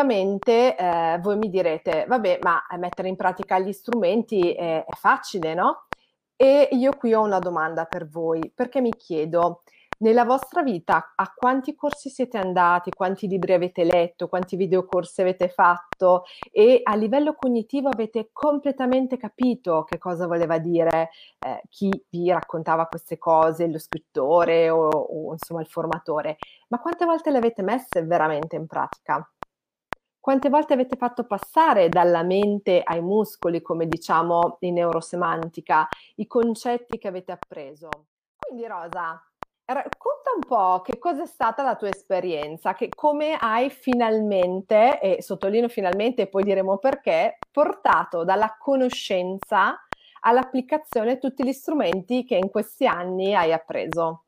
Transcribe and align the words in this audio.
ovviamente 0.00 0.76
eh, 0.76 1.18
voi 1.20 1.36
mi 1.36 1.50
direte, 1.50 2.04
vabbè, 2.08 2.38
ma 2.42 2.62
mettere 2.78 3.08
in 3.08 3.16
pratica 3.16 3.58
gli 3.58 3.72
strumenti 3.72 4.52
è, 4.52 4.84
è 4.84 4.94
facile, 4.94 5.54
no? 5.54 5.86
E 6.36 6.68
io 6.72 6.96
qui 6.96 7.12
ho 7.12 7.22
una 7.22 7.38
domanda 7.38 7.84
per 7.84 8.08
voi, 8.08 8.50
perché 8.54 8.80
mi 8.80 8.96
chiedo, 8.96 9.62
nella 9.98 10.24
vostra 10.24 10.62
vita 10.62 11.12
a 11.14 11.30
quanti 11.36 11.74
corsi 11.74 12.08
siete 12.08 12.38
andati, 12.38 12.90
quanti 12.90 13.28
libri 13.28 13.52
avete 13.52 13.84
letto, 13.84 14.28
quanti 14.28 14.56
videocorsi 14.56 15.20
avete 15.20 15.50
fatto 15.50 16.24
e 16.50 16.80
a 16.82 16.94
livello 16.94 17.34
cognitivo 17.34 17.90
avete 17.90 18.30
completamente 18.32 19.18
capito 19.18 19.84
che 19.84 19.98
cosa 19.98 20.26
voleva 20.26 20.56
dire 20.56 21.10
eh, 21.38 21.60
chi 21.68 21.90
vi 22.08 22.30
raccontava 22.30 22.86
queste 22.86 23.18
cose, 23.18 23.68
lo 23.68 23.78
scrittore 23.78 24.70
o, 24.70 24.88
o 24.88 25.32
insomma 25.32 25.60
il 25.60 25.68
formatore, 25.68 26.38
ma 26.68 26.80
quante 26.80 27.04
volte 27.04 27.30
le 27.30 27.36
avete 27.36 27.62
messe 27.62 28.02
veramente 28.02 28.56
in 28.56 28.66
pratica? 28.66 29.30
Quante 30.20 30.50
volte 30.50 30.74
avete 30.74 30.96
fatto 30.96 31.24
passare 31.24 31.88
dalla 31.88 32.22
mente 32.22 32.82
ai 32.84 33.00
muscoli, 33.00 33.62
come 33.62 33.88
diciamo 33.88 34.58
in 34.60 34.74
neurosemantica, 34.74 35.88
i 36.16 36.26
concetti 36.26 36.98
che 36.98 37.08
avete 37.08 37.32
appreso? 37.32 37.88
Quindi 38.36 38.66
Rosa, 38.66 39.24
Racconta 39.72 40.32
un 40.34 40.42
po' 40.48 40.82
che 40.82 40.98
cosa 40.98 41.22
è 41.22 41.26
stata 41.26 41.62
la 41.62 41.76
tua 41.76 41.90
esperienza, 41.90 42.74
che 42.74 42.88
come 42.88 43.36
hai 43.38 43.70
finalmente, 43.70 44.98
e 45.00 45.22
sottolineo 45.22 45.68
finalmente 45.68 46.22
e 46.22 46.26
poi 46.26 46.42
diremo 46.42 46.78
perché, 46.78 47.38
portato 47.52 48.24
dalla 48.24 48.56
conoscenza 48.58 49.78
all'applicazione 50.22 51.18
tutti 51.18 51.44
gli 51.44 51.52
strumenti 51.52 52.24
che 52.24 52.34
in 52.34 52.50
questi 52.50 52.84
anni 52.84 53.32
hai 53.32 53.52
appreso. 53.52 54.24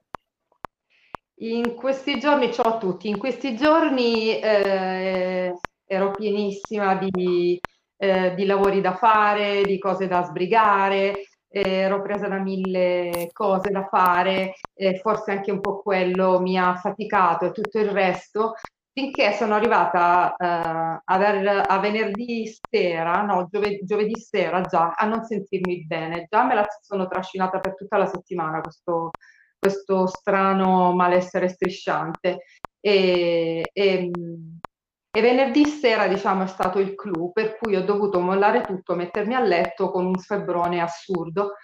In 1.39 1.74
questi 1.74 2.20
giorni, 2.20 2.52
ciao 2.52 2.74
a 2.74 2.78
tutti, 2.78 3.08
in 3.08 3.19
questi 3.19 3.56
giorni 3.56 4.39
eh, 4.39 5.58
ero 5.93 6.11
pienissima 6.11 6.95
di, 6.95 7.61
eh, 7.97 8.35
di 8.35 8.47
lavori 8.47 8.81
da 8.81 8.95
fare, 8.95 9.62
di 9.62 9.79
cose 9.79 10.07
da 10.09 10.23
sbrigare, 10.25 11.27
ero 11.48 12.01
presa 12.01 12.29
da 12.29 12.39
mille 12.39 13.29
cose 13.33 13.71
da 13.71 13.87
fare, 13.87 14.55
eh, 14.75 14.98
forse 15.01 15.33
anche 15.33 15.51
un 15.51 15.61
po' 15.61 15.83
quello 15.83 16.41
mi 16.41 16.59
ha 16.59 16.75
faticato 16.77 17.45
e 17.45 17.53
tutto 17.53 17.79
il 17.79 17.91
resto, 17.91 18.55
finché 18.91 19.33
sono 19.33 19.55
arrivata 19.55 20.35
eh, 20.35 20.47
a, 20.47 21.03
a, 21.05 21.79
venerdì 21.79 22.51
sera, 22.70 23.20
no, 23.23 23.48
giove, 23.51 23.81
giovedì 23.83 24.19
sera 24.19 24.63
già, 24.63 24.93
a 24.97 25.07
non 25.07 25.25
sentirmi 25.25 25.85
bene. 25.87 26.27
Già 26.31 26.45
me 26.45 26.55
la 26.55 26.67
sono 26.81 27.07
trascinata 27.07 27.61
per 27.61 27.75
tutta 27.75 27.98
la 27.98 28.07
settimana 28.07 28.61
questo, 28.61 29.11
questo 29.59 30.07
strano 30.07 30.93
malessere 30.95 31.48
strisciante. 31.48 32.45
E, 32.81 33.63
e, 33.73 34.11
e 35.14 35.20
venerdì 35.20 35.66
sera, 35.66 36.08
diciamo, 36.08 36.44
è 36.44 36.46
stato 36.46 36.78
il 36.78 36.94
clou, 36.94 37.32
per 37.32 37.58
cui 37.58 37.77
ho 37.77 37.84
dovuto 37.84 38.18
mollare 38.20 38.62
tutto, 38.62 38.94
mettermi 38.94 39.34
a 39.34 39.41
letto 39.41 39.91
con 39.91 40.06
un 40.06 40.18
febbrone 40.18 40.80
assurdo, 40.80 41.56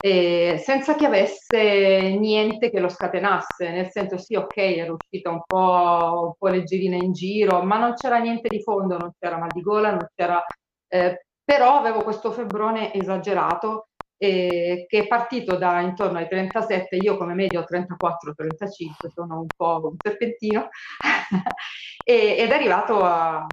eh, 0.00 0.60
senza 0.64 0.94
che 0.96 1.06
avesse 1.06 2.16
niente 2.18 2.70
che 2.70 2.80
lo 2.80 2.88
scatenasse, 2.88 3.70
nel 3.70 3.90
senso 3.90 4.18
sì, 4.18 4.34
ok, 4.34 4.56
ero 4.56 4.96
uscita 5.00 5.30
un 5.30 5.42
po', 5.46 6.26
un 6.26 6.34
po' 6.36 6.48
leggerina 6.48 6.96
in 6.96 7.12
giro, 7.12 7.62
ma 7.62 7.78
non 7.78 7.94
c'era 7.94 8.18
niente 8.18 8.48
di 8.48 8.62
fondo, 8.62 8.96
non 8.96 9.12
c'era 9.18 9.38
mal 9.38 9.50
di 9.52 9.62
gola, 9.62 9.90
non 9.90 10.08
c'era... 10.14 10.44
Eh, 10.88 11.24
però 11.44 11.78
avevo 11.78 12.02
questo 12.02 12.32
febbrone 12.32 12.92
esagerato 12.92 13.87
eh, 14.18 14.84
che 14.88 14.98
è 14.98 15.06
partito 15.06 15.56
da 15.56 15.80
intorno 15.80 16.18
ai 16.18 16.28
37, 16.28 16.96
io 16.96 17.16
come 17.16 17.34
media 17.34 17.60
ho 17.60 17.64
34-35, 17.64 19.10
sono 19.14 19.40
un 19.40 19.46
po' 19.56 19.80
un 19.84 19.96
serpentino, 20.02 20.68
e, 22.04 22.36
ed 22.36 22.50
è 22.50 22.54
arrivato 22.54 23.02
a, 23.02 23.46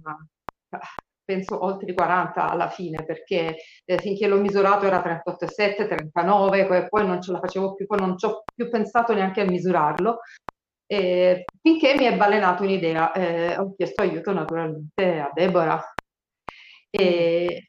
penso 1.24 1.64
oltre 1.64 1.90
i 1.90 1.94
40 1.94 2.50
alla 2.50 2.68
fine, 2.68 3.04
perché 3.04 3.56
eh, 3.84 3.98
finché 3.98 4.26
l'ho 4.26 4.40
misurato 4.40 4.86
era 4.86 5.02
38,7, 5.02 5.86
39, 5.88 6.66
poi, 6.66 6.88
poi 6.88 7.06
non 7.06 7.22
ce 7.22 7.32
la 7.32 7.40
facevo 7.40 7.74
più, 7.74 7.86
poi 7.86 8.00
non 8.00 8.18
ci 8.18 8.26
ho 8.26 8.42
più 8.54 8.68
pensato 8.68 9.14
neanche 9.14 9.40
a 9.40 9.44
misurarlo. 9.44 10.20
E 10.88 11.44
finché 11.60 11.96
mi 11.96 12.04
è 12.04 12.16
balenato 12.16 12.62
un'idea, 12.62 13.12
eh, 13.12 13.58
ho 13.58 13.74
chiesto 13.74 14.02
aiuto 14.02 14.32
naturalmente 14.32 15.18
a 15.18 15.30
Deborah, 15.34 15.84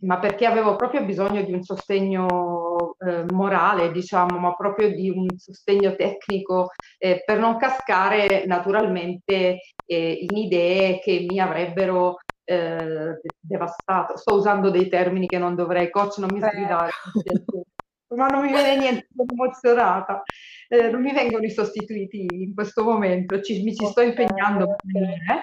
ma 0.02 0.20
perché 0.20 0.46
avevo 0.46 0.76
proprio 0.76 1.04
bisogno 1.04 1.42
di 1.42 1.52
un 1.52 1.64
sostegno 1.64 2.87
eh, 3.08 3.26
morale, 3.32 3.92
diciamo, 3.92 4.38
ma 4.38 4.54
proprio 4.54 4.94
di 4.94 5.10
un 5.10 5.28
sostegno 5.38 5.96
tecnico 5.96 6.72
eh, 6.98 7.24
per 7.26 7.40
non 7.40 7.58
cascare 7.58 8.46
naturalmente 8.46 9.60
eh, 9.86 10.12
in 10.30 10.38
idee 10.38 11.00
che 11.00 11.26
mi 11.28 11.40
avrebbero 11.40 12.18
eh, 12.44 13.20
devastato. 13.40 14.18
Sto 14.18 14.36
usando 14.36 14.70
dei 14.70 14.88
termini 14.88 15.28
che 15.28 15.38
non 15.38 15.56
dovrei, 15.56 15.90
coach, 15.90 16.18
non 16.18 16.30
mi 16.32 16.42
sgridare. 16.42 16.92
ma 18.16 18.28
non 18.28 18.46
mi 18.46 18.52
viene 18.52 18.78
niente, 18.78 19.08
sono 19.16 19.28
emozionata. 19.32 20.24
Eh, 20.70 20.90
non 20.90 21.02
mi 21.02 21.14
vengono 21.14 21.44
i 21.46 21.50
sostituiti 21.50 22.26
in 22.30 22.54
questo 22.54 22.84
momento, 22.84 23.42
ci, 23.42 23.62
mi 23.64 23.74
ci 23.74 23.86
sto 23.86 24.02
impegnando. 24.02 24.76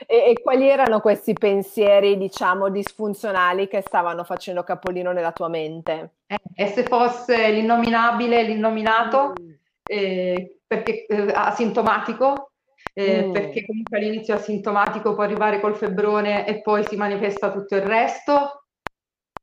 E, 0.07 0.31
e, 0.31 0.41
quali 0.43 0.69
erano 0.69 1.01
questi 1.01 1.33
pensieri, 1.33 2.17
diciamo, 2.17 2.69
disfunzionali 2.69 3.69
che 3.69 3.81
stavano 3.81 4.25
facendo 4.25 4.63
capolino 4.63 5.13
nella 5.13 5.33
tua 5.33 5.49
mente? 5.49 6.11
Eh, 6.27 6.37
e 6.55 6.67
se 6.69 6.85
fosse 6.85 7.51
l'innominabile, 7.51 8.43
l'innominato, 8.43 9.33
mm. 9.41 9.51
eh, 9.87 10.59
perché 10.67 11.07
eh, 11.07 11.33
asintomatico, 11.35 12.53
eh, 12.93 13.27
mm. 13.27 13.33
perché 13.33 13.65
comunque 13.65 13.99
all'inizio 13.99 14.35
asintomatico 14.35 15.15
può 15.15 15.23
arrivare 15.23 15.61
col 15.61 15.77
febbrone 15.77 16.47
e 16.47 16.61
poi 16.61 16.85
si 16.85 16.97
manifesta 16.97 17.51
tutto 17.51 17.77
il 17.77 17.83
resto, 17.83 18.64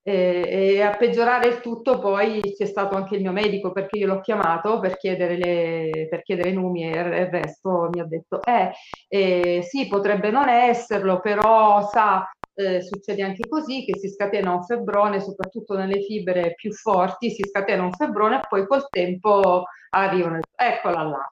e, 0.03 0.73
e, 0.75 0.81
a 0.81 0.95
peggiorare 0.97 1.47
il 1.47 1.61
tutto 1.61 1.99
poi 1.99 2.41
c'è 2.57 2.65
stato 2.65 2.95
anche 2.95 3.15
il 3.15 3.21
mio 3.21 3.31
medico 3.31 3.71
perché 3.71 3.99
io 3.99 4.07
l'ho 4.07 4.21
chiamato 4.21 4.79
per 4.79 4.97
chiedere, 4.97 5.37
le, 5.37 6.07
per 6.09 6.23
chiedere 6.23 6.51
numi 6.51 6.85
e 6.85 6.97
il 6.97 7.27
resto 7.27 7.87
mi 7.91 7.99
ha 7.99 8.05
detto 8.05 8.43
eh, 8.43 8.71
eh 9.07 9.61
sì 9.61 9.87
potrebbe 9.87 10.31
non 10.31 10.49
esserlo 10.49 11.19
però 11.19 11.87
sa 11.87 12.27
eh, 12.55 12.81
succede 12.81 13.21
anche 13.21 13.47
così 13.47 13.85
che 13.85 13.97
si 13.99 14.09
scatena 14.09 14.53
un 14.53 14.63
febbrone 14.63 15.21
soprattutto 15.21 15.75
nelle 15.75 16.01
fibre 16.01 16.53
più 16.55 16.73
forti 16.73 17.29
si 17.29 17.43
scatena 17.47 17.83
un 17.83 17.93
febbrone 17.93 18.37
e 18.37 18.47
poi 18.49 18.65
col 18.65 18.87
tempo 18.89 19.65
arrivano 19.91 20.39
eccola 20.55 21.03
là 21.03 21.31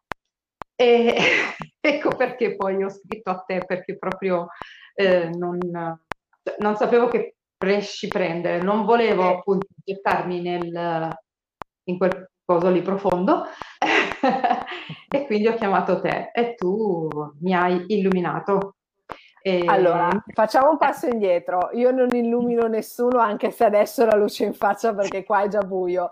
e 0.76 1.16
ecco 1.82 2.16
perché 2.16 2.56
poi 2.56 2.84
ho 2.84 2.90
scritto 2.90 3.32
a 3.32 3.44
te 3.46 3.64
perché 3.66 3.98
proprio 3.98 4.48
eh, 4.94 5.30
non, 5.30 5.58
non 6.60 6.76
sapevo 6.76 7.08
che 7.08 7.34
presci 7.60 8.08
prendere, 8.08 8.62
non 8.62 8.86
volevo 8.86 9.30
eh. 9.30 9.34
appunto 9.34 9.68
gettarmi 9.84 10.42
nel, 10.42 11.10
in 11.84 11.98
quel 11.98 12.32
coso 12.46 12.70
lì 12.70 12.82
profondo 12.82 13.44
e 15.12 15.26
quindi 15.26 15.48
ho 15.48 15.56
chiamato 15.56 16.00
te 16.00 16.32
e 16.34 16.56
tu 16.56 17.10
mi 17.42 17.54
hai 17.54 17.84
illuminato. 17.88 18.76
E... 19.42 19.66
Allora, 19.68 20.10
facciamo 20.34 20.70
un 20.70 20.78
passo 20.78 21.08
indietro. 21.08 21.70
Io 21.74 21.92
non 21.92 22.08
illumino 22.12 22.68
nessuno, 22.68 23.20
anche 23.20 23.52
se 23.52 23.66
adesso 23.66 24.06
la 24.06 24.16
luce 24.16 24.46
in 24.46 24.54
faccia 24.54 24.94
perché 24.94 25.26
qua 25.26 25.44
è 25.44 25.50
già 25.50 25.62
buio 25.62 26.08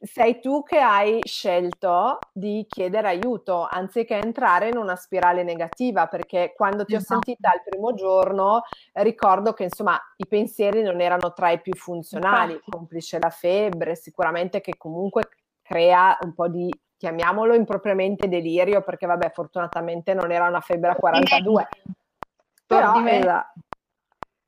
sei 0.00 0.40
tu 0.40 0.62
che 0.62 0.78
hai 0.78 1.20
scelto 1.22 2.18
di 2.32 2.64
chiedere 2.66 3.08
aiuto 3.08 3.66
anziché 3.70 4.16
entrare 4.16 4.68
in 4.68 4.78
una 4.78 4.96
spirale 4.96 5.42
negativa, 5.42 6.06
perché 6.06 6.54
quando 6.56 6.84
ti 6.84 6.94
ho 6.94 6.98
esatto. 6.98 7.20
sentita 7.22 7.52
il 7.54 7.62
primo 7.68 7.92
giorno 7.94 8.62
ricordo 8.94 9.52
che 9.52 9.64
insomma 9.64 10.00
i 10.16 10.26
pensieri 10.26 10.82
non 10.82 11.00
erano 11.00 11.32
tra 11.32 11.50
i 11.50 11.60
più 11.60 11.74
funzionali, 11.74 12.60
complice 12.66 13.18
la 13.18 13.30
febbre, 13.30 13.94
sicuramente 13.94 14.60
che 14.60 14.76
comunque 14.78 15.28
crea 15.62 16.16
un 16.22 16.34
po' 16.34 16.48
di 16.48 16.72
chiamiamolo 16.96 17.54
impropriamente 17.54 18.28
delirio, 18.28 18.82
perché 18.82 19.06
vabbè, 19.06 19.30
fortunatamente 19.30 20.14
non 20.14 20.30
era 20.32 20.46
una 20.48 20.60
febbre 20.60 20.90
a 20.90 20.94
42. 20.96 21.68
Però, 22.66 23.04
esatto. 23.06 23.60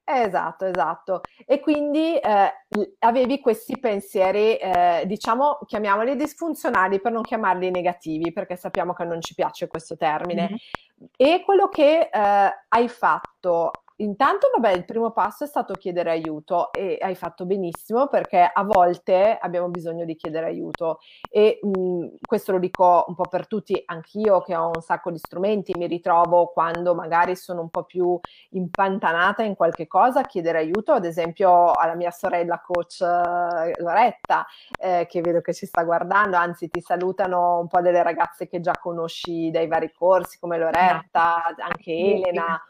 Esatto, 0.04 0.64
esatto. 0.64 1.20
E 1.46 1.60
quindi 1.60 2.16
eh, 2.16 2.52
avevi 3.00 3.40
questi 3.40 3.78
pensieri, 3.78 4.56
eh, 4.56 5.04
diciamo, 5.06 5.60
chiamiamoli 5.64 6.16
disfunzionali 6.16 7.00
per 7.00 7.12
non 7.12 7.22
chiamarli 7.22 7.70
negativi, 7.70 8.32
perché 8.32 8.56
sappiamo 8.56 8.92
che 8.94 9.04
non 9.04 9.20
ci 9.20 9.34
piace 9.34 9.68
questo 9.68 9.96
termine. 9.96 10.42
Mm-hmm. 10.42 11.06
E 11.16 11.42
quello 11.44 11.68
che 11.68 12.10
eh, 12.12 12.54
hai 12.68 12.88
fatto 12.88 13.70
Intanto, 14.02 14.50
vabbè, 14.52 14.72
il 14.72 14.84
primo 14.84 15.12
passo 15.12 15.44
è 15.44 15.46
stato 15.46 15.74
chiedere 15.74 16.10
aiuto 16.10 16.72
e 16.72 16.98
hai 17.00 17.14
fatto 17.14 17.46
benissimo 17.46 18.08
perché 18.08 18.50
a 18.52 18.64
volte 18.64 19.38
abbiamo 19.40 19.68
bisogno 19.68 20.04
di 20.04 20.16
chiedere 20.16 20.46
aiuto 20.46 20.98
e 21.30 21.60
mh, 21.62 22.16
questo 22.26 22.50
lo 22.50 22.58
dico 22.58 23.04
un 23.06 23.14
po' 23.14 23.28
per 23.28 23.46
tutti, 23.46 23.80
anch'io 23.86 24.40
che 24.40 24.56
ho 24.56 24.72
un 24.74 24.80
sacco 24.82 25.12
di 25.12 25.18
strumenti, 25.18 25.76
mi 25.76 25.86
ritrovo 25.86 26.46
quando 26.46 26.96
magari 26.96 27.36
sono 27.36 27.60
un 27.60 27.70
po' 27.70 27.84
più 27.84 28.18
impantanata 28.50 29.44
in 29.44 29.54
qualche 29.54 29.86
cosa 29.86 30.20
a 30.20 30.26
chiedere 30.26 30.58
aiuto, 30.58 30.90
ad 30.90 31.04
esempio 31.04 31.70
alla 31.70 31.94
mia 31.94 32.10
sorella 32.10 32.60
coach 32.60 33.02
eh, 33.02 33.80
Loretta, 33.80 34.44
eh, 34.80 35.06
che 35.08 35.20
vedo 35.20 35.40
che 35.40 35.54
ci 35.54 35.66
sta 35.66 35.84
guardando, 35.84 36.36
anzi 36.36 36.68
ti 36.68 36.80
salutano 36.80 37.60
un 37.60 37.68
po' 37.68 37.80
delle 37.80 38.02
ragazze 38.02 38.48
che 38.48 38.58
già 38.58 38.76
conosci 38.80 39.52
dai 39.52 39.68
vari 39.68 39.92
corsi 39.92 40.40
come 40.40 40.58
Loretta, 40.58 41.54
anche 41.56 41.92
Elena 41.92 42.60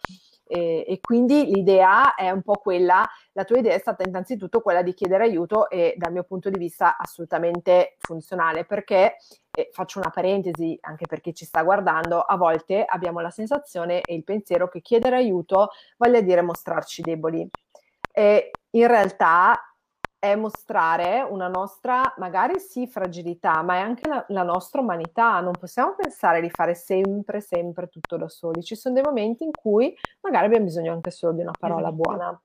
e, 0.53 0.85
e, 0.87 1.01
quindi 1.01 1.47
l'idea 1.47 2.15
è 2.15 2.29
un 2.31 2.43
po' 2.43 2.59
quella, 2.59 3.09
la 3.33 3.45
tua 3.45 3.57
idea 3.57 3.75
è 3.75 3.79
stata 3.79 4.05
innanzitutto 4.07 4.61
quella 4.61 4.83
di 4.83 4.93
chiedere 4.93 5.25
aiuto 5.25 5.71
e 5.71 5.95
dal 5.97 6.13
mio 6.13 6.25
punto 6.25 6.51
di 6.51 6.59
vista 6.59 6.99
assolutamente 6.99 7.97
funzionale 7.99 8.67
perché, 8.67 9.17
e 9.51 9.71
faccio 9.73 9.99
una 9.99 10.11
parentesi 10.11 10.77
anche 10.83 11.07
per 11.07 11.23
chi 11.23 11.33
ci 11.33 11.47
sta 11.47 11.63
guardando, 11.63 12.21
a 12.21 12.37
volte 12.37 12.85
abbiamo 12.85 13.21
la 13.21 13.31
sensazione 13.31 14.03
e 14.03 14.15
il 14.15 14.25
pensiero 14.25 14.69
che 14.69 14.83
chiedere 14.83 15.17
aiuto 15.17 15.71
voglia 15.97 16.21
dire 16.21 16.43
mostrarci 16.43 17.01
deboli. 17.01 17.49
E 18.13 18.51
in 18.73 18.87
realtà 18.87 19.59
è 20.23 20.37
mostrare 20.37 21.27
una 21.29 21.49
nostra, 21.49 22.15
magari 22.19 22.61
sì, 22.61 22.87
fragilità, 22.87 23.61
ma 23.63 23.75
è 23.75 23.81
anche 23.81 24.09
la, 24.09 24.25
la, 24.29 24.45
nostra 24.45 24.81
umanità. 24.81 25.41
Non 25.41 25.51
possiamo 25.59 25.97
pensare 25.97 26.41
di 26.41 26.49
fare 26.49 26.77
sempre, 26.77 27.41
sempre 27.41 27.89
tutto 27.89 28.17
da 28.17 28.29
soli. 28.29 28.63
Ci 28.63 28.77
sono 28.77 28.95
dei 28.95 29.03
momenti 29.03 29.43
in 29.43 29.51
cui 29.51 29.93
magari 30.21 30.47
abbiamo 30.47 30.67
bisogno 30.67 30.93
anche 30.93 31.11
solo 31.11 31.33
di 31.33 31.41
una 31.41 31.51
parola 31.59 31.89
esatto. 31.89 31.95
buona. 31.97 32.41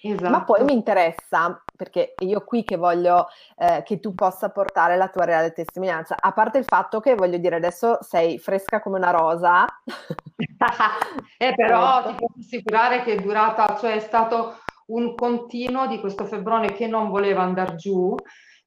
Esatto. 0.00 0.30
Ma 0.30 0.44
poi 0.44 0.62
mi 0.62 0.74
interessa, 0.74 1.60
perché 1.76 2.14
io 2.20 2.44
qui 2.44 2.62
che 2.62 2.76
voglio 2.76 3.26
eh, 3.56 3.82
che 3.84 3.98
tu 3.98 4.14
possa 4.14 4.50
portare 4.50 4.96
la 4.96 5.08
tua 5.08 5.24
reale 5.24 5.50
testimonianza, 5.50 6.14
a 6.20 6.30
parte 6.30 6.58
il 6.58 6.64
fatto 6.64 7.00
che 7.00 7.16
voglio 7.16 7.38
dire 7.38 7.56
adesso 7.56 7.98
sei 8.00 8.38
fresca 8.38 8.80
come 8.80 8.98
una 8.98 9.10
rosa. 9.10 9.66
eh, 11.36 11.52
però 11.52 12.06
ti 12.06 12.14
posso 12.14 12.38
assicurare 12.38 13.02
che 13.02 13.14
è 13.14 13.20
durata, 13.20 13.76
cioè 13.76 13.96
è 13.96 14.00
stato 14.00 14.58
un 14.86 15.14
continuo 15.14 15.86
di 15.86 16.00
questo 16.00 16.24
febbrone 16.24 16.72
che 16.72 16.86
non 16.86 17.08
voleva 17.08 17.42
andare 17.42 17.74
giù 17.76 18.14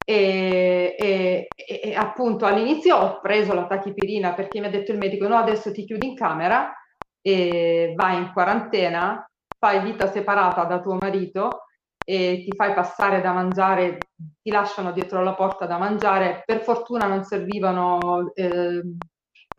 e, 0.06 0.95
e, 0.98 1.48
e, 1.56 1.95
appunto 1.95 2.45
all'inizio 2.45 2.95
ho 2.98 3.19
preso 3.21 3.54
la 3.54 3.68
tachipirina 3.68 4.33
perché 4.33 4.60
mi 4.60 4.66
ha 4.66 4.69
detto 4.69 4.92
il 4.92 4.98
medico 4.98 5.27
no 5.27 5.38
adesso 5.38 5.71
ti 5.71 5.86
chiudi 5.86 6.07
in 6.07 6.16
camera 6.16 6.74
e 7.21 7.94
vai 7.95 8.18
in 8.18 8.31
quarantena, 8.33 9.30
fai 9.57 9.81
vita 9.81 10.07
separata 10.07 10.63
da 10.63 10.80
tuo 10.80 10.95
marito 10.95 11.66
e 12.04 12.44
ti 12.44 12.56
fai 12.56 12.74
passare 12.74 13.22
da 13.22 13.33
mangiare, 13.33 13.98
ti 14.42 14.50
lasciano 14.50 14.92
dietro 14.92 15.22
la 15.22 15.36
porta 15.36 15.65
da 15.65 15.77
mangiare. 15.77 16.42
Per 16.45 16.62
fortuna 16.62 17.06
non 17.06 17.24
servivano 17.24 18.31
eh, 18.33 18.81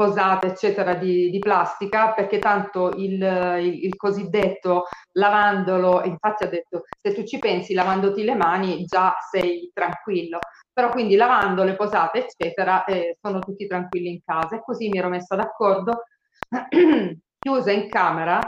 posate, 0.01 0.47
eccetera, 0.47 0.95
di, 0.95 1.29
di 1.29 1.39
plastica, 1.39 2.15
perché 2.15 2.39
tanto 2.39 2.89
il, 2.97 3.21
il, 3.61 3.85
il, 3.85 3.97
cosiddetto 3.97 4.85
lavandolo, 5.13 6.03
infatti 6.05 6.45
ha 6.45 6.49
detto, 6.49 6.85
se 7.03 7.13
tu 7.13 7.23
ci 7.25 7.39
pensi 7.39 7.75
lavandoti 7.75 8.25
le 8.25 8.35
mani 8.35 8.87
già 8.87 9.15
sei 9.31 9.71
tranquillo, 9.75 10.39
però 10.73 10.89
quindi 10.89 11.17
lavando 11.17 11.65
le 11.65 11.77
posate, 11.77 12.27
eccetera, 12.27 12.85
eh, 12.85 13.19
sono 13.21 13.41
tutti 13.41 13.67
tranquilli 13.67 14.09
in 14.09 14.21
casa. 14.25 14.57
E 14.57 14.63
così 14.65 14.89
mi 14.89 14.97
ero 14.97 15.11
messa 15.11 15.37
d'accordo, 15.37 16.05
chiusa 17.39 17.71
in 17.71 17.91
camera, 17.91 18.41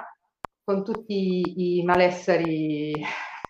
con 0.65 0.83
tutti 0.83 1.79
i 1.79 1.85
malesseri 1.85 2.95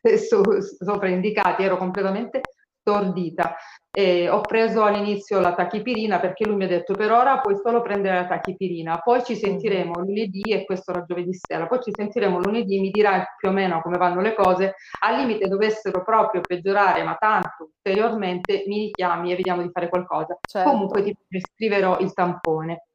sopra 0.26 1.08
indicati, 1.08 1.62
ero 1.62 1.76
completamente 1.76 2.40
stordita. 2.82 3.56
E 3.94 4.29
ho 4.29 4.40
preso 4.40 4.82
all'inizio 4.84 5.38
la 5.38 5.55
tachipirina 5.55 6.19
perché 6.19 6.46
lui 6.46 6.56
mi 6.56 6.64
ha 6.64 6.69
detto 6.69 6.94
per 6.94 7.12
ora 7.12 7.40
puoi 7.40 7.56
solo 7.62 7.82
prendere 7.82 8.17
la 8.17 8.26
tachipirina, 8.26 8.99
poi 8.99 9.23
ci 9.23 9.37
sentiremo 9.37 9.99
lunedì 9.99 10.40
e 10.50 10.64
questo 10.64 10.93
era 10.93 11.05
giovedì 11.05 11.34
sera, 11.34 11.67
poi 11.67 11.81
ci 11.82 11.93
sentiremo 11.94 12.38
lunedì, 12.38 12.81
mi 12.81 12.90
dirai 12.90 13.23
più 13.37 13.50
o 13.50 13.52
meno 13.52 13.82
come 13.82 13.99
vanno 13.99 14.23
le 14.23 14.34
cose, 14.34 14.76
al 15.00 15.17
limite 15.17 15.46
dovessero 15.46 16.02
proprio 16.02 16.40
peggiorare 16.40 17.02
ma 17.02 17.17
tanto 17.19 17.70
ulteriormente 17.75 18.64
mi 18.67 18.84
richiami 18.87 19.32
e 19.32 19.37
vediamo 19.37 19.61
di 19.61 19.70
fare 19.70 19.90
qualcosa. 19.90 20.38
Certo. 20.40 20.70
Comunque 20.70 21.02
ti 21.02 21.14
prescriverò 21.29 21.99
il 21.99 22.14
tampone. 22.14 22.87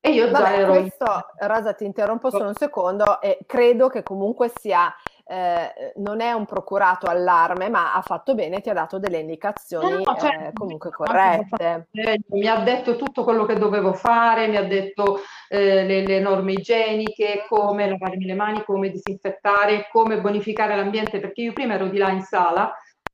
E 0.00 0.10
io 0.10 0.30
Vabbè, 0.30 0.44
già 0.44 0.54
ero... 0.54 0.72
Questo, 0.72 1.26
Rosa, 1.38 1.72
ti 1.72 1.84
interrompo 1.86 2.30
solo 2.30 2.48
un 2.48 2.54
secondo 2.54 3.20
e 3.22 3.38
credo 3.46 3.88
che 3.88 4.02
comunque 4.02 4.52
sia 4.54 4.94
eh, 5.26 5.92
non 5.96 6.20
è 6.20 6.32
un 6.32 6.44
procurato 6.44 7.06
allarme, 7.06 7.68
ma 7.68 7.94
ha 7.94 8.02
fatto 8.02 8.34
bene, 8.34 8.60
ti 8.60 8.70
ha 8.70 8.74
dato 8.74 8.98
delle 8.98 9.18
indicazioni 9.18 10.02
no, 10.02 10.16
cioè, 10.18 10.48
eh, 10.48 10.52
comunque 10.52 10.90
corrette. 10.90 11.88
Mi 12.28 12.46
ha 12.46 12.60
detto 12.60 12.96
tutto 12.96 13.24
quello 13.24 13.46
che 13.46 13.58
dovevo 13.58 13.94
fare, 13.94 14.48
mi 14.48 14.56
ha 14.56 14.64
detto 14.64 15.20
eh, 15.48 15.84
le, 15.84 16.06
le, 16.06 16.20
norme 16.20 16.52
igieniche, 16.52 17.46
come 17.48 17.88
lavarmi 17.88 18.24
le 18.24 18.34
mani, 18.34 18.64
come 18.64 18.90
disinfettare, 18.90 19.88
come 19.90 20.20
bonificare 20.20 20.76
l'ambiente, 20.76 21.20
perché 21.20 21.42
io 21.42 21.52
prima 21.52 21.74
ero 21.74 21.88
di 21.88 21.98
là 21.98 22.10
in 22.10 22.22
sala 22.22 22.72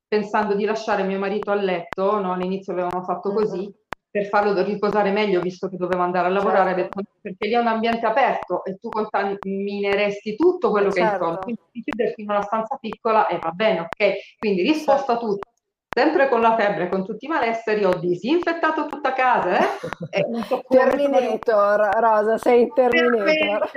pensando 0.09 0.55
di 0.55 0.65
lasciare 0.65 1.05
mio 1.05 1.21
marito 1.21 1.53
a 1.53 1.55
letto, 1.55 2.19
no? 2.19 2.33
all'inizio 2.33 2.73
avevamo 2.73 3.05
fatto 3.05 3.33
così, 3.33 3.61
mm-hmm 3.61 3.90
per 4.11 4.27
farlo 4.27 4.61
riposare 4.63 5.11
meglio, 5.11 5.41
visto 5.41 5.69
che 5.69 5.77
dovevo 5.77 6.03
andare 6.03 6.27
a 6.27 6.31
lavorare, 6.31 6.75
certo. 6.75 7.03
perché 7.21 7.47
lì 7.47 7.55
è 7.55 7.59
un 7.59 7.69
ambiente 7.69 8.07
aperto 8.07 8.65
e 8.65 8.77
tu 8.77 8.89
contamineresti 8.89 10.35
tutto 10.35 10.71
quello 10.71 10.91
certo. 10.91 11.01
che 11.01 11.01
è 11.01 11.13
intorno. 11.13 11.35
Certo. 11.35 11.45
Quindi 11.45 11.83
chiuderti 11.85 12.23
in 12.23 12.31
una 12.31 12.43
stanza 12.43 12.77
piccola 12.77 13.27
e 13.29 13.39
va 13.39 13.51
bene, 13.51 13.81
ok? 13.81 14.15
Quindi 14.39 14.63
risposta 14.63 15.13
a 15.13 15.19
tutto. 15.19 15.49
Sempre 15.93 16.29
con 16.29 16.41
la 16.41 16.57
febbre, 16.57 16.89
con 16.89 17.05
tutti 17.05 17.25
i 17.25 17.29
malesseri, 17.29 17.85
ho 17.85 17.95
disinfettato 17.95 18.87
tutta 18.87 19.13
casa. 19.13 19.59
Eh? 19.59 20.25
Terminator, 20.69 21.89
Rosa, 21.99 22.39
sei 22.39 22.71
Terminator. 22.73 23.71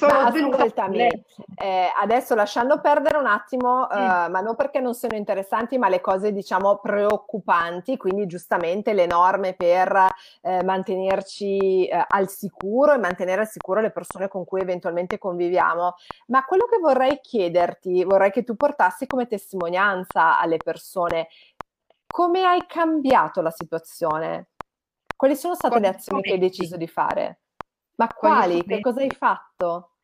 Ma 0.00 0.26
ascoltami, 0.26 1.06
eh, 1.56 1.88
adesso 2.00 2.34
lasciando 2.34 2.80
perdere 2.80 3.18
un 3.18 3.26
attimo, 3.26 3.88
eh, 3.90 3.96
ma 3.96 4.40
non 4.40 4.54
perché 4.56 4.80
non 4.80 4.94
siano 4.94 5.16
interessanti, 5.16 5.78
ma 5.78 5.88
le 5.88 6.00
cose 6.00 6.32
diciamo 6.32 6.78
preoccupanti, 6.78 7.96
quindi 7.96 8.26
giustamente 8.26 8.92
le 8.92 9.06
norme 9.06 9.54
per 9.54 10.06
eh, 10.42 10.62
mantenerci 10.62 11.86
eh, 11.86 12.04
al 12.06 12.28
sicuro 12.28 12.92
e 12.92 12.98
mantenere 12.98 13.42
al 13.42 13.48
sicuro 13.48 13.80
le 13.80 13.90
persone 13.90 14.28
con 14.28 14.44
cui 14.44 14.60
eventualmente 14.60 15.18
conviviamo. 15.18 15.94
Ma 16.26 16.44
quello 16.44 16.66
che 16.66 16.78
vorrei 16.78 17.20
chiederti, 17.20 18.04
vorrei 18.04 18.30
che 18.30 18.44
tu 18.44 18.56
portassi 18.56 19.06
come 19.06 19.26
testimonianza 19.26 20.38
alle 20.38 20.58
persone, 20.58 21.28
come 22.06 22.44
hai 22.44 22.64
cambiato 22.66 23.40
la 23.42 23.50
situazione? 23.50 24.48
Quali 25.16 25.34
sono 25.34 25.54
state 25.54 25.80
le 25.80 25.88
azioni 25.88 26.22
che 26.22 26.32
hai 26.32 26.38
deciso 26.38 26.76
di 26.76 26.86
fare? 26.86 27.40
Ma 27.98 28.08
quali? 28.08 28.64
Che 28.64 28.80
cosa 28.80 29.00
hai 29.00 29.10
fatto? 29.10 29.94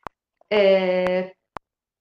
Eh, 0.48 1.36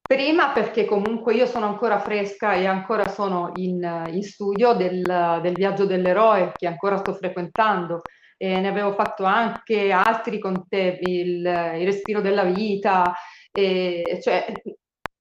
prima 0.02 0.52
perché 0.52 0.86
comunque 0.86 1.36
io 1.36 1.46
sono 1.46 1.68
ancora 1.68 2.00
fresca 2.00 2.54
e 2.56 2.66
ancora 2.66 3.08
sono 3.08 3.52
in, 3.56 4.10
in 4.12 4.24
studio 4.24 4.74
del, 4.74 5.40
del, 5.42 5.54
viaggio 5.54 5.86
dell'eroe 5.86 6.52
che 6.56 6.68
ancora 6.68 6.98
sto 6.98 7.14
frequentando 7.14 8.02
e 8.38 8.60
ne 8.60 8.68
avevo 8.68 8.94
fatto 8.94 9.24
anche 9.24 9.92
altri 9.92 10.40
con 10.40 10.68
te, 10.68 10.98
il, 11.02 11.46
il 11.46 11.86
respiro 11.86 12.22
della 12.22 12.44
vita, 12.44 13.14
e, 13.52 14.20
cioè, 14.22 14.52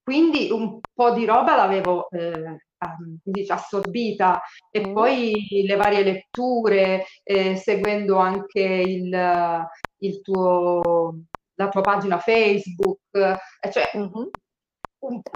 quindi 0.03 0.51
un 0.51 0.81
po' 0.93 1.13
di 1.13 1.25
roba 1.27 1.55
l'avevo 1.55 2.09
eh, 2.11 2.57
assorbita 3.47 4.43
e 4.71 4.89
mm. 4.89 4.93
poi 4.93 5.65
le 5.65 5.77
varie 5.77 6.03
letture, 6.03 7.05
eh, 7.23 7.57
seguendo 7.57 8.17
anche 8.17 8.61
il 8.61 9.15
tuo, 10.21 11.15
la 11.55 11.69
tua 11.69 11.81
pagina 11.81 12.19
Facebook, 12.19 12.99
eh, 13.11 13.71
cioè 13.71 13.91
mm-hmm. 13.97 14.29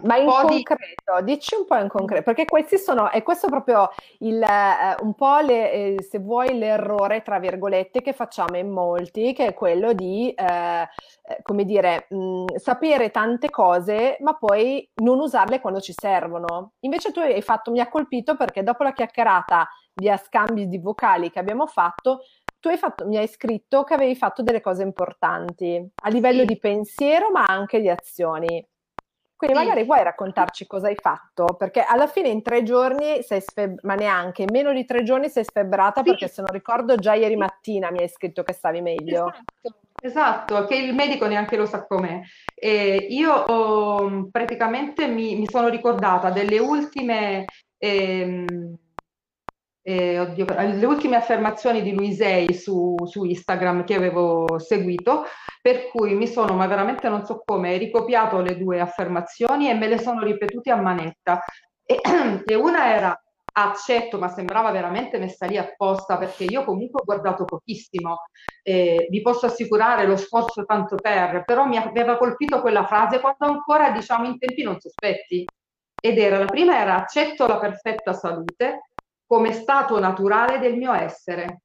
Ma 0.05 0.17
in 0.17 0.27
concreto, 0.29 1.25
di... 1.25 1.35
dici 1.35 1.57
un 1.57 1.65
po' 1.65 1.77
in 1.77 1.89
concreto, 1.89 2.23
perché 2.23 2.45
questi 2.45 2.79
sono, 2.79 3.11
e 3.11 3.25
questo 3.25 3.47
è 3.47 3.51
proprio 3.51 3.91
il, 4.21 4.41
eh, 4.41 4.97
un 5.01 5.15
po' 5.15 5.39
le, 5.41 5.73
eh, 5.73 6.03
se 6.09 6.21
vuoi 6.21 6.57
l'errore, 6.57 7.23
tra 7.23 7.41
virgolette, 7.41 8.01
che 8.01 8.13
facciamo 8.13 8.57
in 8.57 8.71
molti, 8.71 9.33
che 9.33 9.47
è 9.47 9.55
quello 9.55 9.93
di, 9.93 10.31
eh, 10.31 10.83
eh 10.83 11.43
come 11.43 11.65
dire, 11.65 12.07
mh, 12.09 12.57
sapere 12.57 13.11
tante 13.11 13.51
cose, 13.51 14.19
ma 14.21 14.37
poi 14.37 14.89
non 15.03 15.19
usarle 15.19 15.61
quando 15.61 15.81
ci 15.81 15.93
servono. 15.93 16.75
Invece 16.81 17.11
tu 17.11 17.19
hai 17.19 17.43
fatto, 17.43 17.73
mi 17.73 17.81
ha 17.81 17.89
colpito 17.89 18.37
perché 18.37 18.63
dopo 18.63 18.85
la 18.85 18.93
chiacchierata 18.93 19.67
via 19.95 20.17
scambi 20.17 20.69
di 20.69 20.79
vocali 20.79 21.31
che 21.31 21.41
abbiamo 21.41 21.67
fatto, 21.67 22.21
tu 22.67 22.73
hai 22.73 22.79
fatto, 22.79 23.07
mi 23.07 23.17
hai 23.17 23.29
scritto 23.29 23.85
che 23.85 23.95
avevi 23.95 24.17
fatto 24.17 24.43
delle 24.43 24.61
cose 24.61 24.83
importanti 24.83 25.89
a 26.03 26.09
livello 26.09 26.41
sì. 26.41 26.47
di 26.47 26.59
pensiero, 26.59 27.31
ma 27.31 27.45
anche 27.45 27.81
di 27.81 27.89
azioni. 27.89 28.67
Quindi 29.37 29.57
sì. 29.57 29.63
magari 29.63 29.85
vuoi 29.85 30.03
raccontarci 30.03 30.67
cosa 30.67 30.89
hai 30.89 30.97
fatto? 30.97 31.55
Perché 31.57 31.83
alla 31.83 32.09
fine 32.09 32.29
in 32.29 32.43
tre 32.43 32.65
giorni 32.65 33.23
sei 33.23 33.41
sfeb- 33.41 33.79
ma 33.83 33.95
neanche 33.95 34.43
in 34.43 34.49
meno 34.51 34.73
di 34.73 34.85
tre 34.85 35.05
giorni 35.05 35.29
sei 35.29 35.45
sfebbrata 35.45 36.03
sì. 36.03 36.09
perché 36.09 36.27
se 36.27 36.43
non 36.43 36.51
ricordo 36.51 36.97
già 36.97 37.15
ieri 37.15 37.37
mattina 37.37 37.93
mi 37.93 38.01
hai 38.01 38.09
scritto 38.09 38.43
che 38.43 38.53
stavi 38.53 38.81
meglio. 38.81 39.29
Esatto, 39.29 39.79
esatto 40.01 40.65
che 40.65 40.75
il 40.75 40.93
medico 40.93 41.27
neanche 41.29 41.57
lo 41.57 41.67
sa 41.67 41.87
com'è. 41.87 42.21
E 42.53 43.07
io 43.11 43.33
oh, 43.33 44.29
praticamente 44.29 45.07
mi, 45.07 45.37
mi, 45.37 45.47
sono 45.49 45.69
ricordata 45.69 46.31
delle 46.31 46.59
ultime... 46.59 47.45
Ehm, 47.79 48.75
eh, 49.89 50.19
oddio, 50.19 50.47
le 50.47 50.85
ultime 50.85 51.15
affermazioni 51.15 51.81
di 51.81 51.93
Luisei 51.93 52.53
su, 52.53 52.97
su, 53.05 53.23
Instagram 53.23 53.85
che 53.85 53.95
avevo 53.95 54.59
seguito, 54.59 55.27
per 55.63 55.87
cui 55.91 56.15
mi 56.15 56.27
sono, 56.27 56.55
ma 56.55 56.67
veramente 56.67 57.09
non 57.09 57.25
so 57.25 57.41
come, 57.45 57.77
ricopiato 57.77 58.41
le 58.41 58.59
due 58.59 58.81
affermazioni 58.81 59.71
e 59.71 59.75
me 59.75 59.87
le 59.87 59.99
sono 59.99 60.25
ripetute 60.25 60.73
a 60.73 60.77
manetta. 60.77 61.41
E, 61.85 62.01
e 62.45 62.55
una 62.57 62.97
era 62.97 63.23
accetto, 63.53 64.19
ma 64.19 64.29
sembrava 64.29 64.73
veramente 64.73 65.19
messa 65.19 65.47
lì 65.47 65.57
apposta 65.57 66.19
perché 66.19 66.43
io 66.43 66.65
comunque 66.65 67.03
ho 67.03 67.05
guardato 67.05 67.45
pochissimo. 67.45 68.25
Eh, 68.65 69.07
vi 69.09 69.23
posso 69.23 69.47
assicurare 69.47 70.05
lo 70.05 70.17
sforzo 70.17 70.65
tanto 70.65 70.97
per, 70.97 71.45
però 71.45 71.65
mi 71.65 71.77
aveva 71.77 72.17
colpito 72.17 72.61
quella 72.61 72.85
frase 72.87 73.21
quando 73.21 73.47
ancora 73.47 73.91
diciamo 73.91 74.27
in 74.27 74.37
tempi 74.37 74.65
non 74.65 74.81
sospetti. 74.81 75.45
Ed 76.03 76.19
era 76.19 76.39
la 76.39 76.47
prima 76.47 76.77
era 76.77 76.97
accetto 76.97 77.47
la 77.47 77.59
perfetta 77.59 78.13
salute 78.13 78.81
come 79.27 79.53
stato 79.53 79.99
naturale 79.99 80.59
del 80.59 80.77
mio 80.77 80.93
essere. 80.93 81.63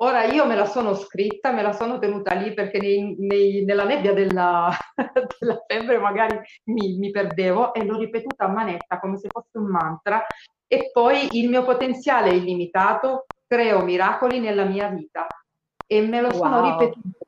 Ora 0.00 0.24
io 0.24 0.46
me 0.46 0.54
la 0.54 0.66
sono 0.66 0.94
scritta, 0.94 1.50
me 1.50 1.62
la 1.62 1.72
sono 1.72 1.98
tenuta 1.98 2.32
lì 2.34 2.54
perché 2.54 2.78
nei, 2.78 3.16
nei, 3.18 3.64
nella 3.64 3.84
nebbia 3.84 4.12
della, 4.12 4.70
della 5.40 5.64
febbre 5.66 5.98
magari 5.98 6.38
mi, 6.64 6.96
mi, 6.98 7.10
perdevo 7.10 7.74
e 7.74 7.84
l'ho 7.84 7.98
ripetuta 7.98 8.44
a 8.44 8.48
manetta 8.48 9.00
come 9.00 9.18
se 9.18 9.26
fosse 9.28 9.58
un 9.58 9.66
mantra 9.66 10.24
e 10.68 10.90
poi 10.92 11.38
il 11.38 11.48
mio 11.48 11.64
potenziale 11.64 12.30
è 12.30 12.34
illimitato, 12.34 13.26
creo 13.44 13.82
miracoli 13.82 14.38
nella 14.38 14.64
mia 14.64 14.86
vita 14.88 15.26
e 15.84 16.00
me 16.02 16.20
lo 16.20 16.28
wow. 16.28 16.36
sono 16.36 16.70
ripetuto. 16.70 17.27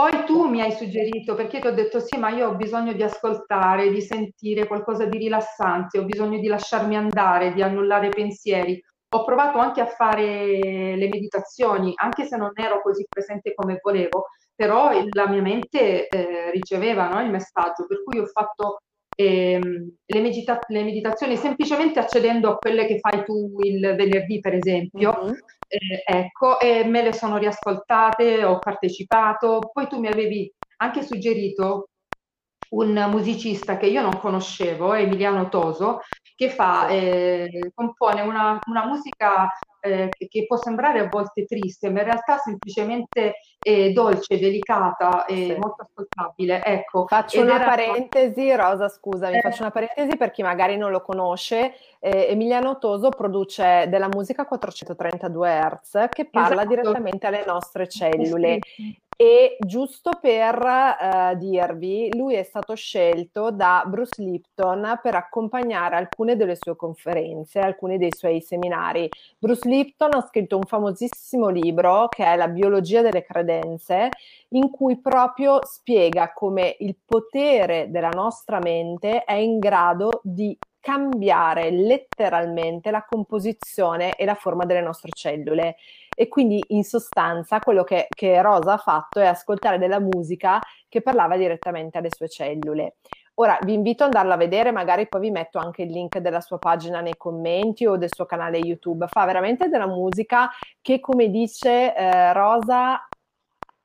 Poi 0.00 0.24
tu 0.24 0.46
mi 0.48 0.62
hai 0.62 0.72
suggerito, 0.72 1.34
perché 1.34 1.60
ti 1.60 1.66
ho 1.66 1.74
detto 1.74 2.00
sì, 2.00 2.16
ma 2.16 2.30
io 2.30 2.48
ho 2.48 2.54
bisogno 2.54 2.94
di 2.94 3.02
ascoltare, 3.02 3.90
di 3.90 4.00
sentire 4.00 4.66
qualcosa 4.66 5.04
di 5.04 5.18
rilassante, 5.18 5.98
ho 5.98 6.04
bisogno 6.06 6.38
di 6.38 6.46
lasciarmi 6.46 6.96
andare, 6.96 7.52
di 7.52 7.60
annullare 7.60 8.08
pensieri. 8.08 8.82
Ho 9.14 9.24
provato 9.26 9.58
anche 9.58 9.82
a 9.82 9.86
fare 9.86 10.96
le 10.96 11.08
meditazioni, 11.10 11.92
anche 11.96 12.24
se 12.24 12.38
non 12.38 12.52
ero 12.54 12.80
così 12.80 13.04
presente 13.06 13.52
come 13.52 13.78
volevo, 13.82 14.28
però 14.54 14.90
la 15.12 15.28
mia 15.28 15.42
mente 15.42 16.08
eh, 16.08 16.50
riceveva 16.50 17.10
no, 17.10 17.20
il 17.20 17.30
messaggio, 17.30 17.84
per 17.86 18.02
cui 18.02 18.20
ho 18.20 18.26
fatto 18.26 18.78
ehm, 19.20 19.96
le, 20.06 20.20
medita- 20.20 20.60
le, 20.68 20.82
meditazioni 20.82 21.36
semplicemente 21.36 21.98
accedendo 21.98 22.50
a 22.50 22.56
quelle 22.56 22.86
che 22.86 22.98
fai 22.98 23.24
tu 23.24 23.56
il 23.62 23.94
venerdì, 23.96 24.40
per 24.40 24.54
esempio. 24.54 25.18
Mm-hmm. 25.22 25.34
Eh, 25.68 26.02
ecco, 26.04 26.58
e 26.58 26.84
me 26.84 27.02
le 27.02 27.12
sono 27.12 27.36
riascoltate, 27.36 28.44
ho 28.44 28.58
partecipato, 28.58 29.70
poi 29.72 29.86
tu 29.86 30.00
mi 30.00 30.08
avevi 30.08 30.52
anche 30.78 31.02
suggerito 31.02 31.90
un 32.70 33.06
musicista 33.10 33.76
che 33.76 33.86
io 33.86 34.02
non 34.02 34.18
conoscevo, 34.18 34.94
Emiliano 34.94 35.48
Toso, 35.48 36.00
che 36.34 36.50
fa, 36.50 36.88
eh, 36.88 37.70
compone 37.74 38.20
una, 38.22 38.60
una 38.66 38.86
musica 38.86 39.48
eh, 39.80 40.08
che, 40.10 40.28
che, 40.28 40.46
può 40.46 40.56
sembrare 40.56 41.00
a 41.00 41.08
volte 41.08 41.44
triste, 41.44 41.90
ma 41.90 42.00
in 42.00 42.06
realtà 42.06 42.38
semplicemente 42.38 43.34
eh, 43.62 43.92
dolce, 43.92 44.38
delicata 44.38 45.26
e 45.26 45.34
sì. 45.34 45.54
molto 45.58 45.82
ascoltabile. 45.82 46.62
Ecco, 46.64 47.06
faccio 47.06 47.42
una 47.42 47.56
era... 47.56 47.64
parentesi, 47.66 48.54
Rosa, 48.54 48.88
scusami, 48.88 49.36
eh. 49.36 49.40
faccio 49.40 49.62
una 49.62 49.70
parentesi 49.70 50.16
per 50.16 50.30
chi 50.30 50.42
magari 50.42 50.76
non 50.76 50.90
lo 50.90 51.02
conosce. 51.02 51.74
Eh, 51.98 52.28
Emiliano 52.30 52.78
Toso 52.78 53.10
produce 53.10 53.86
della 53.88 54.08
musica 54.08 54.42
a 54.42 54.46
432 54.46 55.80
Hz 55.82 56.06
che 56.10 56.26
parla 56.26 56.62
esatto. 56.62 56.68
direttamente 56.68 57.26
alle 57.26 57.44
nostre 57.46 57.86
cellule. 57.88 58.58
Sì. 58.62 59.08
E 59.22 59.58
giusto 59.60 60.12
per 60.18 60.56
uh, 60.56 61.36
dirvi, 61.36 62.08
lui 62.16 62.36
è 62.36 62.42
stato 62.42 62.74
scelto 62.74 63.50
da 63.50 63.84
Bruce 63.86 64.22
Lipton 64.22 64.98
per 65.02 65.14
accompagnare 65.14 65.96
alcune 65.96 66.36
delle 66.36 66.56
sue 66.56 66.74
conferenze, 66.74 67.58
alcuni 67.58 67.98
dei 67.98 68.14
suoi 68.16 68.40
seminari. 68.40 69.10
Bruce 69.38 69.68
Lipton 69.68 70.14
ha 70.14 70.26
scritto 70.26 70.56
un 70.56 70.62
famosissimo 70.62 71.50
libro 71.50 72.08
che 72.08 72.24
è 72.24 72.34
La 72.34 72.48
biologia 72.48 73.02
delle 73.02 73.22
credenze, 73.22 74.08
in 74.52 74.70
cui 74.70 74.98
proprio 75.02 75.58
spiega 75.66 76.32
come 76.32 76.76
il 76.78 76.96
potere 77.04 77.90
della 77.90 78.08
nostra 78.08 78.58
mente 78.58 79.24
è 79.24 79.34
in 79.34 79.58
grado 79.58 80.22
di 80.22 80.56
cambiare 80.80 81.70
letteralmente 81.70 82.90
la 82.90 83.04
composizione 83.04 84.14
e 84.16 84.24
la 84.24 84.34
forma 84.34 84.64
delle 84.64 84.80
nostre 84.80 85.10
cellule. 85.12 85.76
E 86.20 86.28
quindi 86.28 86.62
in 86.68 86.84
sostanza 86.84 87.60
quello 87.60 87.82
che, 87.82 88.06
che 88.10 88.42
Rosa 88.42 88.74
ha 88.74 88.76
fatto 88.76 89.20
è 89.20 89.26
ascoltare 89.26 89.78
della 89.78 90.00
musica 90.00 90.60
che 90.86 91.00
parlava 91.00 91.38
direttamente 91.38 91.96
alle 91.96 92.10
sue 92.14 92.28
cellule. 92.28 92.96
Ora 93.36 93.58
vi 93.62 93.72
invito 93.72 94.04
ad 94.04 94.10
andarla 94.10 94.34
a 94.34 94.36
vedere, 94.36 94.70
magari 94.70 95.08
poi 95.08 95.22
vi 95.22 95.30
metto 95.30 95.58
anche 95.58 95.80
il 95.80 95.90
link 95.90 96.18
della 96.18 96.42
sua 96.42 96.58
pagina 96.58 97.00
nei 97.00 97.16
commenti 97.16 97.86
o 97.86 97.96
del 97.96 98.12
suo 98.12 98.26
canale 98.26 98.58
YouTube. 98.58 99.06
Fa 99.08 99.24
veramente 99.24 99.70
della 99.70 99.86
musica 99.86 100.50
che, 100.82 101.00
come 101.00 101.30
dice 101.30 101.94
eh, 101.96 102.34
Rosa, 102.34 103.08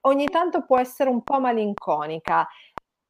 ogni 0.02 0.26
tanto 0.26 0.66
può 0.66 0.78
essere 0.78 1.10
un 1.10 1.24
po' 1.24 1.40
malinconica 1.40 2.46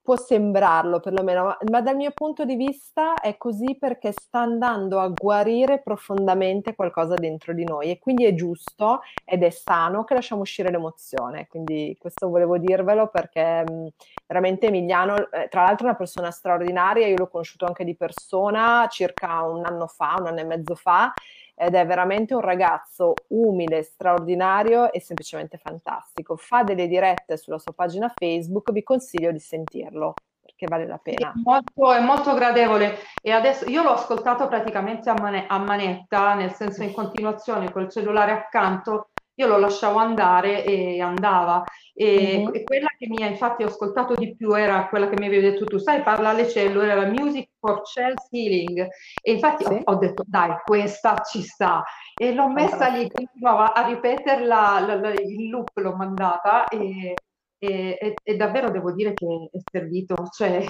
può 0.05 0.15
sembrarlo 0.15 1.00
perlomeno, 1.00 1.57
ma, 1.71 1.81
dal 1.81 1.95
mio 1.95 2.12
punto 2.12 2.45
di 2.45 2.55
vista 2.55 3.15
è 3.15 3.38
così 3.38 3.75
perché 3.75 4.12
sta 4.12 4.41
andando 4.41 5.00
a 5.00 5.07
guarire 5.07 5.81
profondamente 5.81 6.75
qualcosa 6.75 7.15
dentro 7.15 7.53
di 7.53 7.63
noi 7.63 7.89
e 7.89 7.97
quindi 7.97 8.25
è 8.25 8.35
giusto 8.35 9.01
ed 9.25 9.41
è 9.41 9.50
sano 9.50 10.03
che 10.03 10.13
lasciamo 10.13 10.41
uscire 10.41 10.69
l'emozione. 10.69 11.47
Quindi 11.47 11.97
questo 12.00 12.29
volevo 12.29 12.59
dirvelo 12.59 13.07
perché 13.07 13.63
mh, 13.67 13.88
veramente 14.27 14.67
Emiliano, 14.67 15.31
eh, 15.31 15.47
tra 15.50 15.63
l'altro 15.63 15.88
è 15.88 15.89
una 15.89 15.97
persona 15.97 16.29
straordinaria, 16.29 17.07
io 17.07 17.17
l'ho 17.17 17.27
conosciuto 17.27 17.65
anche 17.65 17.83
di 17.83 17.95
persona 17.95 18.88
circa 18.88 19.41
un 19.41 19.65
anno 19.65 19.88
fa, 19.88 20.17
un 20.19 20.27
anno 20.27 20.39
e 20.39 20.45
mezzo 20.45 20.75
fa 20.75 21.12
ed 21.55 21.74
è 21.74 21.85
veramente 21.85 22.33
un 22.33 22.41
ragazzo 22.41 23.13
umile, 23.29 23.83
straordinario 23.83 24.91
e 24.91 25.00
semplicemente 25.00 25.57
fantastico. 25.57 26.35
Fa 26.35 26.63
delle 26.63 26.88
dirette 26.88 27.38
sulla 27.38 27.59
sua 27.59 27.74
pagina 27.74 28.12
Facebook, 28.13 28.71
vi 28.71 28.83
consiglio 28.83 29.31
di 29.31 29.39
sentirlo 29.39 30.13
perché 30.41 30.67
vale 30.67 30.85
la 30.85 30.97
pena. 30.97 31.31
È 31.31 31.41
molto, 31.43 31.93
è 31.93 32.00
molto 32.01 32.33
gradevole 32.33 32.97
e 33.21 33.31
adesso 33.31 33.67
io 33.69 33.83
l'ho 33.83 33.91
ascoltato 33.91 34.47
praticamente 34.47 35.09
a, 35.09 35.15
man- 35.19 35.45
a 35.47 35.57
manetta, 35.57 36.33
nel 36.33 36.51
senso 36.51 36.83
in 36.83 36.93
continuazione 36.93 37.71
col 37.71 37.89
cellulare 37.89 38.31
accanto 38.31 39.09
io 39.35 39.47
lo 39.47 39.57
lasciavo 39.57 39.99
andare 39.99 40.63
e 40.63 41.01
andava. 41.01 41.63
E, 41.93 42.37
mm-hmm. 42.37 42.55
e, 42.55 42.63
quella 42.63 42.87
che 42.97 43.07
mi 43.07 43.23
ha 43.23 43.27
infatti 43.27 43.63
ascoltato 43.63 44.15
di 44.15 44.35
più 44.35 44.53
era 44.53 44.87
quella 44.87 45.09
che 45.09 45.17
mi 45.17 45.27
avevi 45.27 45.49
detto 45.49 45.65
tu, 45.65 45.77
sai, 45.77 46.01
parla 46.01 46.29
alle 46.29 46.49
cellule, 46.49 46.91
era 46.91 47.05
Music 47.05 47.49
for 47.59 47.85
Cells 47.85 48.27
Healing. 48.31 48.87
E 49.21 49.31
infatti 49.31 49.63
sì. 49.63 49.73
ho, 49.73 49.81
ho, 49.83 49.95
detto, 49.95 50.23
dai, 50.25 50.55
questa 50.63 51.21
ci 51.21 51.41
sta. 51.41 51.83
E 52.17 52.33
l'ho 52.33 52.49
messa 52.49 52.87
lì, 52.87 53.09
continuava 53.09 53.73
a 53.73 53.85
ripeterla, 53.85 54.79
la, 54.79 54.95
la, 54.95 55.11
il 55.11 55.49
loop 55.49 55.69
l'ho 55.75 55.95
mandata 55.95 56.67
e, 56.67 57.13
e, 57.57 58.13
e, 58.23 58.35
davvero 58.35 58.69
devo 58.69 58.93
dire 58.93 59.13
che 59.13 59.49
è 59.51 59.57
servito. 59.69 60.15
Cioè, 60.31 60.65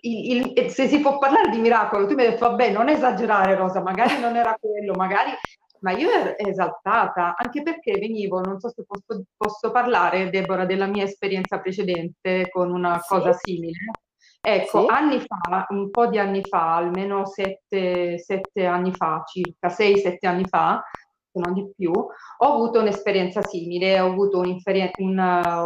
il, 0.00 0.52
il, 0.56 0.70
se 0.70 0.88
si 0.88 1.00
può 1.00 1.18
parlare 1.18 1.50
di 1.50 1.58
miracolo, 1.58 2.06
tu 2.06 2.14
mi 2.14 2.22
hai 2.22 2.30
detto, 2.30 2.48
vabbè, 2.48 2.70
non 2.70 2.88
esagerare 2.88 3.54
Rosa, 3.54 3.82
magari 3.82 4.18
non 4.18 4.36
era 4.36 4.56
quello, 4.58 4.94
magari 4.94 5.30
ma 5.82 5.92
io 5.92 6.10
ero 6.10 6.36
esaltata, 6.36 7.34
anche 7.36 7.62
perché 7.62 7.98
venivo, 7.98 8.40
non 8.40 8.58
so 8.58 8.70
se 8.70 8.84
posso, 8.86 9.24
posso 9.36 9.70
parlare, 9.70 10.30
Deborah, 10.30 10.64
della 10.64 10.86
mia 10.86 11.04
esperienza 11.04 11.60
precedente 11.60 12.48
con 12.50 12.72
una 12.72 12.98
sì. 12.98 13.08
cosa 13.08 13.32
simile. 13.32 13.78
Ecco, 14.40 14.82
sì. 14.82 14.86
anni 14.88 15.20
fa, 15.20 15.66
un 15.68 15.90
po' 15.90 16.06
di 16.06 16.18
anni 16.18 16.42
fa, 16.42 16.76
almeno 16.76 17.26
sette, 17.26 18.18
sette 18.18 18.66
anni 18.66 18.92
fa, 18.92 19.22
circa 19.24 19.68
sei, 19.68 19.98
sette 19.98 20.26
anni 20.26 20.44
fa, 20.46 20.82
se 21.30 21.38
non 21.38 21.52
di 21.52 21.70
più, 21.76 21.92
ho 21.92 22.52
avuto 22.52 22.80
un'esperienza 22.80 23.42
simile, 23.42 24.00
ho 24.00 24.10
avuto 24.10 24.42
una, 24.98 25.64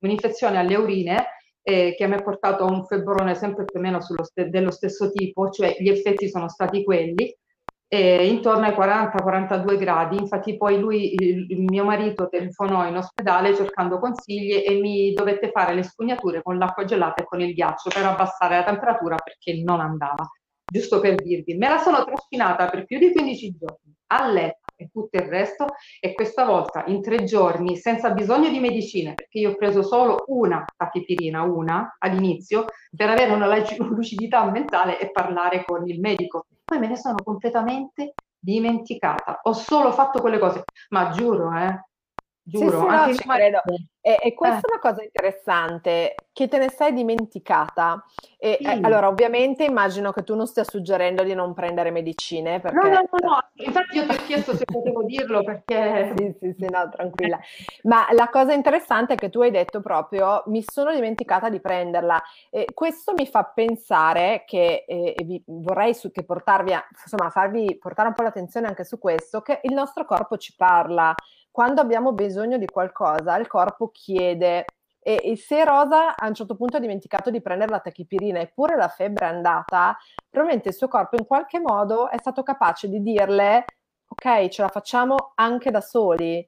un'infezione 0.00 0.58
alle 0.58 0.76
urine 0.76 1.26
eh, 1.62 1.94
che 1.96 2.06
mi 2.06 2.14
ha 2.14 2.22
portato 2.22 2.64
a 2.64 2.70
un 2.70 2.86
febbrone 2.86 3.34
sempre 3.34 3.64
più 3.64 3.80
o 3.80 3.82
meno 3.82 4.00
st- 4.00 4.44
dello 4.44 4.70
stesso 4.70 5.10
tipo, 5.10 5.50
cioè 5.50 5.76
gli 5.78 5.88
effetti 5.88 6.28
sono 6.28 6.48
stati 6.48 6.84
quelli, 6.84 7.36
eh, 7.88 8.26
intorno 8.26 8.66
ai 8.66 8.72
40-42 8.72 9.76
gradi. 9.76 10.16
Infatti, 10.16 10.56
poi 10.56 10.78
lui, 10.78 11.14
il, 11.14 11.50
il, 11.50 11.62
mio 11.62 11.84
marito, 11.84 12.28
telefonò 12.28 12.86
in 12.86 12.96
ospedale 12.96 13.54
cercando 13.54 13.98
consigli 13.98 14.62
e 14.66 14.78
mi 14.80 15.12
dovette 15.12 15.50
fare 15.50 15.74
le 15.74 15.82
spugnature 15.82 16.42
con 16.42 16.58
l'acqua 16.58 16.84
gelata 16.84 17.22
e 17.22 17.26
con 17.26 17.40
il 17.40 17.54
ghiaccio 17.54 17.90
per 17.90 18.04
abbassare 18.04 18.56
la 18.56 18.64
temperatura 18.64 19.16
perché 19.16 19.62
non 19.62 19.80
andava. 19.80 20.28
Giusto 20.68 20.98
per 20.98 21.14
dirvi, 21.14 21.54
me 21.54 21.68
la 21.68 21.78
sono 21.78 22.04
trascinata 22.04 22.68
per 22.68 22.84
più 22.84 22.98
di 22.98 23.12
15 23.12 23.56
giorni 23.56 23.94
a 24.08 24.28
letto 24.28 24.66
e 24.76 24.88
tutto 24.92 25.16
il 25.16 25.24
resto 25.24 25.66
e 26.00 26.12
questa 26.12 26.44
volta 26.44 26.84
in 26.86 27.00
tre 27.02 27.24
giorni 27.24 27.76
senza 27.76 28.10
bisogno 28.10 28.50
di 28.50 28.58
medicine 28.58 29.14
perché 29.14 29.38
io 29.38 29.50
ho 29.50 29.56
preso 29.56 29.82
solo 29.82 30.24
una 30.26 30.64
tachipirina, 30.76 31.42
una 31.42 31.96
all'inizio 31.98 32.66
per 32.96 33.10
avere 33.10 33.32
una 33.32 33.46
lucidità 33.78 34.50
mentale 34.50 34.98
e 34.98 35.10
parlare 35.10 35.64
con 35.64 35.86
il 35.86 36.00
medico 36.00 36.46
poi 36.66 36.80
me 36.80 36.88
ne 36.88 36.96
sono 36.96 37.22
completamente 37.22 38.14
dimenticata. 38.36 39.38
Ho 39.44 39.52
solo 39.52 39.92
fatto 39.92 40.20
quelle 40.20 40.38
cose, 40.38 40.64
ma 40.88 41.10
giuro, 41.10 41.52
eh, 41.52 41.80
giuro. 42.46 42.70
Sì, 42.70 42.76
sì, 42.76 42.86
no, 42.86 43.14
ci 43.14 43.28
credo. 43.28 43.62
E, 44.00 44.20
e 44.22 44.34
questa 44.34 44.58
eh. 44.58 44.60
è 44.60 44.70
una 44.70 44.78
cosa 44.78 45.02
interessante, 45.02 46.14
che 46.32 46.46
te 46.46 46.58
ne 46.58 46.70
sei 46.70 46.92
dimenticata. 46.92 48.04
E, 48.38 48.58
sì. 48.60 48.64
eh, 48.64 48.78
allora, 48.82 49.08
ovviamente 49.08 49.64
immagino 49.64 50.12
che 50.12 50.22
tu 50.22 50.36
non 50.36 50.46
stia 50.46 50.62
suggerendo 50.62 51.24
di 51.24 51.34
non 51.34 51.54
prendere 51.54 51.90
medicine. 51.90 52.60
Perché... 52.60 52.76
No, 52.76 52.88
no, 52.88 53.08
no, 53.10 53.28
no, 53.28 53.48
infatti 53.54 53.96
io 53.96 54.06
ti 54.06 54.14
ho 54.14 54.24
chiesto 54.24 54.54
se 54.54 54.64
potevo 54.64 55.02
dirlo 55.02 55.42
perché... 55.42 55.94
Sì, 56.16 56.34
sì, 56.40 56.54
sì, 56.56 56.66
no, 56.70 56.88
tranquilla. 56.88 57.38
Ma 57.82 58.06
la 58.12 58.28
cosa 58.28 58.52
interessante 58.52 59.14
è 59.14 59.16
che 59.16 59.28
tu 59.28 59.40
hai 59.40 59.50
detto 59.50 59.80
proprio, 59.80 60.44
mi 60.46 60.62
sono 60.62 60.92
dimenticata 60.92 61.48
di 61.48 61.60
prenderla. 61.60 62.22
E 62.48 62.66
questo 62.72 63.12
mi 63.12 63.26
fa 63.26 63.44
pensare 63.44 64.44
che, 64.46 64.84
e, 64.86 65.14
vi, 65.24 65.42
vorrei 65.46 65.94
su, 65.94 66.12
che 66.12 66.24
portarvi, 66.24 66.72
a, 66.72 66.86
insomma, 67.02 67.28
farvi 67.30 67.76
portare 67.76 68.08
un 68.08 68.14
po' 68.14 68.22
l'attenzione 68.22 68.68
anche 68.68 68.84
su 68.84 69.00
questo, 69.00 69.40
che 69.40 69.58
il 69.64 69.74
nostro 69.74 70.04
corpo 70.04 70.36
ci 70.36 70.54
parla 70.54 71.12
quando 71.56 71.80
abbiamo 71.80 72.12
bisogno 72.12 72.58
di 72.58 72.66
qualcosa, 72.66 73.34
il 73.38 73.46
corpo 73.46 73.88
chiede. 73.88 74.66
E, 75.00 75.22
e, 75.24 75.36
se 75.38 75.64
Rosa 75.64 76.14
a 76.14 76.26
un 76.26 76.34
certo 76.34 76.54
punto 76.54 76.76
ha 76.76 76.80
dimenticato 76.80 77.30
di 77.30 77.40
prendere 77.40 77.70
la 77.70 77.80
tachipirina 77.80 78.40
eppure 78.40 78.76
la 78.76 78.88
febbre 78.88 79.24
è 79.24 79.30
andata, 79.30 79.96
probabilmente 80.28 80.68
il 80.68 80.74
suo 80.74 80.88
corpo 80.88 81.16
in 81.16 81.24
qualche 81.24 81.58
modo 81.58 82.10
è 82.10 82.18
stato 82.18 82.42
capace 82.42 82.90
di 82.90 83.00
dirle 83.00 83.64
ok, 84.06 84.48
ce 84.48 84.60
la 84.60 84.68
facciamo 84.68 85.32
anche 85.36 85.70
da 85.70 85.80
soli. 85.80 86.46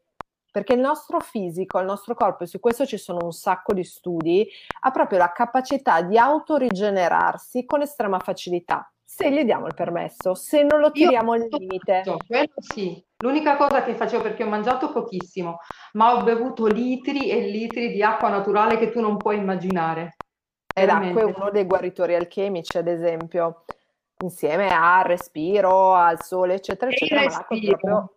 Perché 0.52 0.74
il 0.74 0.80
nostro 0.80 1.20
fisico, 1.20 1.78
il 1.78 1.86
nostro 1.86 2.14
corpo, 2.14 2.44
e 2.44 2.46
su 2.46 2.60
questo 2.60 2.84
ci 2.84 2.98
sono 2.98 3.24
un 3.24 3.32
sacco 3.32 3.72
di 3.72 3.84
studi, 3.84 4.46
ha 4.80 4.90
proprio 4.90 5.20
la 5.20 5.32
capacità 5.32 6.02
di 6.02 6.18
autorigenerarsi 6.18 7.64
con 7.64 7.80
estrema 7.80 8.18
facilità 8.18 8.92
se 9.10 9.32
gli 9.32 9.42
diamo 9.42 9.66
il 9.66 9.74
permesso, 9.74 10.34
se 10.34 10.62
non 10.62 10.80
lo 10.80 10.90
tiriamo 10.92 11.32
al 11.32 11.48
limite. 11.48 12.02
Quello 12.26 12.52
sì, 12.58 13.02
l'unica 13.22 13.56
cosa 13.56 13.82
che 13.82 13.94
facevo 13.94 14.22
perché 14.22 14.44
ho 14.44 14.48
mangiato 14.48 14.92
pochissimo, 14.92 15.60
ma 15.94 16.14
ho 16.14 16.22
bevuto 16.22 16.66
litri 16.66 17.30
e 17.30 17.40
litri 17.40 17.90
di 17.90 18.02
acqua 18.02 18.28
naturale 18.28 18.76
che 18.76 18.90
tu 18.90 19.00
non 19.00 19.16
puoi 19.16 19.38
immaginare. 19.38 20.16
E 20.74 20.84
l'acqua 20.84 21.22
è 21.22 21.24
uno 21.24 21.50
dei 21.50 21.64
guaritori 21.64 22.14
alchemici, 22.14 22.76
ad 22.76 22.86
esempio, 22.86 23.64
insieme 24.22 24.68
al 24.68 25.04
respiro, 25.04 25.94
al 25.94 26.22
sole, 26.22 26.54
eccetera, 26.54 26.90
eccetera. 26.90 27.46
Proprio... 27.48 28.14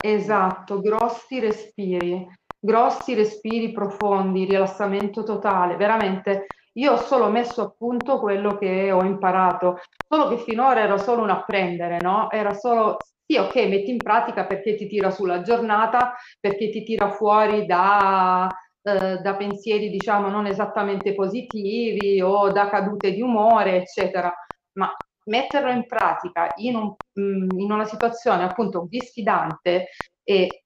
Esatto, 0.00 0.80
grossi 0.80 1.40
respiri, 1.40 2.30
grossi 2.60 3.14
respiri 3.14 3.72
profondi, 3.72 4.44
rilassamento 4.44 5.24
totale, 5.24 5.74
veramente 5.74 6.46
io 6.78 6.92
ho 6.92 6.96
solo 6.96 7.28
messo 7.28 7.62
a 7.62 7.74
punto 7.76 8.18
quello 8.20 8.56
che 8.56 8.90
ho 8.92 9.02
imparato, 9.02 9.80
solo 10.08 10.28
che 10.28 10.38
finora 10.38 10.80
era 10.80 10.96
solo 10.96 11.22
un 11.22 11.30
apprendere, 11.30 11.98
no? 12.00 12.30
Era 12.30 12.54
solo, 12.54 12.96
sì, 13.26 13.36
ok, 13.36 13.54
metti 13.66 13.90
in 13.90 13.98
pratica 13.98 14.46
perché 14.46 14.76
ti 14.76 14.86
tira 14.86 15.10
sulla 15.10 15.42
giornata, 15.42 16.14
perché 16.40 16.70
ti 16.70 16.84
tira 16.84 17.10
fuori 17.10 17.66
da, 17.66 18.48
eh, 18.82 19.18
da 19.18 19.34
pensieri, 19.36 19.90
diciamo, 19.90 20.28
non 20.28 20.46
esattamente 20.46 21.14
positivi 21.14 22.20
o 22.22 22.50
da 22.52 22.68
cadute 22.68 23.12
di 23.12 23.22
umore, 23.22 23.76
eccetera. 23.76 24.32
Ma 24.74 24.94
metterlo 25.24 25.70
in 25.70 25.86
pratica 25.86 26.52
in, 26.56 26.76
un, 26.76 26.94
mm, 27.20 27.58
in 27.58 27.72
una 27.72 27.84
situazione 27.84 28.44
appunto 28.44 28.86
diffidante 28.88 29.88
e 30.22 30.62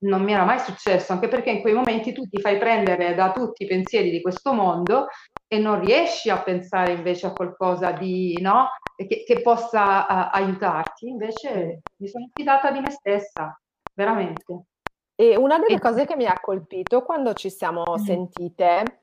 non 0.00 0.22
mi 0.22 0.32
era 0.32 0.44
mai 0.44 0.58
successo, 0.58 1.12
anche 1.12 1.28
perché 1.28 1.50
in 1.50 1.60
quei 1.60 1.72
momenti 1.72 2.12
tu 2.12 2.28
ti 2.28 2.40
fai 2.40 2.58
prendere 2.58 3.14
da 3.14 3.32
tutti 3.32 3.64
i 3.64 3.66
pensieri 3.66 4.10
di 4.10 4.20
questo 4.20 4.52
mondo 4.52 5.06
e 5.48 5.58
non 5.58 5.80
riesci 5.80 6.28
a 6.28 6.42
pensare 6.42 6.92
invece 6.92 7.26
a 7.26 7.32
qualcosa 7.32 7.92
di, 7.92 8.38
no? 8.40 8.68
che, 8.96 9.24
che 9.24 9.40
possa 9.40 10.00
uh, 10.02 10.28
aiutarti. 10.32 11.08
Invece 11.08 11.80
mi 11.96 12.08
sono 12.08 12.28
fidata 12.32 12.70
di 12.70 12.80
me 12.80 12.90
stessa, 12.90 13.58
veramente. 13.94 14.64
E 15.14 15.36
una 15.36 15.58
delle 15.58 15.76
e... 15.76 15.80
cose 15.80 16.06
che 16.06 16.16
mi 16.16 16.26
ha 16.26 16.38
colpito 16.40 17.02
quando 17.02 17.32
ci 17.34 17.48
siamo 17.50 17.84
mm-hmm. 17.88 18.04
sentite, 18.04 19.00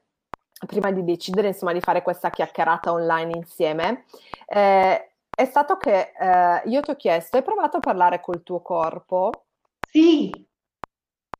prima 0.67 0.91
di 0.91 1.03
decidere 1.03 1.47
insomma 1.47 1.73
di 1.73 1.81
fare 1.81 2.03
questa 2.03 2.29
chiacchierata 2.29 2.91
online 2.91 3.33
insieme, 3.33 4.05
eh, 4.45 5.13
è 5.33 5.45
stato 5.45 5.77
che 5.77 6.11
eh, 6.19 6.61
io 6.65 6.81
ti 6.81 6.91
ho 6.91 6.95
chiesto, 6.95 7.37
hai 7.37 7.43
provato 7.43 7.77
a 7.77 7.79
parlare 7.79 8.19
col 8.19 8.43
tuo 8.43 8.61
corpo? 8.61 9.45
Sì, 9.87 10.29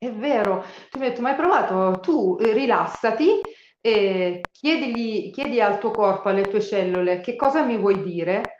è 0.02 0.10
vero, 0.12 0.64
mi 0.94 1.04
hai 1.04 1.10
detto, 1.10 1.22
ma 1.22 1.30
hai 1.30 1.36
provato? 1.36 2.00
Tu 2.00 2.36
eh, 2.40 2.52
rilassati 2.52 3.40
e 3.80 4.40
chiedigli, 4.50 5.30
chiedi 5.30 5.60
al 5.60 5.78
tuo 5.78 5.92
corpo, 5.92 6.28
alle 6.28 6.42
tue 6.42 6.60
cellule, 6.60 7.20
che 7.20 7.36
cosa 7.36 7.62
mi 7.62 7.78
vuoi 7.78 8.02
dire? 8.02 8.56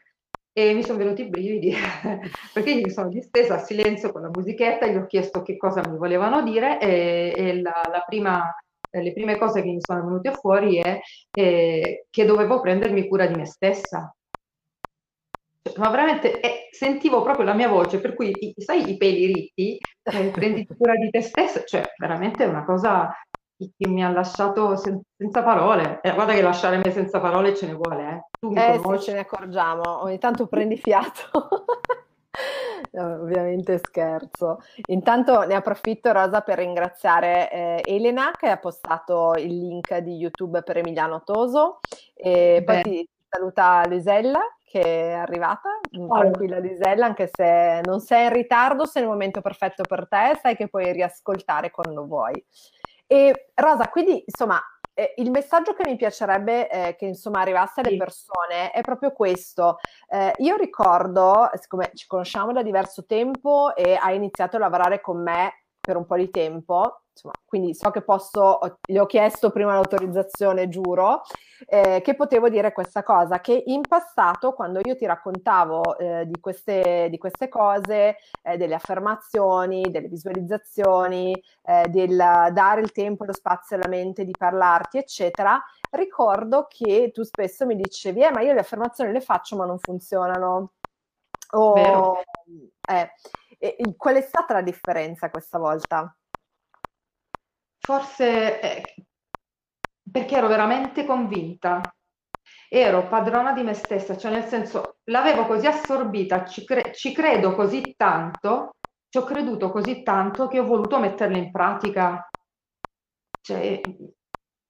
E 0.52 0.72
mi 0.72 0.84
sono 0.84 0.98
venuti 0.98 1.22
i 1.22 1.28
brividi, 1.28 1.74
perché 2.54 2.74
mi 2.76 2.90
sono 2.90 3.08
distesa 3.08 3.54
a 3.56 3.58
silenzio 3.58 4.12
con 4.12 4.22
la 4.22 4.30
musichetta, 4.32 4.86
gli 4.86 4.94
ho 4.96 5.06
chiesto 5.06 5.42
che 5.42 5.56
cosa 5.56 5.82
mi 5.88 5.96
volevano 5.96 6.42
dire 6.44 6.78
e, 6.78 7.32
e 7.36 7.60
la, 7.60 7.88
la 7.90 8.04
prima, 8.06 8.54
le 8.90 9.12
prime 9.12 9.36
cose 9.36 9.62
che 9.62 9.68
mi 9.68 9.80
sono 9.80 10.04
venute 10.04 10.30
fuori 10.34 10.76
è 10.76 11.00
eh, 11.36 12.06
che 12.08 12.24
dovevo 12.24 12.60
prendermi 12.60 13.08
cura 13.08 13.26
di 13.26 13.34
me 13.34 13.46
stessa 13.46 14.14
ma 15.76 15.90
veramente 15.90 16.40
eh, 16.40 16.68
sentivo 16.70 17.22
proprio 17.22 17.44
la 17.44 17.54
mia 17.54 17.68
voce, 17.68 18.00
per 18.00 18.14
cui 18.14 18.32
sai 18.56 18.90
i 18.90 18.96
peli 18.96 19.26
ritti, 19.26 19.78
eh, 20.02 20.30
prendi 20.34 20.66
cura 20.66 20.94
di 20.94 21.10
te 21.10 21.22
stesso, 21.22 21.62
cioè 21.64 21.92
veramente 21.96 22.44
è 22.44 22.48
una 22.48 22.64
cosa 22.64 23.14
che 23.56 23.86
mi 23.86 24.04
ha 24.04 24.10
lasciato 24.10 24.76
sen- 24.76 25.00
senza 25.16 25.42
parole. 25.42 26.00
Eh, 26.02 26.12
guarda 26.12 26.32
che 26.32 26.42
lasciare 26.42 26.78
me 26.78 26.90
senza 26.90 27.20
parole 27.20 27.54
ce 27.54 27.66
ne 27.66 27.74
vuole, 27.74 28.08
eh. 28.08 28.24
Tu 28.40 28.50
mi 28.50 28.56
eh 28.56 28.80
sì, 28.82 29.04
ce 29.04 29.12
ne 29.12 29.20
accorgiamo, 29.20 30.02
ogni 30.02 30.18
tanto 30.18 30.46
prendi 30.46 30.76
fiato. 30.76 31.64
No, 32.92 33.22
ovviamente 33.22 33.78
scherzo. 33.78 34.60
Intanto 34.86 35.46
ne 35.46 35.54
approfitto, 35.54 36.12
Rosa, 36.12 36.42
per 36.42 36.58
ringraziare 36.58 37.50
eh, 37.50 37.82
Elena 37.86 38.32
che 38.36 38.48
ha 38.48 38.58
postato 38.58 39.34
il 39.34 39.58
link 39.58 39.96
di 39.98 40.16
YouTube 40.16 40.62
per 40.62 40.76
Emiliano 40.76 41.22
Toso. 41.24 41.78
E 42.14 42.62
Beh. 42.62 42.64
poi 42.64 42.82
ti 42.82 43.08
saluta 43.28 43.86
Luisella 43.86 44.40
che 44.72 44.80
è 44.80 45.12
arrivata, 45.12 45.68
tranquilla 45.90 46.58
Lisella, 46.58 47.04
anche 47.04 47.28
se 47.30 47.82
non 47.84 48.00
sei 48.00 48.24
in 48.24 48.32
ritardo, 48.32 48.86
sei 48.86 49.02
nel 49.02 49.10
momento 49.10 49.42
perfetto 49.42 49.82
per 49.86 50.08
te, 50.08 50.38
sai 50.40 50.56
che 50.56 50.68
puoi 50.68 50.92
riascoltare 50.92 51.70
quando 51.70 52.06
vuoi. 52.06 52.42
E 53.06 53.50
Rosa, 53.54 53.90
quindi 53.90 54.24
insomma, 54.26 54.58
eh, 54.94 55.12
il 55.18 55.30
messaggio 55.30 55.74
che 55.74 55.84
mi 55.84 55.96
piacerebbe 55.96 56.70
eh, 56.70 56.96
che 56.96 57.04
insomma 57.04 57.40
arrivasse 57.40 57.82
alle 57.82 57.98
persone 57.98 58.70
è 58.70 58.80
proprio 58.80 59.12
questo. 59.12 59.76
Eh, 60.08 60.32
io 60.38 60.56
ricordo, 60.56 61.50
siccome 61.52 61.90
ci 61.92 62.06
conosciamo 62.06 62.54
da 62.54 62.62
diverso 62.62 63.04
tempo 63.04 63.76
e 63.76 63.98
hai 64.00 64.16
iniziato 64.16 64.56
a 64.56 64.60
lavorare 64.60 65.02
con 65.02 65.22
me 65.22 65.61
per 65.84 65.96
un 65.96 66.06
po' 66.06 66.16
di 66.16 66.30
tempo, 66.30 67.02
insomma, 67.12 67.34
quindi 67.44 67.74
so 67.74 67.90
che 67.90 68.02
posso, 68.02 68.60
gli 68.86 68.96
ho 68.98 69.06
chiesto 69.06 69.50
prima 69.50 69.72
l'autorizzazione, 69.72 70.68
giuro, 70.68 71.22
eh, 71.66 72.00
che 72.04 72.14
potevo 72.14 72.48
dire 72.48 72.72
questa 72.72 73.02
cosa, 73.02 73.40
che 73.40 73.64
in 73.66 73.80
passato 73.80 74.52
quando 74.52 74.78
io 74.84 74.94
ti 74.94 75.06
raccontavo 75.06 75.98
eh, 75.98 76.26
di, 76.26 76.38
queste, 76.38 77.08
di, 77.10 77.18
queste, 77.18 77.48
cose, 77.48 78.18
eh, 78.42 78.56
delle 78.56 78.76
affermazioni, 78.76 79.90
delle 79.90 80.06
visualizzazioni, 80.06 81.34
eh, 81.64 81.88
del 81.88 82.16
dare 82.16 82.80
il 82.80 82.92
tempo 82.92 83.24
e 83.24 83.26
lo 83.26 83.34
spazio 83.34 83.74
alla 83.74 83.88
mente 83.88 84.24
di 84.24 84.34
parlarti, 84.38 84.98
eccetera, 84.98 85.60
ricordo 85.90 86.66
che 86.68 87.10
tu 87.12 87.24
spesso 87.24 87.66
mi 87.66 87.74
dicevi, 87.74 88.22
eh, 88.22 88.30
ma 88.30 88.40
io 88.40 88.52
le 88.52 88.60
affermazioni 88.60 89.10
le 89.10 89.20
faccio 89.20 89.56
ma 89.56 89.66
non 89.66 89.80
funzionano. 89.80 90.74
O, 91.54 92.22
eh, 92.88 93.10
e, 93.62 93.94
qual 93.96 94.16
è 94.16 94.20
stata 94.20 94.54
la 94.54 94.62
differenza 94.62 95.30
questa 95.30 95.58
volta? 95.58 96.16
Forse 97.78 98.60
eh, 98.60 98.94
perché 100.10 100.36
ero 100.36 100.48
veramente 100.48 101.04
convinta, 101.04 101.94
ero 102.68 103.06
padrona 103.06 103.52
di 103.52 103.62
me 103.62 103.74
stessa, 103.74 104.16
cioè 104.16 104.32
nel 104.32 104.44
senso 104.44 104.96
l'avevo 105.04 105.46
così 105.46 105.66
assorbita, 105.66 106.44
ci, 106.44 106.64
cre- 106.64 106.92
ci 106.92 107.12
credo 107.12 107.54
così 107.54 107.94
tanto, 107.96 108.74
ci 109.08 109.18
ho 109.18 109.24
creduto 109.24 109.70
così 109.70 110.02
tanto 110.02 110.48
che 110.48 110.58
ho 110.58 110.66
voluto 110.66 110.98
metterla 110.98 111.36
in 111.36 111.50
pratica. 111.52 112.28
Cioè, 113.40 113.80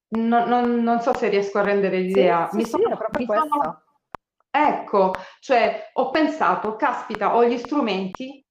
non, 0.08 0.48
non, 0.48 0.82
non 0.82 1.00
so 1.00 1.14
se 1.14 1.28
riesco 1.28 1.58
a 1.58 1.62
rendere 1.62 1.98
l'idea. 1.98 2.48
Sì, 2.50 2.56
mi 2.56 2.64
sì, 2.64 2.70
sono, 2.70 2.96
proprio 2.96 3.18
mi 3.20 3.26
sono, 3.26 3.82
ecco, 4.50 5.16
cioè 5.40 5.90
ho 5.94 6.10
pensato, 6.10 6.76
caspita, 6.76 7.34
ho 7.34 7.44
gli 7.44 7.56
strumenti, 7.56 8.41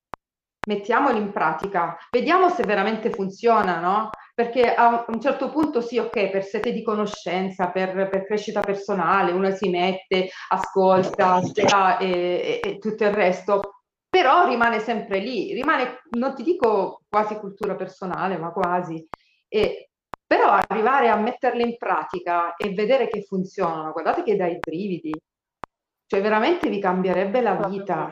mettiamoli 0.71 1.17
in 1.19 1.31
pratica, 1.31 1.97
vediamo 2.09 2.49
se 2.49 2.63
veramente 2.63 3.09
funziona, 3.09 3.79
no? 3.79 4.09
Perché 4.33 4.73
a 4.73 5.05
un 5.07 5.19
certo 5.19 5.49
punto 5.49 5.81
sì, 5.81 5.97
ok, 5.97 6.29
per 6.29 6.43
sete 6.43 6.71
di 6.71 6.81
conoscenza, 6.81 7.69
per, 7.69 8.09
per 8.09 8.25
crescita 8.25 8.61
personale, 8.61 9.31
uno 9.31 9.51
si 9.51 9.69
mette, 9.69 10.29
ascolta, 10.49 11.41
sta, 11.41 11.97
e, 11.97 12.59
e, 12.63 12.69
e 12.69 12.77
tutto 12.77 13.03
il 13.03 13.11
resto, 13.11 13.81
però 14.09 14.47
rimane 14.47 14.79
sempre 14.79 15.19
lì, 15.19 15.53
rimane, 15.53 16.01
non 16.11 16.33
ti 16.33 16.43
dico 16.43 17.01
quasi 17.09 17.35
cultura 17.35 17.75
personale, 17.75 18.37
ma 18.37 18.51
quasi. 18.51 19.05
E, 19.47 19.89
però 20.25 20.49
arrivare 20.49 21.09
a 21.09 21.17
metterle 21.17 21.63
in 21.63 21.77
pratica 21.77 22.55
e 22.55 22.73
vedere 22.73 23.07
che 23.09 23.23
funzionano, 23.23 23.91
guardate 23.91 24.23
che 24.23 24.37
dai 24.37 24.57
brividi, 24.59 25.13
cioè 26.07 26.21
veramente 26.21 26.69
vi 26.69 26.79
cambierebbe 26.79 27.41
la 27.41 27.55
vita. 27.67 28.09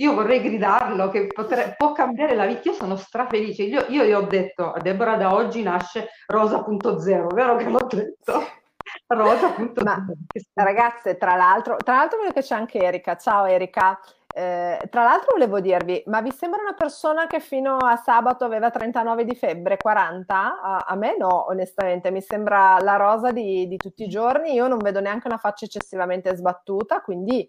Io 0.00 0.14
vorrei 0.14 0.40
gridarlo 0.40 1.08
che 1.08 1.26
potre, 1.26 1.74
può 1.76 1.92
cambiare 1.92 2.34
la 2.34 2.46
vita. 2.46 2.68
Io 2.68 2.72
sono 2.72 2.96
strafelice. 2.96 3.64
Io, 3.64 3.84
io 3.88 4.04
gli 4.04 4.12
ho 4.12 4.22
detto 4.22 4.72
a 4.72 4.80
Deborah 4.80 5.16
da 5.16 5.34
oggi 5.34 5.62
nasce 5.62 6.08
Rosa.0, 6.26 7.34
vero 7.34 7.56
che 7.56 7.68
l'ho 7.68 7.86
detto? 7.88 8.46
Rosa.0. 9.08 9.82
Ma, 9.82 10.06
ragazze, 10.54 11.16
tra 11.16 11.34
l'altro, 11.34 11.76
tra 11.76 11.96
l'altro 11.96 12.20
vedo 12.20 12.32
che 12.32 12.42
c'è 12.42 12.54
anche 12.54 12.78
Erika. 12.78 13.16
Ciao 13.16 13.44
Erika. 13.46 13.98
Eh, 14.32 14.86
tra 14.88 15.02
l'altro 15.02 15.32
volevo 15.32 15.58
dirvi, 15.58 16.00
ma 16.06 16.20
vi 16.20 16.30
sembra 16.30 16.60
una 16.60 16.74
persona 16.74 17.26
che 17.26 17.40
fino 17.40 17.76
a 17.78 17.96
sabato 17.96 18.44
aveva 18.44 18.70
39 18.70 19.24
di 19.24 19.34
febbre, 19.34 19.78
40? 19.78 20.60
A, 20.60 20.76
a 20.86 20.94
me 20.94 21.16
no, 21.16 21.48
onestamente, 21.48 22.12
mi 22.12 22.20
sembra 22.20 22.78
la 22.78 22.94
rosa 22.94 23.32
di, 23.32 23.66
di, 23.66 23.76
tutti 23.76 24.04
i 24.04 24.08
giorni, 24.08 24.52
io 24.52 24.68
non 24.68 24.78
vedo 24.78 25.00
neanche 25.00 25.26
una 25.26 25.38
faccia 25.38 25.64
eccessivamente 25.64 26.36
sbattuta, 26.36 27.00
quindi 27.00 27.48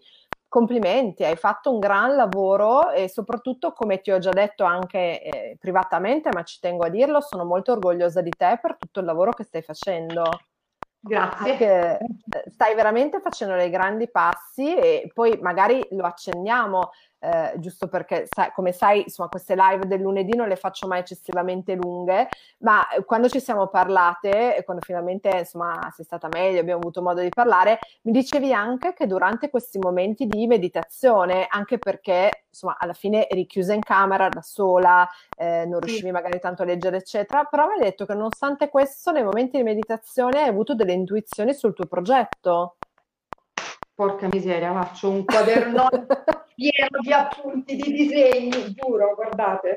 complimenti, 0.50 1.24
hai 1.24 1.36
fatto 1.36 1.72
un 1.72 1.78
gran 1.78 2.16
lavoro 2.16 2.90
e 2.90 3.08
soprattutto, 3.08 3.72
come 3.72 4.00
ti 4.00 4.10
ho 4.10 4.18
già 4.18 4.32
detto 4.32 4.64
anche 4.64 5.22
eh, 5.22 5.56
privatamente, 5.58 6.28
ma 6.34 6.42
ci 6.42 6.58
tengo 6.58 6.84
a 6.84 6.88
dirlo, 6.88 7.20
sono 7.20 7.44
molto 7.44 7.70
orgogliosa 7.70 8.20
di 8.20 8.32
te 8.36 8.58
per 8.60 8.76
tutto 8.76 8.98
il 8.98 9.06
lavoro 9.06 9.30
che 9.30 9.44
stai 9.44 9.62
facendo. 9.62 10.24
Grazie. 10.98 11.44
Perché 11.44 11.98
eh, 11.98 12.50
stai 12.50 12.74
veramente 12.74 13.20
facendo 13.20 13.54
dei 13.54 13.70
grandi 13.70 14.10
passi 14.10 14.74
e 14.74 15.08
poi 15.14 15.38
magari 15.40 15.86
lo 15.92 16.04
accenniamo 16.04 16.90
eh, 17.20 17.52
giusto 17.58 17.86
perché 17.88 18.26
sai, 18.30 18.50
come 18.52 18.72
sai, 18.72 19.02
insomma, 19.02 19.28
queste 19.28 19.54
live 19.54 19.86
del 19.86 20.00
lunedì 20.00 20.34
non 20.34 20.48
le 20.48 20.56
faccio 20.56 20.86
mai 20.86 21.00
eccessivamente 21.00 21.74
lunghe, 21.74 22.28
ma 22.58 22.88
eh, 22.88 23.04
quando 23.04 23.28
ci 23.28 23.40
siamo 23.40 23.68
parlate, 23.68 24.56
e 24.56 24.64
quando 24.64 24.82
finalmente 24.82 25.28
insomma 25.28 25.90
sei 25.94 26.04
stata 26.04 26.28
meglio, 26.28 26.60
abbiamo 26.60 26.80
avuto 26.80 27.02
modo 27.02 27.20
di 27.20 27.28
parlare, 27.28 27.78
mi 28.02 28.12
dicevi 28.12 28.52
anche 28.52 28.94
che 28.94 29.06
durante 29.06 29.50
questi 29.50 29.78
momenti 29.78 30.26
di 30.26 30.46
meditazione, 30.46 31.46
anche 31.48 31.78
perché 31.78 32.44
insomma 32.48 32.76
alla 32.78 32.94
fine 32.94 33.28
eri 33.28 33.46
chiusa 33.46 33.74
in 33.74 33.82
camera 33.82 34.28
da 34.28 34.42
sola, 34.42 35.08
eh, 35.36 35.66
non 35.66 35.80
riuscivi 35.80 36.10
magari 36.10 36.40
tanto 36.40 36.62
a 36.62 36.64
leggere, 36.64 36.96
eccetera, 36.96 37.44
però 37.44 37.66
mi 37.66 37.74
hai 37.74 37.80
detto 37.80 38.06
che 38.06 38.14
nonostante 38.14 38.68
questo, 38.70 39.12
nei 39.12 39.22
momenti 39.22 39.58
di 39.58 39.62
meditazione 39.62 40.40
hai 40.40 40.48
avuto 40.48 40.74
delle 40.74 40.92
intuizioni 40.92 41.52
sul 41.52 41.74
tuo 41.74 41.86
progetto. 41.86 42.76
Porca 44.00 44.28
miseria, 44.32 44.72
faccio 44.72 45.10
un 45.10 45.26
quaderno 45.26 45.86
pieno 46.56 47.00
di 47.02 47.12
appunti, 47.12 47.76
di 47.76 47.92
disegni, 47.92 48.72
giuro, 48.72 49.14
guardate. 49.14 49.76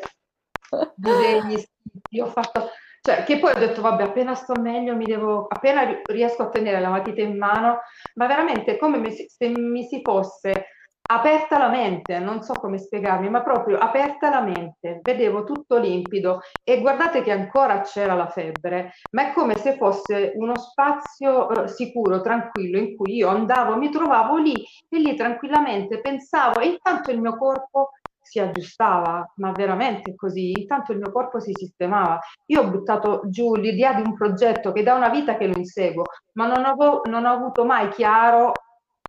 Disegni, 0.95 1.57
scritti, 1.57 2.21
ho 2.21 2.27
fatto... 2.27 2.69
Cioè, 3.01 3.25
che 3.25 3.37
poi 3.37 3.51
ho 3.51 3.59
detto, 3.59 3.81
vabbè, 3.81 4.03
appena 4.03 4.33
sto 4.33 4.53
meglio, 4.61 4.95
mi 4.95 5.03
devo, 5.03 5.47
appena 5.49 6.01
riesco 6.05 6.43
a 6.43 6.49
tenere 6.49 6.79
la 6.79 6.87
matita 6.87 7.19
in 7.19 7.37
mano, 7.37 7.79
ma 8.13 8.25
veramente 8.25 8.77
come 8.77 9.11
se 9.11 9.49
mi 9.49 9.83
si 9.83 9.99
fosse 10.01 10.67
aperta 11.05 11.57
la 11.57 11.69
mente, 11.69 12.17
non 12.19 12.41
so 12.41 12.53
come 12.53 12.77
spiegarmi, 12.77 13.29
ma 13.29 13.43
proprio 13.43 13.77
aperta 13.77 14.29
la 14.29 14.41
mente, 14.41 14.99
vedevo 15.01 15.43
tutto 15.43 15.77
limpido 15.77 16.39
e 16.63 16.79
guardate 16.79 17.21
che 17.21 17.31
ancora 17.31 17.81
c'era 17.81 18.13
la 18.13 18.29
febbre, 18.29 18.93
ma 19.11 19.29
è 19.29 19.33
come 19.33 19.55
se 19.55 19.75
fosse 19.75 20.31
uno 20.35 20.57
spazio 20.57 21.49
eh, 21.49 21.67
sicuro, 21.67 22.21
tranquillo, 22.21 22.77
in 22.77 22.95
cui 22.95 23.15
io 23.15 23.27
andavo, 23.27 23.75
mi 23.75 23.89
trovavo 23.89 24.37
lì 24.37 24.55
e 24.89 24.99
lì 24.99 25.15
tranquillamente 25.15 25.99
pensavo 25.99 26.59
e 26.59 26.67
intanto 26.67 27.11
il 27.11 27.19
mio 27.19 27.37
corpo 27.37 27.91
si 28.21 28.39
aggiustava, 28.39 29.29
ma 29.35 29.51
veramente 29.51 30.15
così, 30.15 30.51
intanto 30.51 30.93
il 30.93 30.99
mio 30.99 31.11
corpo 31.11 31.39
si 31.41 31.51
sistemava. 31.53 32.19
Io 32.47 32.61
ho 32.61 32.69
buttato 32.69 33.21
giù 33.25 33.55
l'idea 33.55 33.93
di 33.93 34.01
un 34.01 34.15
progetto 34.15 34.71
che 34.71 34.81
da 34.81 34.95
una 34.95 35.09
vita 35.09 35.35
che 35.35 35.47
lo 35.47 35.57
inseguo, 35.57 36.03
ma 36.33 36.47
non, 36.47 36.63
avevo, 36.63 37.01
non 37.05 37.25
ho 37.25 37.33
avuto 37.33 37.65
mai 37.65 37.89
chiaro 37.89 38.53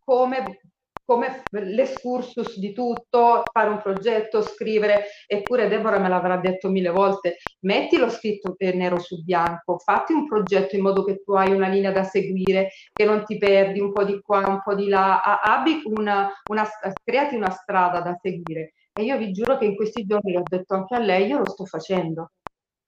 come 0.05 0.61
come 1.05 1.43
l'escursus 1.51 2.59
di 2.59 2.73
tutto, 2.73 3.43
fare 3.53 3.69
un 3.69 3.81
progetto, 3.81 4.43
scrivere, 4.43 5.05
eppure 5.27 5.69
Deborah 5.69 5.99
me 5.99 6.09
l'avrà 6.09 6.37
detto 6.39 6.71
mille 6.71 6.91
volte, 6.91 7.37
metti 7.61 7.97
lo 7.97 8.09
scritto 8.09 8.57
nero 8.59 8.99
su 8.99 9.23
bianco, 9.23 9.79
fatti 9.79 10.13
un 10.13 10.27
progetto 10.27 10.77
in 10.77 10.83
modo 10.83 11.05
che 11.05 11.23
tu 11.23 11.33
hai 11.33 11.53
una 11.53 11.69
linea 11.69 11.93
da 11.93 12.05
seguire, 12.05 12.71
che 12.93 13.05
non 13.05 13.25
ti 13.25 13.37
perdi 13.37 13.81
un 13.81 13.93
po' 13.93 14.05
di 14.05 14.21
qua, 14.21 14.47
un 14.47 14.63
po' 14.63 14.75
di 14.75 14.89
là, 14.89 15.41
abbi 15.41 15.83
una, 15.85 16.31
una, 16.49 16.69
creati 17.03 17.35
una 17.35 17.51
strada 17.51 18.01
da 18.01 18.19
seguire. 18.21 18.73
E 18.93 19.03
io 19.03 19.19
vi 19.19 19.33
giuro 19.33 19.59
che 19.59 19.65
in 19.65 19.77
questi 19.77 20.05
giorni 20.07 20.33
l'ho 20.33 20.43
detto 20.49 20.75
anche 20.75 20.95
a 20.95 21.01
lei, 21.01 21.27
io 21.27 21.39
lo 21.39 21.49
sto 21.49 21.67
facendo. 21.67 22.31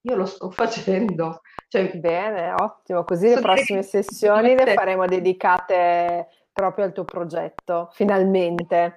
Io 0.02 0.14
lo 0.14 0.24
sto 0.24 0.50
facendo. 0.50 1.40
Cioè, 1.68 1.98
Bene, 1.98 2.52
ottimo. 2.52 3.02
Così 3.02 3.28
le 3.28 3.40
prossime 3.40 3.82
sessioni 3.82 4.54
le 4.54 4.74
faremo 4.74 5.04
dedicate 5.06 6.28
proprio 6.56 6.86
al 6.86 6.92
tuo 6.94 7.04
progetto, 7.04 7.90
finalmente. 7.92 8.96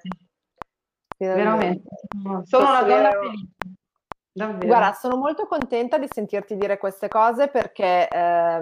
finalmente. 1.18 1.84
Veramente. 1.84 1.90
Sono 2.46 2.70
una 2.70 2.84
donna 2.84 3.12
felice. 3.12 3.48
Davvero. 4.32 4.66
Guarda, 4.66 4.94
sono 4.94 5.18
molto 5.18 5.46
contenta 5.46 5.98
di 5.98 6.08
sentirti 6.10 6.56
dire 6.56 6.78
queste 6.78 7.10
cose 7.10 7.50
perché 7.50 8.08
eh, 8.08 8.58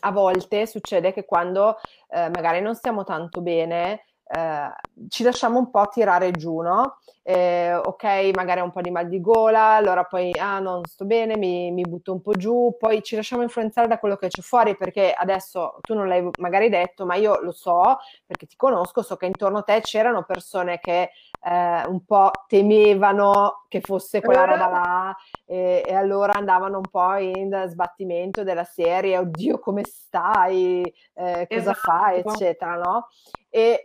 a 0.00 0.10
volte 0.10 0.66
succede 0.66 1.12
che 1.12 1.26
quando 1.26 1.76
eh, 2.08 2.30
magari 2.30 2.62
non 2.62 2.74
stiamo 2.74 3.04
tanto 3.04 3.42
bene, 3.42 4.06
eh, 4.34 4.72
ci 5.08 5.22
lasciamo 5.24 5.58
un 5.58 5.70
po' 5.70 5.88
tirare 5.88 6.30
giù, 6.30 6.60
no? 6.60 6.98
Eh, 7.22 7.74
ok, 7.74 8.30
magari 8.34 8.60
ho 8.60 8.64
un 8.64 8.70
po' 8.70 8.80
di 8.80 8.90
mal 8.90 9.06
di 9.06 9.20
gola, 9.20 9.74
allora 9.74 10.04
poi, 10.04 10.32
ah, 10.38 10.58
non 10.58 10.84
sto 10.86 11.04
bene, 11.04 11.36
mi, 11.36 11.70
mi, 11.70 11.82
butto 11.82 12.12
un 12.12 12.22
po' 12.22 12.32
giù, 12.32 12.74
poi 12.78 13.02
ci 13.02 13.14
lasciamo 13.14 13.42
influenzare 13.42 13.88
da 13.88 13.98
quello 13.98 14.16
che 14.16 14.28
c'è 14.28 14.40
fuori, 14.40 14.74
perché 14.74 15.12
adesso 15.12 15.76
tu 15.82 15.94
non 15.94 16.08
l'hai 16.08 16.26
magari 16.38 16.70
detto, 16.70 17.04
ma 17.04 17.14
io 17.14 17.40
lo 17.42 17.52
so, 17.52 17.98
perché 18.26 18.46
ti 18.46 18.56
conosco, 18.56 19.02
so 19.02 19.16
che 19.16 19.26
intorno 19.26 19.58
a 19.58 19.62
te 19.62 19.80
c'erano 19.82 20.24
persone 20.24 20.78
che 20.80 21.10
eh, 21.44 21.86
un 21.86 22.04
po' 22.04 22.30
temevano 22.46 23.64
che 23.68 23.80
fosse 23.80 24.20
quella 24.20 24.44
roba 24.44 24.68
là 24.68 25.16
e, 25.44 25.82
e, 25.86 25.94
allora 25.94 26.34
andavano 26.34 26.76
un 26.76 26.88
po' 26.90 27.16
in 27.16 27.64
sbattimento 27.68 28.44
della 28.44 28.64
serie, 28.64 29.18
oddio 29.18 29.58
come 29.58 29.82
stai, 29.84 30.82
eh, 31.14 31.46
cosa 31.48 31.70
esatto. 31.70 31.78
fai, 31.78 32.18
eccetera, 32.20 32.76
no? 32.76 33.08
E 33.50 33.80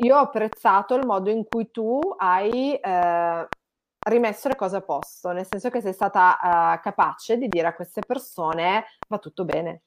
io 0.00 0.16
ho 0.16 0.20
apprezzato 0.20 0.94
il 0.94 1.06
modo 1.06 1.30
in 1.30 1.44
cui 1.48 1.70
tu 1.70 2.00
hai 2.16 2.74
eh, 2.74 3.48
rimesso 4.08 4.48
le 4.48 4.56
cose 4.56 4.76
a 4.76 4.82
posto, 4.82 5.30
nel 5.32 5.46
senso 5.46 5.70
che 5.70 5.80
sei 5.80 5.92
stata 5.92 6.38
eh, 6.74 6.80
capace 6.80 7.36
di 7.36 7.48
dire 7.48 7.68
a 7.68 7.74
queste 7.74 8.02
persone 8.06 8.84
va 9.08 9.18
tutto 9.18 9.44
bene. 9.44 9.82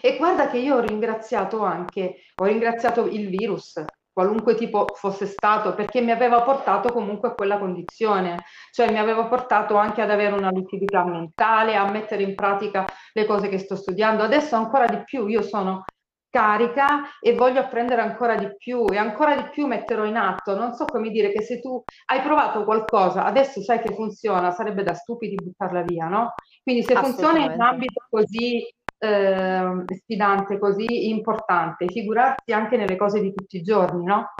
E 0.00 0.16
guarda 0.16 0.48
che 0.48 0.58
io 0.58 0.76
ho 0.76 0.80
ringraziato 0.80 1.62
anche, 1.62 2.16
ho 2.36 2.44
ringraziato 2.44 3.06
il 3.06 3.28
virus, 3.28 3.82
qualunque 4.12 4.54
tipo 4.54 4.86
fosse 4.94 5.26
stato, 5.26 5.74
perché 5.74 6.00
mi 6.00 6.10
aveva 6.10 6.42
portato 6.42 6.90
comunque 6.90 7.28
a 7.28 7.34
quella 7.34 7.58
condizione, 7.58 8.44
cioè 8.72 8.90
mi 8.90 8.98
aveva 8.98 9.26
portato 9.26 9.76
anche 9.76 10.00
ad 10.00 10.10
avere 10.10 10.34
una 10.34 10.50
lucidità 10.50 11.04
mentale, 11.04 11.76
a 11.76 11.88
mettere 11.90 12.22
in 12.22 12.34
pratica 12.34 12.86
le 13.12 13.26
cose 13.26 13.48
che 13.48 13.58
sto 13.58 13.76
studiando. 13.76 14.22
Adesso 14.22 14.56
ancora 14.56 14.86
di 14.86 15.02
più, 15.04 15.26
io 15.26 15.42
sono 15.42 15.84
carica 16.30 17.18
e 17.20 17.34
voglio 17.34 17.60
apprendere 17.60 18.02
ancora 18.02 18.36
di 18.36 18.48
più 18.56 18.84
e 18.90 18.96
ancora 18.96 19.36
di 19.36 19.48
più 19.50 19.66
metterò 19.66 20.04
in 20.04 20.16
atto. 20.16 20.54
Non 20.54 20.74
so 20.74 20.84
come 20.84 21.10
dire 21.10 21.32
che 21.32 21.42
se 21.42 21.60
tu 21.60 21.82
hai 22.06 22.20
provato 22.22 22.64
qualcosa, 22.64 23.24
adesso 23.24 23.62
sai 23.62 23.80
che 23.80 23.94
funziona, 23.94 24.50
sarebbe 24.50 24.82
da 24.82 24.94
stupidi 24.94 25.34
buttarla 25.34 25.82
via, 25.82 26.06
no? 26.08 26.34
Quindi 26.62 26.82
se 26.82 26.94
funziona 26.94 27.38
in 27.38 27.52
un 27.52 27.60
ambito 27.60 28.04
così 28.08 28.66
eh, 28.98 29.84
sfidante, 29.86 30.58
così 30.58 31.08
importante, 31.08 31.86
figurarsi 31.86 32.52
anche 32.52 32.76
nelle 32.76 32.96
cose 32.96 33.20
di 33.20 33.32
tutti 33.32 33.56
i 33.58 33.62
giorni, 33.62 34.04
no? 34.04 34.32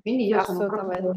Quindi 0.00 0.26
io 0.26 0.42
sono 0.42 0.66
proprio 0.66 1.14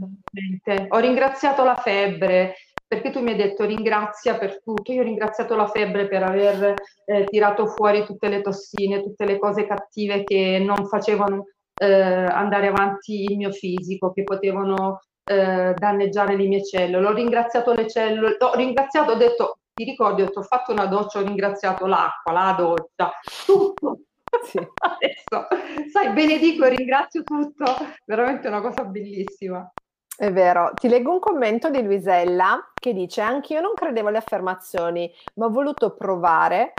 ho 0.89 0.97
ringraziato 0.99 1.63
la 1.63 1.75
febbre, 1.75 2.55
perché 2.87 3.09
tu 3.11 3.21
mi 3.21 3.31
hai 3.31 3.37
detto 3.37 3.65
ringrazia 3.65 4.37
per 4.37 4.61
tutto, 4.61 4.91
io 4.91 5.01
ho 5.01 5.05
ringraziato 5.05 5.55
la 5.55 5.67
febbre 5.67 6.07
per 6.07 6.23
aver 6.23 6.73
eh, 7.05 7.25
tirato 7.25 7.67
fuori 7.67 8.05
tutte 8.05 8.29
le 8.29 8.41
tossine, 8.41 9.01
tutte 9.01 9.25
le 9.25 9.39
cose 9.39 9.65
cattive 9.65 10.23
che 10.23 10.61
non 10.63 10.87
facevano 10.87 11.45
eh, 11.77 11.85
andare 11.85 12.67
avanti 12.67 13.23
il 13.23 13.37
mio 13.37 13.51
fisico, 13.51 14.11
che 14.13 14.23
potevano 14.23 15.01
eh, 15.23 15.73
danneggiare 15.75 16.35
le 16.35 16.45
mie 16.47 16.63
cellule. 16.63 17.07
Ho 17.07 17.13
ringraziato 17.13 17.73
le 17.73 17.89
cellule, 17.89 18.37
ho 18.39 18.55
ringraziato, 18.55 19.11
ho 19.11 19.15
detto, 19.15 19.57
ti 19.73 19.83
ricordi, 19.83 20.21
ho, 20.21 20.25
detto, 20.25 20.39
ho 20.39 20.43
fatto 20.43 20.71
una 20.71 20.85
doccia, 20.85 21.19
ho 21.19 21.23
ringraziato 21.23 21.85
l'acqua, 21.85 22.31
la 22.31 22.55
doccia, 22.57 23.11
tutto. 23.45 23.99
Sì. 24.43 24.57
Adesso, 24.59 25.47
sai, 25.91 26.13
benedico 26.13 26.65
e 26.65 26.69
ringrazio 26.69 27.23
tutto, 27.23 27.65
veramente 28.05 28.47
una 28.47 28.61
cosa 28.61 28.83
bellissima. 28.83 29.69
È 30.17 30.31
vero, 30.31 30.71
ti 30.75 30.87
leggo 30.87 31.11
un 31.11 31.19
commento 31.19 31.69
di 31.69 31.83
Luisella 31.83 32.71
che 32.73 32.93
dice: 32.93 33.21
Anch'io 33.21 33.59
non 33.59 33.73
credevo 33.73 34.07
alle 34.07 34.17
affermazioni, 34.17 35.13
ma 35.35 35.45
ho 35.45 35.49
voluto 35.49 35.93
provare, 35.93 36.73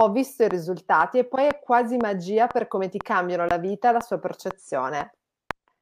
ho 0.00 0.10
visto 0.10 0.44
i 0.44 0.48
risultati 0.48 1.18
e 1.18 1.24
poi 1.24 1.46
è 1.46 1.58
quasi 1.58 1.96
magia 1.96 2.46
per 2.46 2.66
come 2.66 2.88
ti 2.88 2.98
cambiano 2.98 3.46
la 3.46 3.58
vita 3.58 3.90
e 3.90 3.92
la 3.92 4.00
sua 4.00 4.18
percezione. 4.18 5.16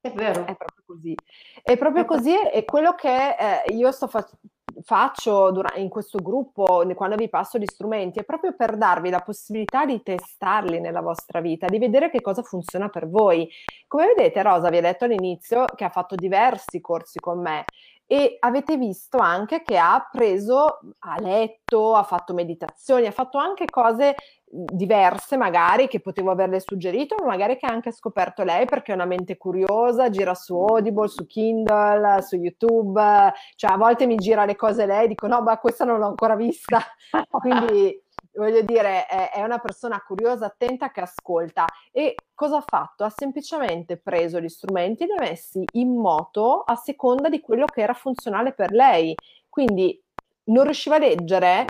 È 0.01 0.11
vero. 0.13 0.47
È 0.47 0.57
proprio 0.57 0.85
così. 0.85 1.15
È 1.63 1.77
proprio 1.77 2.05
così 2.05 2.35
e 2.35 2.65
quello 2.65 2.95
che 2.95 3.37
eh, 3.37 3.73
io 3.73 3.93
sto 3.93 4.09
facendo 4.09 4.39
faccio 4.87 5.53
in 5.75 5.89
questo 5.89 6.21
gruppo, 6.23 6.85
quando 6.95 7.17
vi 7.17 7.29
passo 7.29 7.59
gli 7.59 7.67
strumenti, 7.67 8.21
è 8.21 8.25
proprio 8.25 8.55
per 8.55 8.77
darvi 8.77 9.11
la 9.11 9.21
possibilità 9.21 9.85
di 9.85 10.01
testarli 10.01 10.79
nella 10.79 11.01
vostra 11.01 11.41
vita, 11.41 11.67
di 11.67 11.81
vedere 11.81 12.09
che 12.09 12.21
cosa 12.21 12.43
funziona 12.43 12.89
per 12.89 13.09
voi. 13.09 13.51
Come 13.89 14.07
vedete, 14.15 14.43
Rosa 14.43 14.71
vi 14.71 14.77
ha 14.77 14.83
detto 14.83 15.05
all'inizio 15.05 15.65
che 15.75 15.83
ha 15.83 15.91
fatto 15.91 16.15
diversi 16.15 16.81
corsi 16.81 17.19
con 17.19 17.41
me 17.41 17.65
e 18.07 18.37
avete 18.41 18.77
visto 18.77 19.19
anche 19.19 19.63
che 19.63 19.77
ha 19.77 20.09
preso, 20.11 20.79
ha 21.01 21.21
letto, 21.21 21.95
ha 21.95 22.05
fatto 22.05 22.35
meditazioni, 22.35 23.07
ha 23.07 23.13
fatto 23.13 23.39
anche 23.39 23.65
cose 23.65 24.15
diverse 24.49 25.37
magari 25.37 25.89
che 25.89 26.01
potevo 26.01 26.31
averle 26.31 26.61
suggerito, 26.61 27.17
ma 27.19 27.27
magari 27.27 27.57
che 27.57 27.67
ha 27.67 27.73
anche 27.73 27.91
scoperto 27.91 28.45
lei 28.45 28.65
perché 28.65 28.93
è 28.93 28.95
una 28.95 29.05
mente 29.05 29.37
curiosa, 29.37 30.09
gira 30.09 30.35
su 30.35 30.57
Audible, 30.57 31.09
su 31.09 31.27
Kindle, 31.27 32.23
su 32.23 32.37
YouTube, 32.37 33.33
cioè 33.57 33.73
a 33.73 33.77
volte 33.77 34.07
mi 34.07 34.17
gira 34.17 34.45
le 34.45 34.55
cose 34.55 34.87
lei 34.87 35.07
e 35.07 35.09
dico 35.09 35.27
no, 35.27 35.43
ma 35.43 35.59
questa 35.59 35.85
non 35.85 35.99
l'ho 35.99 36.07
ancora 36.07 36.37
vista. 36.37 36.81
Quindi 37.29 38.05
voglio 38.37 38.63
dire, 38.63 39.07
è, 39.07 39.31
è, 39.33 39.43
una 39.43 39.59
persona 39.59 40.01
curiosa, 40.01 40.47
attenta 40.47 40.91
che 40.91 41.01
ascolta. 41.01 41.65
E 41.91 42.15
cosa 42.35 42.59
ha 42.59 42.65
fatto? 42.67 43.05
Ha 43.05 43.11
semplicemente 43.11 43.97
preso 43.97 44.41
gli 44.41 44.49
strumenti 44.49 45.03
e 45.03 45.07
li 45.07 45.13
ha 45.13 45.21
messi 45.21 45.65
in 45.73 45.97
moto 45.97 46.63
a 46.63 46.77
seconda 46.77 47.29
di 47.29 47.41
quello 47.41 47.65
che 47.67 47.81
era 47.81 47.95
funzionale 47.95 48.53
per 48.53 48.73
lei. 48.73 49.15
Quindi 49.49 50.01
non 50.45 50.65
riusciva 50.65 50.97
a 50.97 50.99
leggere, 50.99 51.67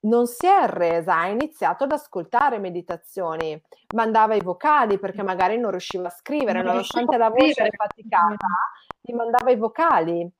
non 0.00 0.26
si 0.26 0.46
è 0.46 0.50
arresa, 0.50 1.18
ha 1.18 1.28
iniziato 1.28 1.84
ad 1.84 1.92
ascoltare 1.92 2.58
meditazioni, 2.58 3.60
mandava 3.94 4.34
i 4.34 4.40
vocali 4.40 4.98
perché 4.98 5.22
magari 5.22 5.58
non 5.58 5.70
riusciva 5.70 6.06
a 6.06 6.10
scrivere, 6.10 6.62
non 6.62 6.72
nonostante 6.72 7.16
la 7.16 7.30
voce 7.30 7.60
era 7.60 7.70
faticata, 7.76 8.46
gli 9.00 9.12
mandava 9.12 9.50
i 9.50 9.56
vocali. 9.56 10.30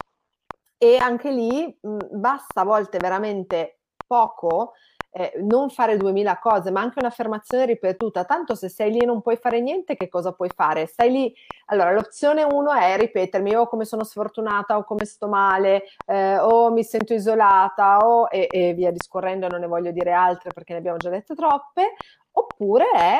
E 0.80 0.96
anche 0.96 1.32
lì 1.32 1.76
mh, 1.80 1.96
basta 2.12 2.60
a 2.60 2.64
volte 2.64 2.98
veramente 2.98 3.80
poco 4.06 4.74
eh, 5.10 5.32
non 5.40 5.70
fare 5.70 5.96
duemila 5.96 6.38
cose, 6.38 6.70
ma 6.70 6.80
anche 6.80 6.98
un'affermazione 6.98 7.66
ripetuta. 7.66 8.24
Tanto 8.24 8.54
se 8.54 8.68
sei 8.68 8.92
lì 8.92 8.98
e 8.98 9.06
non 9.06 9.22
puoi 9.22 9.36
fare 9.36 9.60
niente, 9.60 9.96
che 9.96 10.08
cosa 10.08 10.32
puoi 10.32 10.50
fare? 10.54 10.86
Stai 10.86 11.10
lì. 11.10 11.34
Allora, 11.66 11.92
l'opzione 11.92 12.42
uno 12.42 12.72
è 12.72 12.96
ripetermi 12.96 13.54
o 13.54 13.66
come 13.68 13.84
sono 13.84 14.04
sfortunata 14.04 14.76
o 14.76 14.84
come 14.84 15.04
sto 15.04 15.28
male 15.28 15.84
eh, 16.06 16.38
o 16.38 16.70
mi 16.70 16.84
sento 16.84 17.14
isolata 17.14 17.98
o 18.06 18.28
e, 18.30 18.46
e 18.50 18.74
via 18.74 18.90
discorrendo, 18.90 19.48
non 19.48 19.60
ne 19.60 19.66
voglio 19.66 19.90
dire 19.90 20.12
altre 20.12 20.50
perché 20.52 20.72
ne 20.72 20.78
abbiamo 20.78 20.98
già 20.98 21.10
dette 21.10 21.34
troppe. 21.34 21.94
Oppure 22.32 22.90
è 22.94 23.18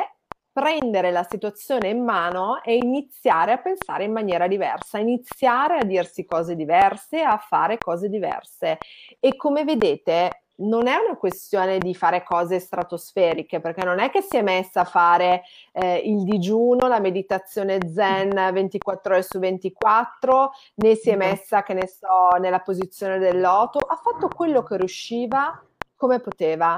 prendere 0.51 1.11
la 1.11 1.25
situazione 1.29 1.89
in 1.89 2.03
mano 2.03 2.61
e 2.63 2.75
iniziare 2.75 3.53
a 3.53 3.57
pensare 3.57 4.03
in 4.03 4.11
maniera 4.11 4.47
diversa, 4.47 4.97
iniziare 4.97 5.77
a 5.77 5.83
dirsi 5.83 6.25
cose 6.25 6.55
diverse, 6.55 7.21
a 7.21 7.37
fare 7.37 7.77
cose 7.77 8.09
diverse. 8.09 8.77
E 9.19 9.35
come 9.35 9.63
vedete, 9.63 10.43
non 10.59 10.87
è 10.87 10.95
una 10.95 11.17
questione 11.17 11.77
di 11.77 11.93
fare 11.93 12.23
cose 12.23 12.59
stratosferiche, 12.59 13.59
perché 13.59 13.83
non 13.83 13.99
è 13.99 14.09
che 14.09 14.21
si 14.21 14.37
è 14.37 14.41
messa 14.41 14.81
a 14.81 14.85
fare 14.85 15.43
eh, 15.71 15.97
il 15.97 16.23
digiuno, 16.23 16.87
la 16.87 16.99
meditazione 16.99 17.79
zen 17.91 18.29
24 18.53 19.13
ore 19.13 19.23
su 19.23 19.39
24, 19.39 20.51
né 20.75 20.95
si 20.95 21.09
è 21.09 21.15
messa, 21.15 21.63
che 21.63 21.73
ne 21.73 21.87
so, 21.87 22.37
nella 22.39 22.59
posizione 22.59 23.19
del 23.19 23.39
loto, 23.39 23.79
ha 23.79 23.95
fatto 23.95 24.27
quello 24.27 24.63
che 24.63 24.77
riusciva 24.77 25.61
come 25.95 26.19
poteva 26.19 26.77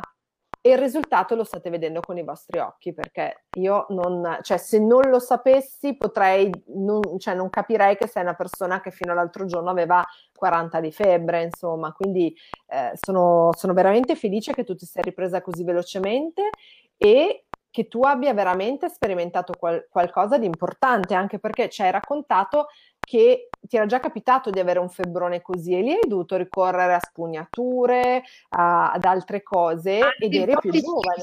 e 0.62 0.70
il 0.70 0.78
risultato 0.78 1.34
lo 1.34 1.44
state 1.44 1.72
vedendo 1.72 2.02
con 2.02 2.18
i 2.18 2.24
vostri 2.24 2.60
occhi 2.60 2.94
perché 2.94 3.46
io 3.58 3.88
non, 3.90 4.38
cioè 4.44 4.58
se 4.58 4.80
non 4.80 5.10
lo 5.10 5.20
sapessi 5.20 5.98
potrei, 5.98 6.52
non, 6.76 7.02
cioè 7.18 7.34
non 7.34 7.50
capirei 7.50 7.98
che 7.98 8.08
sei 8.08 8.22
una 8.22 8.36
persona 8.36 8.80
che 8.80 8.92
fino 8.92 9.12
all'altro 9.12 9.46
giorno 9.46 9.72
aveva 9.72 10.06
40 10.36 10.80
di 10.80 10.92
febbre, 10.92 11.44
insomma, 11.44 11.92
quindi 11.94 12.36
eh, 12.68 12.92
sono, 12.94 13.50
sono 13.58 13.74
veramente 13.74 14.16
felice 14.16 14.54
che 14.54 14.64
tu 14.64 14.76
ti 14.76 14.86
sei 14.86 15.02
ripresa 15.02 15.42
così 15.42 15.64
velocemente 15.64 16.50
e 16.96 17.46
che 17.72 17.88
tu 17.88 18.04
abbia 18.04 18.34
veramente 18.34 18.90
sperimentato 18.90 19.54
qual- 19.58 19.88
qualcosa 19.90 20.38
di 20.38 20.46
importante, 20.46 21.16
anche 21.16 21.40
perché 21.40 21.70
ci 21.70 21.82
hai 21.82 21.90
raccontato 21.90 22.68
che 23.12 23.50
ti 23.68 23.76
era 23.76 23.86
già 23.86 24.00
capitato 24.00 24.50
di 24.52 24.60
avere 24.62 24.80
un 24.80 24.88
febbrone 24.88 25.42
così 25.42 25.74
e 25.74 25.82
lì 25.82 25.92
hai 25.92 26.08
dovuto 26.08 26.38
ricorrere 26.38 26.94
a 26.94 27.00
spugnature, 27.02 28.24
a, 28.52 28.94
ad 28.94 29.04
altre 29.04 29.44
cose 29.44 30.00
ed 30.18 30.34
eri 30.34 30.56
più 30.58 30.72
giovane. 30.72 31.22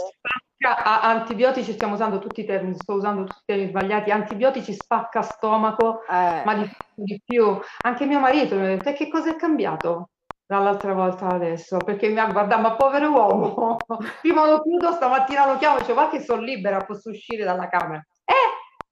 Spacca, 0.59 1.01
antibiotici, 1.01 1.73
stiamo 1.73 1.95
usando 1.95 2.19
tutti 2.19 2.43
i 2.43 2.45
termini, 2.45 2.75
sto 2.75 2.93
usando 2.93 3.25
tutti 3.25 3.41
i 3.41 3.45
termini 3.47 3.71
sbagliati, 3.71 4.11
antibiotici 4.11 4.75
spacca 4.75 5.23
stomaco, 5.23 6.03
eh. 6.03 6.43
ma 6.45 6.55
di, 6.57 6.71
di, 6.95 7.23
più. 7.25 7.59
Anche 7.83 8.05
mio 8.05 8.21
marito 8.21 8.55
mi 8.57 8.67
ha 8.67 8.69
detto, 8.69 8.91
e 8.91 8.93
che 8.93 9.09
cosa 9.09 9.31
è 9.31 9.37
cambiato? 9.37 10.11
dall'altra 10.45 10.95
volta 10.95 11.27
adesso, 11.27 11.77
perché 11.77 12.09
mi 12.09 12.19
ha 12.19 12.33
guardato, 12.33 12.63
ma 12.63 12.75
povero 12.75 13.11
uomo, 13.11 13.77
prima 14.23 14.49
lo 14.49 14.63
chiudo, 14.63 14.93
stamattina 14.93 15.47
lo 15.47 15.59
chiamo, 15.59 15.83
cioè 15.85 15.95
va 15.95 16.09
che 16.09 16.21
sono 16.21 16.41
libera, 16.41 16.85
posso 16.85 17.11
uscire 17.11 17.45
dalla 17.45 17.69
camera. 17.69 18.03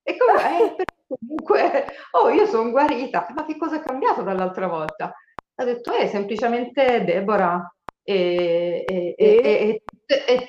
Eh, 0.06 0.12
e 0.12 0.16
come? 0.16 0.76
Eh, 0.76 0.84
comunque, 1.08 1.86
oh, 2.12 2.30
io 2.30 2.46
sono 2.46 2.70
guarita, 2.70 3.26
ma 3.34 3.44
che 3.44 3.56
cosa 3.56 3.76
è 3.76 3.82
cambiato 3.82 4.22
dall'altra 4.22 4.68
volta? 4.68 5.12
Ha 5.56 5.64
detto, 5.64 5.92
eh, 5.92 6.06
semplicemente 6.06 7.02
Deborah, 7.04 7.68
e, 8.08 8.84
e, 8.86 9.14
e, 9.16 9.82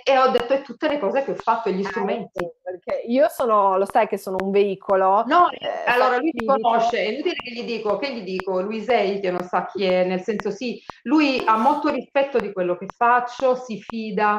e, 0.04 0.18
ho 0.20 0.30
detto 0.30 0.54
e 0.54 0.62
tutte 0.62 0.88
le 0.88 1.00
cose 1.00 1.24
che 1.24 1.32
ho 1.32 1.36
fatto, 1.36 1.72
gli 1.72 1.84
ah, 1.84 1.90
strumenti. 1.90 2.48
Perché 2.62 3.02
io 3.08 3.28
sono, 3.30 3.78
lo 3.78 3.86
sai 3.86 4.08
che 4.08 4.18
sono 4.18 4.38
un 4.44 4.52
veicolo. 4.52 5.24
No, 5.26 5.50
eh, 5.50 5.68
allora 5.88 6.18
lui 6.20 6.30
ti 6.32 6.46
conosce, 6.46 6.98
è 6.98 7.10
inutile 7.10 7.34
che 7.34 7.52
gli 7.52 7.64
dico, 7.64 7.98
che 7.98 8.14
gli 8.14 8.22
dico, 8.22 8.62
Luisei 8.62 9.20
che 9.20 9.32
non 9.32 9.42
sa 9.42 9.66
chi 9.66 9.86
è, 9.86 10.06
nel 10.06 10.22
senso 10.22 10.52
sì, 10.52 10.80
lui 11.04 11.42
ha 11.46 11.58
molto 11.58 11.90
rispetto 11.90 12.38
di 12.38 12.54
quello 12.54 12.78
che 12.78 12.86
faccio, 12.96 13.56
si 13.56 13.82
fida, 13.82 14.38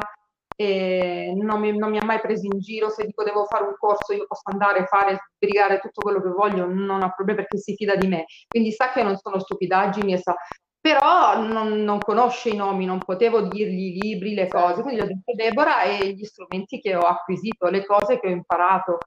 e 0.61 1.31
non 1.37 1.61
mi, 1.61 1.77
non 1.77 1.89
mi, 1.89 1.99
ha 1.99 2.03
mai 2.03 2.19
preso 2.19 2.45
in 2.45 2.59
giro, 2.59 2.89
se 2.89 3.05
dico 3.05 3.23
devo 3.23 3.45
fare 3.45 3.63
un 3.63 3.75
corso 3.77 4.11
io 4.11 4.25
posso 4.27 4.49
andare, 4.51 4.87
fare, 4.87 5.17
sbrigare 5.35 5.79
tutto 5.79 6.01
quello 6.01 6.21
che 6.21 6.27
voglio, 6.27 6.65
non 6.65 7.01
ha 7.01 7.13
problemi 7.13 7.39
perché 7.39 7.57
si 7.57 7.75
fida 7.75 7.95
di 7.95 8.07
me, 8.07 8.25
quindi 8.45 8.73
sa 8.73 8.91
che 8.91 9.01
non 9.01 9.15
sono 9.15 9.39
stupidaggini 9.39 10.11
e 10.11 10.17
sa, 10.17 10.35
però 10.81 11.41
non, 11.41 11.83
non, 11.85 11.99
conosce 11.99 12.49
i 12.49 12.57
nomi, 12.57 12.83
non 12.83 12.99
potevo 12.99 13.39
dirgli 13.43 13.95
i 13.95 13.99
libri, 14.01 14.33
le 14.33 14.49
cose, 14.49 14.81
quindi 14.81 14.99
ho 14.99 15.05
detto 15.05 15.33
Deborah 15.33 15.83
e 15.83 16.11
gli 16.11 16.25
strumenti 16.25 16.81
che 16.81 16.93
ho 16.93 17.05
acquisito, 17.05 17.69
le 17.69 17.85
cose 17.85 18.19
che 18.19 18.27
ho 18.27 18.31
imparato. 18.31 18.97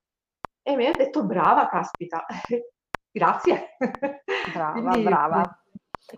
E 0.62 0.75
mi 0.75 0.87
ha 0.87 0.93
detto 0.93 1.23
brava, 1.27 1.69
caspita, 1.69 2.25
grazie. 3.12 3.77
Brava, 4.55 4.81
quindi, 4.81 5.03
brava. 5.03 5.62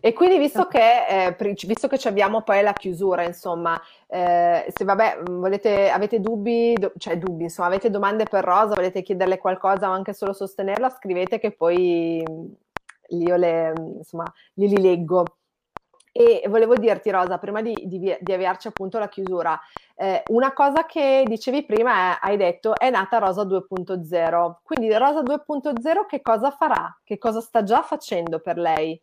E 0.01 0.13
quindi 0.13 0.39
visto 0.39 0.67
che, 0.67 1.07
eh, 1.07 1.55
visto 1.67 1.89
che 1.89 2.09
abbiamo 2.09 2.43
poi 2.43 2.63
la 2.63 2.73
chiusura, 2.73 3.23
insomma, 3.23 3.81
eh, 4.09 4.67
se 4.75 4.85
vabbè, 4.85 5.23
volete, 5.31 5.91
avete 5.91 6.21
dubbi, 6.21 6.75
do, 6.79 6.93
cioè 6.99 7.17
dubbi, 7.19 7.45
insomma, 7.45 7.69
avete 7.69 7.91
domande 7.91 8.25
per 8.25 8.45
Rosa, 8.45 8.75
volete 8.75 9.03
chiederle 9.03 9.39
qualcosa 9.39 9.89
o 9.89 9.93
anche 9.93 10.13
solo 10.13 10.33
sostenerla, 10.33 10.91
scrivete 10.91 11.39
che 11.39 11.53
poi 11.53 12.23
io 13.09 13.37
le, 13.37 13.73
insomma, 13.99 14.31
glieli 14.53 14.81
leggo. 14.81 15.25
E 16.17 16.45
volevo 16.49 16.77
dirti, 16.77 17.11
Rosa, 17.11 17.39
prima 17.39 17.61
di, 17.61 17.75
di, 17.87 18.17
di 18.21 18.33
avviarci 18.33 18.69
appunto 18.69 18.99
alla 18.99 19.09
chiusura, 19.09 19.59
eh, 19.97 20.23
una 20.29 20.53
cosa 20.53 20.87
che 20.87 21.25
dicevi 21.27 21.65
prima, 21.65 22.13
è, 22.15 22.19
hai 22.21 22.37
detto, 22.37 22.77
è 22.77 22.89
nata 22.91 23.19
Rosa 23.19 23.43
2.0. 23.43 24.55
Quindi 24.63 24.97
Rosa 24.97 25.23
2.0 25.23 26.07
che 26.07 26.21
cosa 26.21 26.51
farà? 26.53 27.01
Che 27.03 27.19
cosa 27.19 27.41
sta 27.41 27.65
già 27.65 27.83
facendo 27.83 28.39
per 28.39 28.59
lei? 28.59 29.01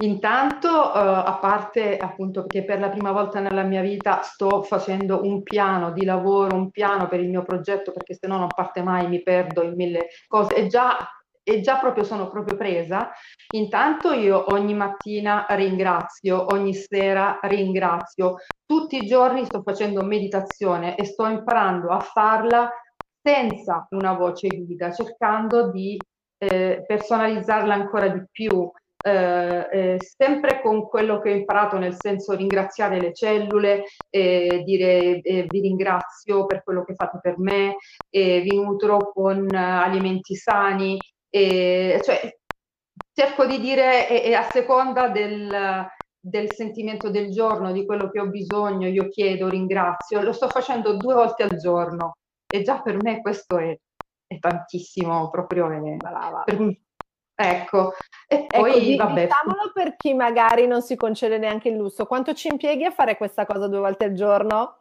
Intanto, 0.00 0.68
uh, 0.68 0.92
a 0.94 1.38
parte 1.40 1.96
appunto 1.96 2.46
che 2.46 2.64
per 2.64 2.78
la 2.78 2.88
prima 2.88 3.10
volta 3.10 3.40
nella 3.40 3.64
mia 3.64 3.82
vita 3.82 4.22
sto 4.22 4.62
facendo 4.62 5.24
un 5.24 5.42
piano 5.42 5.90
di 5.90 6.04
lavoro, 6.04 6.54
un 6.54 6.70
piano 6.70 7.08
per 7.08 7.18
il 7.18 7.28
mio 7.28 7.42
progetto, 7.42 7.90
perché 7.90 8.14
se 8.14 8.28
no 8.28 8.38
non 8.38 8.46
parte 8.46 8.80
mai, 8.82 9.08
mi 9.08 9.22
perdo 9.22 9.62
in 9.62 9.74
mille 9.74 10.06
cose. 10.28 10.54
E 10.54 10.66
già 10.68 10.96
e 11.48 11.60
già 11.62 11.78
proprio 11.78 12.04
sono 12.04 12.28
proprio 12.28 12.58
presa, 12.58 13.10
intanto 13.54 14.12
io 14.12 14.52
ogni 14.52 14.74
mattina 14.74 15.46
ringrazio, 15.48 16.44
ogni 16.52 16.74
sera 16.74 17.38
ringrazio, 17.42 18.36
tutti 18.66 19.02
i 19.02 19.06
giorni 19.06 19.46
sto 19.46 19.62
facendo 19.62 20.02
meditazione 20.04 20.94
e 20.94 21.06
sto 21.06 21.26
imparando 21.26 21.88
a 21.88 22.00
farla 22.00 22.70
senza 23.22 23.86
una 23.92 24.12
voce 24.12 24.48
guida, 24.48 24.92
cercando 24.92 25.70
di 25.70 25.98
eh, 26.36 26.84
personalizzarla 26.86 27.72
ancora 27.72 28.08
di 28.08 28.22
più, 28.30 28.70
eh, 29.00 29.68
eh, 29.70 29.96
sempre 30.00 30.60
con 30.60 30.88
quello 30.88 31.20
che 31.20 31.30
ho 31.30 31.34
imparato, 31.34 31.78
nel 31.78 31.94
senso 31.96 32.34
ringraziare 32.34 33.00
le 33.00 33.14
cellule, 33.14 33.84
eh, 34.10 34.62
dire 34.64 35.20
eh, 35.20 35.44
vi 35.46 35.60
ringrazio 35.60 36.46
per 36.46 36.64
quello 36.64 36.84
che 36.84 36.94
fate 36.94 37.20
per 37.22 37.38
me, 37.38 37.76
vi 38.10 38.60
nutro 38.60 39.12
con 39.12 39.54
alimenti 39.54 40.34
sani, 40.34 40.98
cioè, 41.30 42.36
cerco 43.12 43.46
di 43.46 43.60
dire 43.60 44.08
e, 44.08 44.30
e 44.30 44.34
a 44.34 44.42
seconda 44.50 45.08
del, 45.08 45.86
del, 46.18 46.52
sentimento 46.52 47.08
del 47.10 47.30
giorno, 47.30 47.70
di 47.70 47.86
quello 47.86 48.10
che 48.10 48.20
ho 48.20 48.26
bisogno, 48.26 48.88
io 48.88 49.08
chiedo, 49.08 49.48
ringrazio, 49.48 50.22
lo 50.22 50.32
sto 50.32 50.48
facendo 50.48 50.96
due 50.96 51.14
volte 51.14 51.44
al 51.44 51.56
giorno 51.56 52.16
e 52.50 52.62
già 52.62 52.80
per 52.82 52.96
me 53.00 53.20
questo 53.20 53.58
è, 53.58 53.76
è 54.26 54.38
tantissimo, 54.38 55.30
proprio 55.30 55.70
è, 55.70 55.96
per, 55.96 56.78
Ecco, 57.40 57.92
e 58.26 58.34
ecco, 58.34 58.58
poi 58.58 58.94
ecco, 58.94 59.04
vabbè. 59.04 59.26
Diciamolo 59.26 59.70
per 59.72 59.94
chi 59.96 60.12
magari 60.12 60.66
non 60.66 60.82
si 60.82 60.96
concede 60.96 61.38
neanche 61.38 61.68
il 61.68 61.76
lusso. 61.76 62.04
Quanto 62.04 62.34
ci 62.34 62.48
impieghi 62.48 62.84
a 62.84 62.90
fare 62.90 63.16
questa 63.16 63.46
cosa 63.46 63.68
due 63.68 63.78
volte 63.78 64.04
al 64.04 64.12
giorno? 64.12 64.78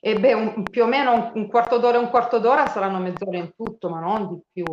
E 0.00 0.18
beh, 0.18 0.32
un, 0.32 0.62
più 0.64 0.82
o 0.82 0.86
meno 0.86 1.12
un, 1.12 1.30
un, 1.34 1.46
quarto 1.46 1.78
d'ora 1.78 1.96
e 1.96 2.00
un 2.00 2.10
quarto 2.10 2.40
d'ora 2.40 2.66
saranno 2.66 2.98
mezz'ora 2.98 3.36
in 3.36 3.54
tutto, 3.54 3.88
ma 3.88 4.00
non 4.00 4.28
di 4.28 4.42
più. 4.52 4.64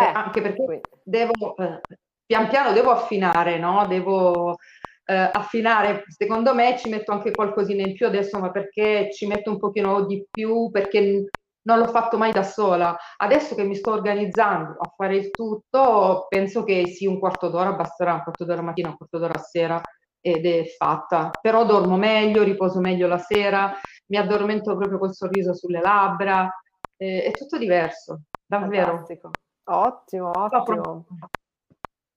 Eh, 0.00 0.04
anche 0.04 0.40
perché 0.40 0.64
qui. 0.64 0.80
devo, 1.02 1.56
eh, 1.56 1.80
pian 2.24 2.48
piano 2.48 2.72
devo 2.72 2.92
affinare, 2.92 3.58
no? 3.58 3.84
Devo 3.88 4.58
eh, 5.04 5.30
affinare. 5.32 6.04
Secondo 6.06 6.54
me 6.54 6.78
ci 6.78 6.88
metto 6.88 7.10
anche 7.10 7.32
qualcosina 7.32 7.82
in 7.82 7.94
più 7.94 8.06
adesso, 8.06 8.38
ma 8.38 8.52
perché 8.52 9.10
ci 9.12 9.26
metto 9.26 9.50
un 9.50 9.58
pochino 9.58 10.06
di 10.06 10.24
più, 10.30 10.70
perché 10.70 11.28
non 11.62 11.78
l'ho 11.78 11.88
fatto 11.88 12.18
mai 12.18 12.32
da 12.32 12.42
sola. 12.42 12.96
Adesso 13.16 13.54
che 13.54 13.64
mi 13.64 13.74
sto 13.74 13.92
organizzando 13.92 14.76
a 14.78 14.92
fare 14.96 15.16
il 15.16 15.30
tutto, 15.30 16.26
penso 16.28 16.64
che 16.64 16.86
sì, 16.88 17.06
un 17.06 17.18
quarto 17.18 17.48
d'ora 17.48 17.72
basterà, 17.72 18.14
un 18.14 18.22
quarto 18.22 18.44
d'ora 18.44 18.62
mattina, 18.62 18.88
un 18.88 18.96
quarto 18.96 19.18
d'ora 19.18 19.38
sera 19.38 19.80
ed 20.20 20.46
è 20.46 20.64
fatta. 20.64 21.30
Però 21.40 21.64
dormo 21.64 21.96
meglio, 21.96 22.42
riposo 22.42 22.80
meglio 22.80 23.06
la 23.06 23.18
sera, 23.18 23.72
mi 24.06 24.16
addormento 24.16 24.76
proprio 24.76 24.98
col 24.98 25.14
sorriso 25.14 25.54
sulle 25.54 25.80
labbra, 25.80 26.48
eh, 26.96 27.24
è 27.24 27.30
tutto 27.32 27.58
diverso, 27.58 28.20
davvero. 28.46 28.86
Fantastico. 28.86 29.30
Ottimo, 29.64 30.30
ottimo. 30.34 31.04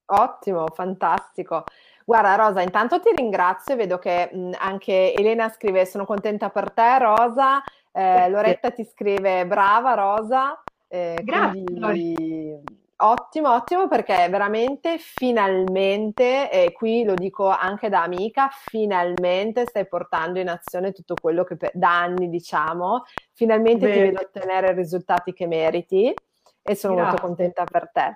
Ottimo, 0.08 0.68
fantastico. 0.68 1.64
Guarda 2.06 2.36
Rosa, 2.36 2.62
intanto 2.62 3.00
ti 3.00 3.10
ringrazio, 3.16 3.76
vedo 3.76 3.98
che 3.98 4.30
mh, 4.32 4.52
anche 4.60 5.14
Elena 5.16 5.50
scrive 5.50 5.88
sono 5.88 6.06
contenta 6.06 6.50
per 6.50 6.72
te 6.72 7.00
Rosa, 7.00 7.64
eh, 7.96 8.30
Loretta 8.30 8.72
ti 8.72 8.84
scrive 8.84 9.46
brava 9.48 9.94
Rosa, 9.94 10.62
eh, 10.88 11.22
Grazie. 11.24 11.64
Quindi, 11.64 12.64
ottimo, 12.98 13.54
ottimo 13.54 13.88
perché 13.88 14.28
veramente 14.30 14.98
finalmente, 14.98 16.52
e 16.52 16.72
qui 16.74 17.04
lo 17.04 17.14
dico 17.14 17.48
anche 17.48 17.90
da 17.90 18.04
amica, 18.04 18.50
finalmente 18.52 19.66
stai 19.66 19.88
portando 19.88 20.40
in 20.40 20.50
azione 20.50 20.92
tutto 20.92 21.16
quello 21.20 21.44
che 21.44 21.56
per, 21.56 21.72
da 21.74 22.02
anni 22.02 22.30
diciamo, 22.30 23.04
finalmente 23.34 23.88
Bene. 23.88 23.94
ti 23.94 24.00
vedo 24.02 24.20
ottenere 24.22 24.72
i 24.72 24.76
risultati 24.76 25.34
che 25.34 25.48
meriti 25.48 26.14
e 26.68 26.76
sono 26.76 26.96
Grazie. 26.96 27.12
molto 27.12 27.28
contenta 27.28 27.64
per 27.64 27.92
te. 27.94 28.14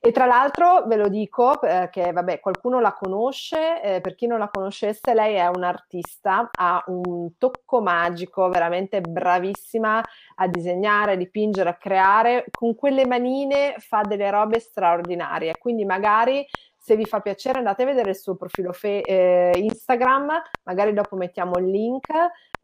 E 0.00 0.10
tra 0.10 0.26
l'altro 0.26 0.84
ve 0.86 0.96
lo 0.96 1.08
dico 1.08 1.58
perché 1.60 2.08
eh, 2.08 2.12
vabbè, 2.12 2.40
qualcuno 2.40 2.80
la 2.80 2.92
conosce, 2.94 3.80
eh, 3.80 4.00
per 4.00 4.16
chi 4.16 4.26
non 4.26 4.40
la 4.40 4.48
conoscesse, 4.48 5.14
lei 5.14 5.36
è 5.36 5.46
un'artista, 5.46 6.50
ha 6.52 6.82
un 6.86 7.36
tocco 7.38 7.80
magico, 7.80 8.48
veramente 8.48 9.00
bravissima 9.00 10.02
a 10.36 10.48
disegnare, 10.48 11.12
a 11.12 11.16
dipingere, 11.16 11.68
a 11.68 11.76
creare, 11.76 12.46
con 12.50 12.74
quelle 12.74 13.06
manine 13.06 13.76
fa 13.78 14.00
delle 14.00 14.30
robe 14.30 14.58
straordinarie, 14.58 15.56
quindi 15.58 15.84
magari 15.84 16.44
se 16.82 16.96
vi 16.96 17.04
fa 17.04 17.20
piacere 17.20 17.58
andate 17.58 17.84
a 17.84 17.86
vedere 17.86 18.10
il 18.10 18.16
suo 18.16 18.34
profilo 18.34 18.72
fe- 18.72 19.02
eh, 19.02 19.52
Instagram, 19.56 20.32
magari 20.64 20.92
dopo 20.92 21.14
mettiamo 21.14 21.56
il 21.58 21.70
link 21.70 22.08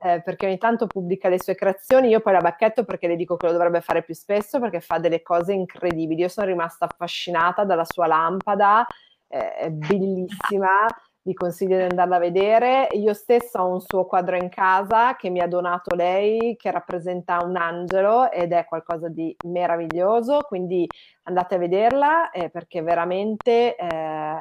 eh, 0.03 0.21
perché 0.23 0.47
ogni 0.47 0.59
tanto 0.59 0.89
pubblica 0.89 1.29
le 1.29 1.41
sue 1.41 1.55
creazioni, 1.55 2.09
io 2.09 2.19
poi 2.19 2.33
la 2.33 2.41
bacchetto 2.41 2.85
perché 2.85 3.07
le 3.07 3.15
dico 3.15 3.37
che 3.37 3.47
lo 3.47 3.53
dovrebbe 3.53 3.81
fare 3.81 4.03
più 4.03 4.15
spesso 4.15 4.59
perché 4.59 4.81
fa 4.81 4.99
delle 4.99 5.23
cose 5.23 5.53
incredibili, 5.53 6.23
io 6.23 6.29
sono 6.29 6.49
rimasta 6.49 6.87
affascinata 6.87 7.63
dalla 7.63 7.85
sua 7.85 8.09
lampada, 8.09 8.85
eh, 9.29 9.55
è 9.55 9.71
bellissima, 9.71 10.85
vi 11.23 11.35
consiglio 11.35 11.77
di 11.77 11.83
andarla 11.83 12.17
a 12.17 12.21
vedere. 12.21 12.89
Io 12.93 13.13
stessa 13.13 13.63
ho 13.63 13.73
un 13.73 13.81
suo 13.81 14.07
quadro 14.07 14.37
in 14.37 14.49
casa 14.49 15.17
che 15.17 15.31
mi 15.31 15.41
ha 15.41 15.47
donato 15.47 15.95
lei, 15.95 16.57
che 16.57 16.71
rappresenta 16.71 17.43
un 17.43 17.57
angelo 17.57 18.31
ed 18.31 18.53
è 18.53 18.65
qualcosa 18.65 19.09
di 19.09 19.37
meraviglioso, 19.45 20.41
quindi 20.43 20.87
andate 21.25 21.57
a 21.57 21.59
vederla 21.59 22.31
eh, 22.31 22.49
perché 22.49 22.83
veramente 22.83 23.77
eh, 23.77 24.37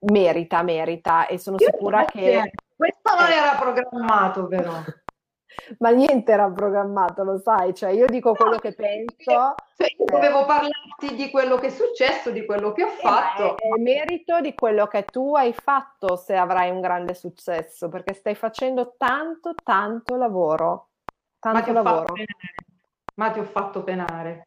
merita, 0.00 0.62
merita 0.62 1.26
e 1.26 1.38
sono 1.38 1.58
sicura 1.58 2.04
che... 2.04 2.50
Questo 2.76 3.14
non 3.18 3.30
era 3.30 3.56
programmato 3.58 4.46
però. 4.46 4.72
Ma 5.78 5.90
niente 5.90 6.32
era 6.32 6.50
programmato, 6.50 7.24
lo 7.24 7.38
sai, 7.38 7.74
cioè 7.74 7.90
io 7.90 8.06
dico 8.06 8.34
quello 8.34 8.52
no, 8.52 8.58
che 8.58 8.72
penso. 8.72 9.54
Cioè, 9.76 9.88
io 9.98 10.04
dovevo 10.04 10.42
eh, 10.42 10.46
parlarti 10.46 11.14
di 11.14 11.30
quello 11.30 11.56
che 11.56 11.66
è 11.66 11.70
successo, 11.70 12.30
di 12.30 12.44
quello 12.44 12.72
che 12.72 12.84
ho 12.84 12.88
eh, 12.88 12.98
fatto. 13.00 13.56
È, 13.56 13.66
è 13.66 13.80
merito 13.80 14.40
di 14.40 14.54
quello 14.54 14.86
che 14.86 15.04
tu 15.04 15.34
hai 15.34 15.52
fatto 15.52 16.16
se 16.16 16.36
avrai 16.36 16.70
un 16.70 16.80
grande 16.80 17.14
successo, 17.14 17.88
perché 17.88 18.14
stai 18.14 18.34
facendo 18.34 18.94
tanto, 18.96 19.54
tanto 19.62 20.16
lavoro. 20.16 20.88
Tanto 21.38 21.72
Ma 21.72 21.82
lavoro. 21.82 22.14
Ma 23.14 23.30
ti 23.30 23.38
ho 23.38 23.44
fatto 23.44 23.82
penare. 23.82 24.45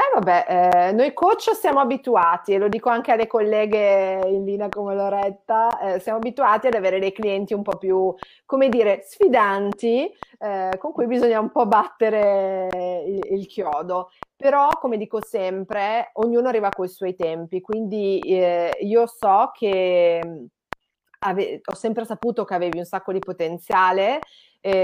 Eh 0.00 0.14
vabbè, 0.14 0.88
eh, 0.88 0.92
noi 0.92 1.12
coach 1.12 1.54
siamo 1.54 1.78
abituati, 1.78 2.54
e 2.54 2.58
lo 2.58 2.68
dico 2.68 2.88
anche 2.88 3.12
alle 3.12 3.26
colleghe 3.26 4.22
in 4.24 4.46
linea 4.46 4.70
come 4.70 4.94
Loretta, 4.94 5.78
eh, 5.78 6.00
siamo 6.00 6.16
abituati 6.16 6.68
ad 6.68 6.74
avere 6.74 6.98
dei 6.98 7.12
clienti 7.12 7.52
un 7.52 7.62
po' 7.62 7.76
più, 7.76 8.14
come 8.46 8.70
dire, 8.70 9.02
sfidanti, 9.04 10.10
eh, 10.38 10.76
con 10.78 10.92
cui 10.92 11.06
bisogna 11.06 11.38
un 11.38 11.50
po' 11.50 11.66
battere 11.66 13.04
il, 13.06 13.20
il, 13.30 13.46
chiodo. 13.46 14.10
Però, 14.36 14.68
come 14.80 14.96
dico 14.96 15.22
sempre, 15.22 16.12
ognuno 16.14 16.48
arriva 16.48 16.70
coi 16.70 16.88
suoi 16.88 17.14
tempi, 17.14 17.60
quindi 17.60 18.20
eh, 18.20 18.74
io 18.80 19.06
so 19.06 19.50
che 19.52 20.48
ave- 21.18 21.60
ho 21.62 21.74
sempre 21.74 22.06
saputo 22.06 22.44
che 22.44 22.54
avevi 22.54 22.78
un 22.78 22.86
sacco 22.86 23.12
di 23.12 23.18
potenziale, 23.18 24.20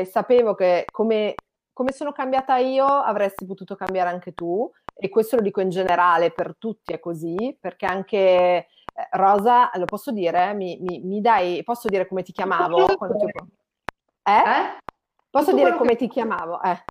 sapevo 0.05 0.55
che 0.55 0.85
come 0.91 1.35
come 1.77 1.93
sono 1.93 2.11
cambiata 2.13 2.57
io 2.57 2.87
avresti 2.87 3.45
potuto 3.45 3.77
cambiare 3.77 4.09
anche 4.09 4.33
tu 4.33 4.73
e 4.99 5.09
questo 5.11 5.37
lo 5.37 5.43
dico 5.43 5.61
in 5.61 5.69
generale 5.69 6.31
per 6.31 6.57
tutti 6.59 6.93
è 6.93 6.99
così 6.99 7.57
perché 7.61 7.85
anche 7.87 8.19
eh, 8.19 8.67
Rosa 9.13 9.71
lo 9.75 9.85
posso 9.85 10.11
dire 10.11 10.55
mi, 10.55 10.79
mi, 10.81 11.01
mi, 11.01 11.21
dai 11.21 11.63
posso 11.65 11.89
dire 11.89 12.07
come 12.09 12.23
ti 12.23 12.33
chiamavo 12.33 12.87
ti... 12.87 12.95
Eh? 14.23 14.33
eh? 14.33 14.79
posso 15.29 15.53
dire 15.53 15.77
come 15.77 15.97
ti 15.97 16.09
chiamavo 16.09 16.63
eh. 16.63 16.83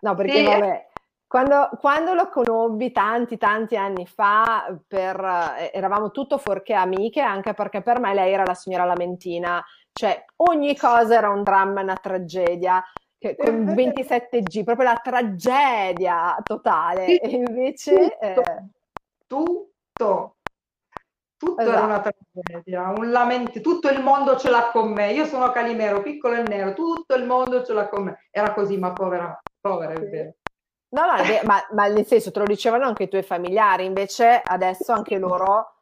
no 0.00 0.14
perché 0.14 0.36
sì. 0.36 0.44
vabbè 0.44 0.88
quando, 1.26 1.70
quando, 1.80 2.14
lo 2.14 2.28
conobbi 2.28 2.92
tanti 2.92 3.38
tanti 3.38 3.76
anni 3.76 4.06
fa 4.06 4.66
per, 4.86 5.18
eh, 5.58 5.70
eravamo 5.72 6.10
tutto 6.10 6.38
fuorché 6.38 6.74
amiche 6.74 7.20
anche 7.20 7.54
perché 7.54 7.82
per 7.82 8.00
me 8.00 8.14
lei 8.14 8.32
era 8.32 8.44
la 8.44 8.54
signora 8.54 8.84
Lamentina 8.84 9.64
cioè 9.92 10.24
ogni 10.38 10.76
cosa 10.76 11.14
era 11.14 11.30
un 11.30 11.44
dramma, 11.44 11.80
una 11.80 11.94
tragedia 11.94 12.84
che, 13.24 13.36
con 13.36 13.64
27G, 13.64 14.64
proprio 14.64 14.90
la 14.90 15.00
tragedia 15.02 16.36
totale. 16.42 17.18
E 17.18 17.30
invece... 17.30 18.18
Tutto, 18.18 18.40
eh... 18.40 18.64
tutto, 19.26 20.36
tutto 21.36 21.60
esatto. 21.60 21.76
era 21.76 21.84
una 21.86 22.00
tragedia, 22.00 22.92
un 22.94 23.10
lamento, 23.10 23.60
tutto 23.62 23.88
il 23.88 24.02
mondo 24.02 24.36
ce 24.36 24.50
l'ha 24.50 24.70
con 24.70 24.92
me. 24.92 25.12
Io 25.12 25.24
sono 25.24 25.50
Calimero, 25.52 26.02
piccolo 26.02 26.34
e 26.34 26.42
nero, 26.42 26.74
tutto 26.74 27.14
il 27.14 27.24
mondo 27.24 27.64
ce 27.64 27.72
l'ha 27.72 27.88
con 27.88 28.04
me. 28.04 28.28
Era 28.30 28.52
così, 28.52 28.76
ma 28.76 28.92
povera, 28.92 29.40
povera, 29.58 29.94
sì. 29.94 30.02
è 30.02 30.08
vero. 30.08 30.32
No, 30.94 31.06
no, 31.06 31.14
ma, 31.44 31.66
ma, 31.72 31.86
nel 31.88 32.06
senso 32.06 32.30
te 32.30 32.38
lo 32.38 32.44
dicevano 32.44 32.84
anche 32.84 33.04
i 33.04 33.08
tuoi 33.08 33.22
familiari, 33.22 33.84
invece 33.84 34.40
adesso 34.44 34.92
anche 34.92 35.16
loro 35.18 35.73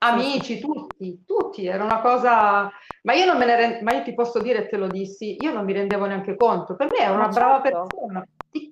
Amici, 0.00 0.60
tutti, 0.60 1.24
tutti, 1.26 1.66
era 1.66 1.82
una 1.82 2.00
cosa, 2.00 2.70
ma 3.02 3.14
io 3.14 3.26
non 3.26 3.36
me 3.36 3.46
ne 3.46 3.56
rend... 3.56 3.80
ma 3.82 3.92
io 3.94 4.04
ti 4.04 4.14
posso 4.14 4.38
dire, 4.40 4.68
te 4.68 4.76
lo 4.76 4.86
dissi, 4.86 5.36
io 5.40 5.52
non 5.52 5.64
mi 5.64 5.72
rendevo 5.72 6.06
neanche 6.06 6.36
conto, 6.36 6.76
per 6.76 6.88
me 6.88 6.98
era 6.98 7.12
una 7.12 7.32
certo. 7.32 7.38
brava 7.40 7.60
persona, 7.60 8.24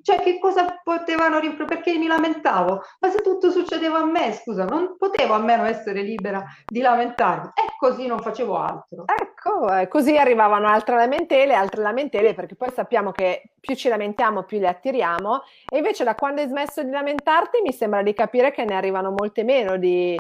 cioè 0.03 0.21
che 0.21 0.39
cosa 0.39 0.81
potevano 0.85 1.41
rimproverare, 1.41 1.83
perché 1.83 1.99
mi 1.99 2.07
lamentavo, 2.07 2.81
ma 3.01 3.09
se 3.11 3.23
tutto 3.23 3.51
succedeva 3.51 3.99
a 3.99 4.05
me, 4.05 4.35
scusa, 4.35 4.67
non 4.67 4.95
potevo 4.97 5.35
a 5.35 5.39
meno 5.39 5.65
essere 5.65 6.03
libera 6.03 6.45
di 6.65 6.81
lamentarmi, 6.81 7.49
e 7.55 7.75
così 7.77 8.07
non 8.07 8.21
facevo 8.21 8.57
altro. 8.57 9.05
Ecco, 9.07 9.69
eh, 9.77 9.89
così 9.89 10.17
arrivavano 10.17 10.69
altre 10.69 10.95
lamentele, 10.95 11.55
altre 11.55 11.83
lamentele, 11.83 12.35
perché 12.35 12.55
poi 12.55 12.71
sappiamo 12.71 13.11
che 13.11 13.51
più 13.59 13.75
ci 13.75 13.89
lamentiamo, 13.89 14.45
più 14.45 14.61
le 14.61 14.69
attiriamo, 14.69 15.43
e 15.69 15.79
invece 15.79 16.05
da 16.05 16.15
quando 16.15 16.41
hai 16.41 16.47
smesso 16.47 16.85
di 16.85 16.91
lamentarti 16.91 17.63
mi 17.63 17.73
sembra 17.73 18.03
di 18.03 18.15
capire 18.15 18.53
che 18.53 18.65
ne 18.65 18.77
arrivano 18.77 19.11
molte 19.11 19.43
meno 19.43 19.77
di 19.77 20.17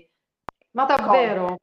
ma 0.76 0.84
davvero? 0.84 1.56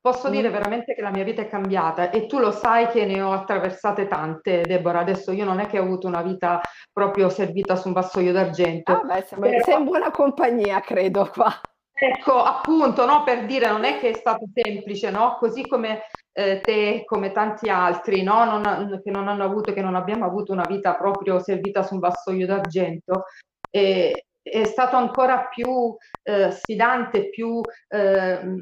Posso 0.00 0.28
dire 0.28 0.48
mm. 0.48 0.52
veramente 0.52 0.94
che 0.96 1.00
la 1.00 1.12
mia 1.12 1.22
vita 1.22 1.42
è 1.42 1.48
cambiata 1.48 2.10
e 2.10 2.26
tu 2.26 2.40
lo 2.40 2.50
sai 2.50 2.88
che 2.88 3.06
ne 3.06 3.22
ho 3.22 3.30
attraversate 3.32 4.08
tante, 4.08 4.62
Deborah. 4.62 4.98
Adesso 4.98 5.30
io 5.30 5.44
non 5.44 5.60
è 5.60 5.66
che 5.66 5.78
ho 5.78 5.84
avuto 5.84 6.08
una 6.08 6.22
vita 6.22 6.60
proprio 6.92 7.28
servita 7.28 7.76
su 7.76 7.86
un 7.86 7.94
vassoio 7.94 8.32
d'argento. 8.32 8.92
Ah 8.92 9.00
beh, 9.02 9.22
sei, 9.22 9.38
però... 9.38 9.62
sei 9.62 9.78
in 9.78 9.84
buona 9.84 10.10
compagnia, 10.10 10.80
credo 10.80 11.30
qua. 11.32 11.52
Ecco, 11.92 12.42
appunto, 12.42 13.06
no, 13.06 13.22
per 13.22 13.46
dire, 13.46 13.68
non 13.68 13.84
è 13.84 14.00
che 14.00 14.10
è 14.10 14.14
stato 14.14 14.44
semplice, 14.52 15.08
no? 15.12 15.36
Così 15.38 15.64
come 15.68 16.02
eh, 16.32 16.60
te, 16.60 17.04
come 17.04 17.30
tanti 17.30 17.68
altri, 17.68 18.24
no? 18.24 18.44
Non, 18.44 19.00
che 19.04 19.10
non 19.12 19.28
hanno 19.28 19.44
avuto, 19.44 19.72
che 19.72 19.82
non 19.82 19.94
abbiamo 19.94 20.24
avuto 20.24 20.50
una 20.50 20.66
vita 20.66 20.96
proprio 20.96 21.38
servita 21.38 21.84
su 21.84 21.94
un 21.94 22.00
vassoio 22.00 22.44
d'argento. 22.44 23.26
E, 23.70 24.24
è 24.42 24.64
stato 24.64 24.96
ancora 24.96 25.46
più 25.46 25.94
eh, 26.22 26.50
sfidante, 26.50 27.28
più, 27.30 27.60
ehm, 27.88 28.60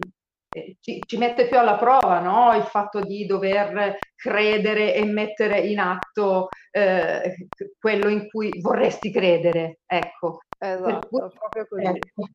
eh, 0.52 0.76
ci, 0.80 1.00
ci, 1.06 1.16
mette 1.16 1.46
più 1.46 1.58
alla 1.58 1.76
prova 1.76 2.20
no? 2.20 2.54
il 2.56 2.64
fatto 2.64 3.00
di 3.00 3.24
dover 3.26 3.98
credere 4.16 4.94
e 4.94 5.04
mettere 5.04 5.60
in 5.60 5.78
atto 5.78 6.48
eh, 6.70 7.48
quello 7.78 8.08
in 8.08 8.28
cui 8.28 8.60
vorresti 8.60 9.12
credere. 9.12 9.78
Ecco. 9.86 10.40
Esatto, 10.58 11.08
cui, 11.08 11.20
proprio 11.38 11.66
così. 11.68 11.84
Ecco. 11.84 12.28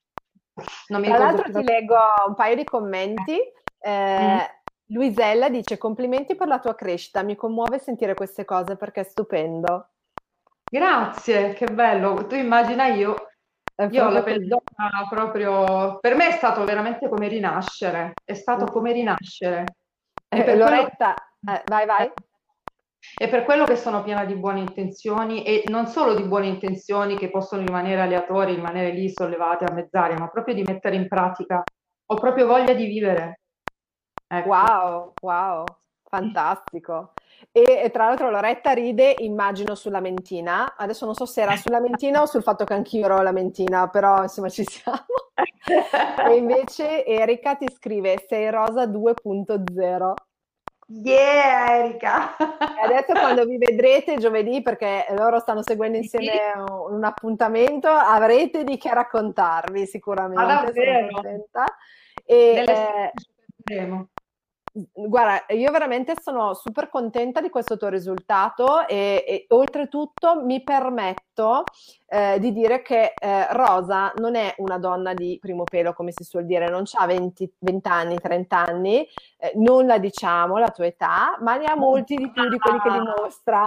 non 0.88 1.02
mi 1.02 1.08
Tra 1.08 1.18
l'altro 1.18 1.52
ti 1.52 1.64
leggo 1.64 1.96
un 2.28 2.36
paio 2.36 2.56
di 2.56 2.64
commenti. 2.64 3.40
Eh, 3.80 4.54
Mm. 4.86 4.94
Luisella 4.94 5.50
dice 5.50 5.78
complimenti 5.78 6.36
per 6.36 6.48
la 6.48 6.60
tua 6.60 6.76
crescita, 6.76 7.24
mi 7.24 7.36
commuove 7.36 7.80
sentire 7.80 8.14
queste 8.14 8.46
cose 8.46 8.76
perché 8.76 9.02
è 9.02 9.04
stupendo. 9.04 9.90
Grazie, 10.70 11.54
che 11.54 11.66
bello. 11.66 12.28
Tu 12.28 12.36
immagina 12.36 12.88
io, 12.88 13.25
io 13.90 14.06
ho 14.06 14.10
la 14.10 14.22
d'oca 14.22 15.08
proprio, 15.10 16.00
per 16.00 16.16
me 16.16 16.30
è 16.30 16.32
stato 16.32 16.64
veramente 16.64 17.10
come 17.10 17.28
rinascere, 17.28 18.14
è 18.24 18.34
stato 18.34 18.66
come 18.66 18.94
rinascere. 18.94 19.66
E 20.30 20.40
Eh, 20.40 20.44
per 20.44 20.56
quello 20.58 20.70
Loretta, 20.70 21.14
eh, 21.14 21.64
vai, 21.68 21.86
vai. 21.86 22.12
È 23.18 23.30
per 23.30 23.44
quello 23.44 23.66
che 23.66 23.76
sono 23.76 24.02
piena 24.02 24.26
di 24.26 24.36
buone 24.36 24.62
intenzioni 24.62 25.44
e 25.44 25.64
non 25.68 25.88
solo 25.88 26.16
di 26.16 26.24
buone 26.24 26.48
intenzioni 26.48 27.18
che 27.18 27.30
possono 27.30 27.64
rimanere 27.64 28.02
aleatorie, 28.02 28.56
rimanere 28.56 28.92
lì 28.92 29.10
sollevate 29.10 29.66
a 29.66 29.74
mezz'aria, 29.74 30.18
ma 30.18 30.30
proprio 30.30 30.56
di 30.56 30.64
mettere 30.64 30.96
in 30.96 31.08
pratica. 31.08 31.62
Ho 32.08 32.16
proprio 32.16 32.48
voglia 32.48 32.74
di 32.74 32.86
vivere. 32.86 33.42
Ecco. 34.28 34.48
Wow, 34.50 35.14
wow, 35.22 35.64
fantastico. 36.10 37.14
E, 37.52 37.90
tra 37.92 38.06
l'altro 38.08 38.30
Loretta 38.30 38.72
ride, 38.72 39.16
immagino, 39.20 39.76
sulla 39.76 40.00
mentina. 40.00 40.76
Adesso 40.76 41.06
non 41.06 41.16
so 41.16 41.26
se 41.26 41.42
era 41.42 41.56
sulla 41.56 41.80
mentina 41.80 42.22
o 42.22 42.26
sul 42.26 42.44
fatto 42.44 42.66
che 42.66 42.74
anch'io 42.74 43.06
ero 43.06 43.22
la 43.22 43.32
mentina, 43.32 43.88
però 43.90 44.22
insomma 44.24 44.50
ci 44.50 44.64
siamo. 44.64 45.06
E 46.30 46.36
invece 46.36 47.06
Erika 47.06 47.56
ti 47.56 47.68
scrive 47.74 48.24
sei 48.28 48.50
rosa 48.50 48.86
2.0. 48.86 50.14
Yeah, 50.88 51.84
Erika! 51.84 52.36
Adesso 52.38 53.14
quando 53.14 53.46
vi 53.46 53.58
vedrete 53.58 54.18
giovedì, 54.18 54.62
perché 54.62 55.08
loro 55.12 55.40
stanno 55.40 55.64
seguendo 55.64 55.98
insieme 55.98 56.54
un, 56.56 56.96
un 56.96 57.04
appuntamento, 57.04 57.88
avrete 57.88 58.64
di 58.64 58.78
che 58.78 58.94
raccontarvi 58.94 59.88
sicuramente. 59.88 60.44
Ah, 60.44 60.48
sono 60.48 60.66
davvero? 60.66 61.08
contenta. 61.12 61.66
E, 62.24 62.54
Nelle 62.66 63.12
eh. 63.66 64.08
Guarda, 64.78 65.46
io 65.54 65.72
veramente 65.72 66.16
sono 66.22 66.54
super 66.54 66.90
contenta 66.90 67.40
di 67.40 67.50
questo 67.50 67.78
tuo 67.78 67.88
risultato 67.88 68.86
e, 68.86 69.24
e 69.26 69.46
oltretutto 69.50 70.44
mi 70.44 70.64
permetto 70.64 71.64
eh, 72.08 72.40
di 72.40 72.52
dire 72.52 72.82
che 72.82 73.14
eh, 73.18 73.54
Rosa 73.54 74.12
non 74.18 74.36
è 74.36 74.54
una 74.58 74.78
donna 74.78 75.14
di 75.14 75.38
primo 75.40 75.64
pelo, 75.64 75.94
come 75.94 76.12
si 76.12 76.26
suol 76.26 76.46
dire, 76.46 76.68
non 76.70 76.84
ha 76.92 77.06
20, 77.06 77.54
20 77.60 77.88
anni, 77.88 78.20
30 78.20 78.58
anni, 78.58 79.08
eh, 79.38 79.54
non 79.56 79.86
la 79.86 79.98
diciamo 79.98 80.58
la 80.58 80.72
tua 80.72 80.88
età, 80.88 81.38
ma 81.40 81.56
ne 81.56 81.68
ha 81.68 81.78
molti 81.78 82.16
di 82.18 82.30
più 82.30 82.50
di 82.50 82.58
quelli 82.58 82.80
che 82.82 82.92
dimostra. 82.92 83.64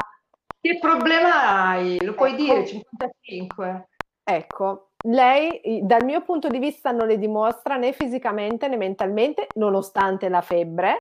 Che 0.60 0.78
problema 0.78 1.68
hai? 1.68 2.04
Lo 2.04 2.12
puoi 2.12 2.32
Ecco. 2.32 2.42
dire, 2.42 2.66
55. 2.66 3.88
Ecco, 4.24 4.87
lei 5.04 5.80
dal 5.82 6.04
mio 6.04 6.22
punto 6.22 6.48
di 6.48 6.58
vista 6.58 6.90
non 6.90 7.06
le 7.06 7.18
dimostra 7.18 7.76
né 7.76 7.92
fisicamente 7.92 8.68
né 8.68 8.76
mentalmente, 8.76 9.46
nonostante 9.54 10.28
la 10.28 10.40
febbre 10.40 10.96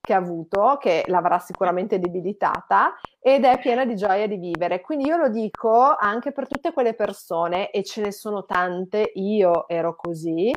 che 0.00 0.14
ha 0.14 0.16
avuto, 0.16 0.78
che 0.80 1.04
l'avrà 1.06 1.38
sicuramente 1.38 2.00
debilitata, 2.00 2.98
ed 3.20 3.44
è 3.44 3.60
piena 3.60 3.84
di 3.84 3.94
gioia 3.94 4.26
di 4.26 4.36
vivere. 4.36 4.80
Quindi 4.80 5.06
io 5.06 5.16
lo 5.16 5.28
dico 5.28 5.94
anche 5.96 6.32
per 6.32 6.48
tutte 6.48 6.72
quelle 6.72 6.94
persone, 6.94 7.70
e 7.70 7.84
ce 7.84 8.02
ne 8.02 8.10
sono 8.10 8.44
tante, 8.44 9.12
io 9.14 9.68
ero 9.68 9.94
così, 9.94 10.50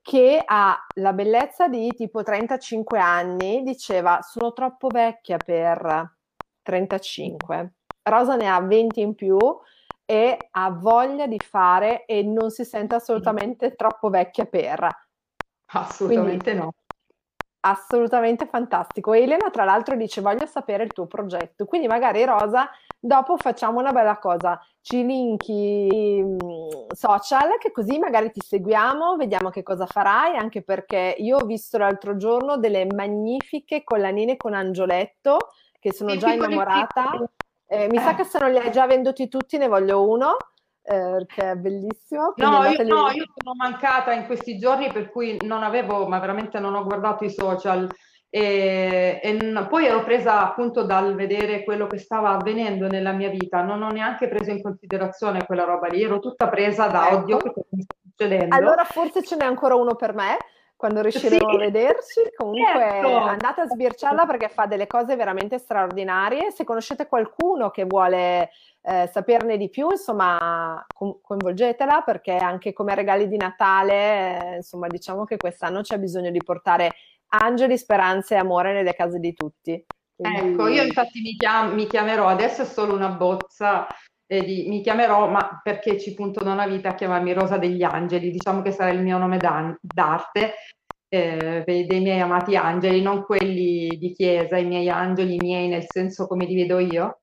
che 0.00 0.40
ha 0.42 0.86
la 0.94 1.12
bellezza 1.12 1.68
di 1.68 1.92
tipo 1.94 2.22
35 2.22 2.98
anni, 2.98 3.62
diceva 3.62 4.20
sono 4.22 4.54
troppo 4.54 4.88
vecchia 4.88 5.36
per 5.36 6.14
35. 6.62 7.74
Rosa 8.04 8.36
ne 8.36 8.48
ha 8.48 8.58
20 8.58 9.00
in 9.02 9.14
più 9.14 9.36
e 10.10 10.38
ha 10.52 10.70
voglia 10.70 11.26
di 11.26 11.38
fare 11.38 12.06
e 12.06 12.22
non 12.22 12.50
si 12.50 12.64
sente 12.64 12.94
assolutamente 12.94 13.74
troppo 13.74 14.08
vecchia 14.08 14.46
per. 14.46 14.88
Assolutamente 15.66 16.54
no. 16.54 16.72
Assolutamente 17.60 18.46
fantastico. 18.46 19.12
E 19.12 19.24
Elena, 19.24 19.50
tra 19.50 19.64
l'altro, 19.64 19.96
dice: 19.96 20.22
Voglio 20.22 20.46
sapere 20.46 20.84
il 20.84 20.94
tuo 20.94 21.06
progetto. 21.06 21.66
Quindi, 21.66 21.88
magari 21.88 22.24
Rosa, 22.24 22.70
dopo 22.98 23.36
facciamo 23.36 23.80
una 23.80 23.92
bella 23.92 24.18
cosa. 24.18 24.58
Ci 24.80 25.04
linki 25.04 25.52
i 25.92 26.22
mm, 26.22 26.38
social, 26.94 27.58
che 27.58 27.70
così 27.70 27.98
magari 27.98 28.30
ti 28.32 28.40
seguiamo, 28.40 29.16
vediamo 29.16 29.50
che 29.50 29.62
cosa 29.62 29.84
farai. 29.84 30.38
Anche 30.38 30.62
perché 30.62 31.16
io 31.18 31.36
ho 31.36 31.44
visto 31.44 31.76
l'altro 31.76 32.16
giorno 32.16 32.56
delle 32.56 32.86
magnifiche 32.86 33.84
collanine 33.84 34.38
con 34.38 34.54
angioletto 34.54 35.36
che 35.78 35.92
sono 35.92 36.12
Sì, 36.12 36.18
già 36.18 36.32
innamorata. 36.32 37.02
piccoli. 37.10 37.26
Eh, 37.70 37.86
mi 37.90 37.98
sa 37.98 38.12
Eh. 38.12 38.14
che 38.16 38.24
se 38.24 38.38
non 38.38 38.50
li 38.50 38.58
hai 38.58 38.72
già 38.72 38.86
venduti 38.86 39.28
tutti, 39.28 39.58
ne 39.58 39.68
voglio 39.68 40.08
uno. 40.08 40.36
eh, 40.90 41.10
perché 41.18 41.50
è 41.50 41.54
bellissimo. 41.54 42.32
No, 42.36 42.64
io, 42.64 42.82
no, 42.84 43.10
io 43.10 43.26
sono 43.36 43.54
mancata 43.54 44.12
in 44.14 44.24
questi 44.24 44.56
giorni 44.58 44.90
per 44.90 45.10
cui 45.10 45.36
non 45.44 45.62
avevo, 45.62 46.06
ma 46.08 46.18
veramente 46.18 46.58
non 46.58 46.74
ho 46.74 46.82
guardato 46.82 47.24
i 47.24 47.30
social 47.30 47.86
e, 48.30 49.20
e 49.22 49.66
poi 49.68 49.84
ero 49.84 50.02
presa 50.02 50.40
appunto 50.40 50.84
dal 50.84 51.14
vedere 51.14 51.62
quello 51.64 51.86
che 51.86 51.98
stava 51.98 52.30
avvenendo 52.30 52.86
nella 52.88 53.12
mia 53.12 53.28
vita, 53.28 53.60
non 53.62 53.82
ho 53.82 53.90
neanche 53.90 54.28
preso 54.28 54.50
in 54.50 54.62
considerazione 54.62 55.44
quella 55.44 55.64
roba 55.64 55.88
lì, 55.88 56.02
ero 56.02 56.20
tutta 56.20 56.48
presa 56.48 56.86
da 56.86 57.08
Ecco. 57.08 57.16
oddio 57.16 57.36
che 57.36 57.50
sta 57.82 57.94
succedendo. 58.02 58.54
Allora 58.56 58.84
forse 58.84 59.22
ce 59.22 59.36
n'è 59.36 59.44
ancora 59.44 59.74
uno 59.74 59.94
per 59.94 60.14
me 60.14 60.38
quando 60.78 61.02
riusciremo 61.02 61.50
Sì, 61.50 61.56
a 61.56 61.58
vederci. 61.58 62.20
Comunque 62.36 62.80
certo. 62.80 63.16
andate 63.16 63.60
a 63.62 63.66
sbirciarla 63.66 64.26
perché 64.26 64.48
fa 64.48 64.66
delle 64.66 64.86
cose 64.86 65.16
veramente 65.16 65.58
straordinarie. 65.58 66.52
Se 66.52 66.62
conoscete 66.62 67.08
qualcuno 67.08 67.70
che 67.70 67.84
vuole 67.84 68.50
eh, 68.82 69.10
saperne 69.12 69.56
di 69.56 69.68
più, 69.70 69.90
insomma, 69.90 70.86
co- 70.94 71.18
coinvolgetela 71.20 72.02
perché 72.02 72.36
anche 72.36 72.72
come 72.72 72.94
regali 72.94 73.26
di 73.26 73.36
Natale, 73.36 74.52
eh, 74.52 74.56
insomma, 74.56 74.86
diciamo 74.86 75.24
che 75.24 75.36
quest'anno 75.36 75.80
c'è 75.80 75.98
bisogno 75.98 76.30
di 76.30 76.42
portare 76.44 76.92
angeli, 77.30 77.76
speranze 77.76 78.36
e 78.36 78.38
amore 78.38 78.72
nelle 78.72 78.94
case 78.94 79.18
di 79.18 79.34
tutti. 79.34 79.84
Quindi- 80.14 80.52
Ecco, 80.52 80.68
io 80.68 80.84
infatti 80.84 81.20
mi, 81.20 81.34
chiam- 81.36 81.72
mi 81.74 81.88
chiamerò, 81.88 82.28
adesso 82.28 82.62
è 82.62 82.64
solo 82.64 82.94
una 82.94 83.08
bozza, 83.08 83.84
eh, 84.28 84.44
di- 84.44 84.66
mi 84.68 84.82
chiamerò, 84.82 85.28
ma 85.28 85.60
perché 85.62 85.98
ci 85.98 86.14
punto 86.14 86.44
da 86.44 86.52
una 86.52 86.66
vita 86.66 86.90
a 86.90 86.94
chiamarmi 86.94 87.32
Rosa 87.32 87.56
degli 87.58 87.82
Angeli, 87.82 88.30
diciamo 88.30 88.62
che 88.62 88.72
sarà 88.72 88.90
il 88.90 89.00
mio 89.02 89.18
nome 89.18 89.38
d'arte, 89.38 90.54
eh, 91.08 91.62
dei, 91.64 92.00
miei 92.00 92.20
amati 92.20 92.54
angeli, 92.56 93.00
non 93.00 93.24
quelli 93.24 93.88
di 93.98 94.12
chiesa, 94.12 94.58
i 94.58 94.66
miei 94.66 94.90
angeli 94.90 95.36
miei 95.38 95.68
nel 95.68 95.84
senso 95.88 96.26
come 96.26 96.44
li 96.44 96.54
vedo 96.54 96.78
io. 96.78 97.20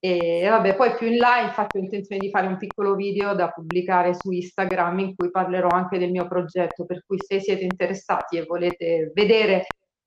E 0.00 0.46
vabbè, 0.48 0.76
poi 0.76 0.94
più 0.96 1.08
in 1.08 1.16
là 1.16 1.40
infatti 1.40 1.76
ho 1.78 1.80
intenzione 1.80 2.20
di 2.20 2.30
fare 2.30 2.46
un 2.46 2.56
piccolo 2.56 2.94
video 2.94 3.34
da 3.34 3.48
pubblicare 3.50 4.14
su 4.14 4.30
Instagram 4.30 4.98
in 5.00 5.14
cui 5.16 5.30
parlerò 5.30 5.68
anche 5.68 5.98
del 5.98 6.10
mio 6.10 6.26
progetto, 6.28 6.84
per 6.84 7.04
cui 7.06 7.18
se 7.20 7.40
siete 7.40 7.64
interessati 7.64 8.36
e 8.36 8.44
volete 8.44 9.10
vedere 9.14 9.66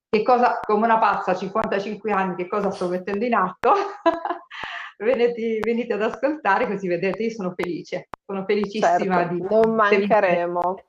che 0.10 0.24
cosa, 0.24 0.60
come 0.62 0.86
una 0.86 1.00
pazza, 1.00 1.32
a 1.32 1.36
55 1.36 2.12
anni, 2.12 2.36
che 2.36 2.48
cosa 2.48 2.70
sto 2.72 2.90
mettendo 2.90 3.24
in 3.26 3.34
atto, 3.34 3.72
venite, 5.06 5.60
venite 5.62 5.94
ad 5.94 6.02
ascoltare 6.02 6.68
così 6.68 6.88
vedete, 6.88 7.24
io 7.24 7.30
sono 7.32 7.54
felice, 7.56 8.10
sono 8.26 8.46
felicissima 8.46 8.98
Certo, 8.98 9.34
di... 9.34 9.42
non 9.42 9.76
mancheremo. 9.76 10.84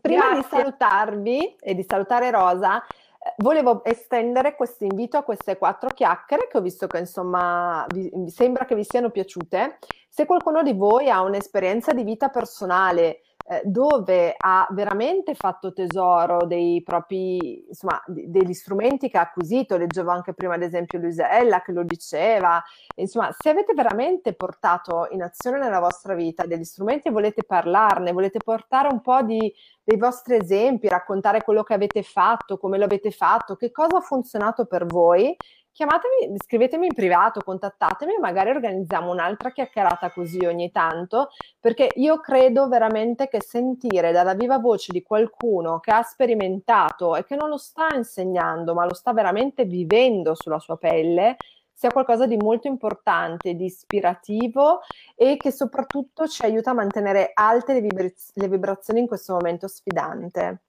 Prima 0.00 0.28
di 0.34 0.40
Grazie. 0.40 0.58
salutarvi 0.58 1.56
e 1.60 1.74
di 1.74 1.84
salutare 1.86 2.30
Rosa, 2.30 2.80
eh, 2.84 3.34
volevo 3.38 3.84
estendere 3.84 4.54
questo 4.54 4.84
invito 4.84 5.16
a 5.16 5.22
queste 5.22 5.58
quattro 5.58 5.88
chiacchiere 5.88 6.46
che 6.48 6.58
ho 6.58 6.60
visto 6.60 6.86
che 6.86 6.98
insomma 6.98 7.84
vi 7.92 8.30
sembra 8.30 8.64
che 8.64 8.74
vi 8.74 8.84
siano 8.84 9.10
piaciute. 9.10 9.78
Se 10.08 10.24
qualcuno 10.24 10.62
di 10.62 10.72
voi 10.72 11.10
ha 11.10 11.22
un'esperienza 11.22 11.92
di 11.92 12.04
vita 12.04 12.28
personale 12.28 13.22
eh, 13.50 13.62
dove 13.64 14.34
ha 14.36 14.66
veramente 14.72 15.34
fatto 15.34 15.72
tesoro 15.72 16.44
dei 16.44 16.82
propri, 16.82 17.64
insomma, 17.66 17.98
degli 18.06 18.52
strumenti 18.52 19.08
che 19.08 19.16
ha 19.16 19.22
acquisito, 19.22 19.78
leggevo 19.78 20.10
anche 20.10 20.34
prima 20.34 20.54
ad 20.54 20.62
esempio 20.62 20.98
Luisella 20.98 21.62
che 21.62 21.72
lo 21.72 21.82
diceva, 21.82 22.62
insomma, 22.96 23.34
se 23.36 23.48
avete 23.48 23.72
veramente 23.72 24.34
portato 24.34 25.08
in 25.12 25.22
azione 25.22 25.58
nella 25.58 25.80
vostra 25.80 26.14
vita 26.14 26.44
degli 26.44 26.64
strumenti 26.64 27.08
e 27.08 27.10
volete 27.10 27.42
parlarne, 27.42 28.12
volete 28.12 28.38
portare 28.44 28.88
un 28.92 29.00
po' 29.00 29.22
di, 29.22 29.50
dei 29.82 29.96
vostri 29.96 30.36
esempi, 30.36 30.86
raccontare 30.86 31.42
quello 31.42 31.62
che 31.62 31.72
avete 31.72 32.02
fatto, 32.02 32.58
come 32.58 32.76
lo 32.76 32.84
avete 32.84 33.10
fatto, 33.10 33.56
che 33.56 33.70
cosa 33.70 33.96
ha 33.96 34.02
funzionato 34.02 34.66
per 34.66 34.84
voi, 34.84 35.34
chiamatemi, 35.78 36.36
scrivetemi 36.44 36.86
in 36.86 36.92
privato, 36.92 37.40
contattatemi 37.40 38.14
e 38.14 38.18
magari 38.18 38.50
organizziamo 38.50 39.12
un'altra 39.12 39.52
chiacchierata 39.52 40.10
così 40.10 40.44
ogni 40.44 40.72
tanto, 40.72 41.28
perché 41.60 41.88
io 41.94 42.18
credo 42.18 42.66
veramente 42.66 43.28
che 43.28 43.40
sentire 43.40 44.10
dalla 44.10 44.34
viva 44.34 44.58
voce 44.58 44.90
di 44.90 45.04
qualcuno 45.04 45.78
che 45.78 45.92
ha 45.92 46.02
sperimentato 46.02 47.14
e 47.14 47.24
che 47.24 47.36
non 47.36 47.48
lo 47.48 47.58
sta 47.58 47.94
insegnando, 47.94 48.74
ma 48.74 48.86
lo 48.86 48.94
sta 48.94 49.12
veramente 49.12 49.66
vivendo 49.66 50.34
sulla 50.34 50.58
sua 50.58 50.76
pelle, 50.76 51.36
sia 51.72 51.92
qualcosa 51.92 52.26
di 52.26 52.36
molto 52.36 52.66
importante, 52.66 53.54
di 53.54 53.66
ispirativo 53.66 54.80
e 55.14 55.36
che 55.36 55.52
soprattutto 55.52 56.26
ci 56.26 56.42
aiuta 56.42 56.72
a 56.72 56.74
mantenere 56.74 57.30
alte 57.32 57.74
le, 57.74 57.82
vibraz- 57.82 58.32
le 58.34 58.48
vibrazioni 58.48 58.98
in 58.98 59.06
questo 59.06 59.34
momento 59.34 59.68
sfidante. 59.68 60.62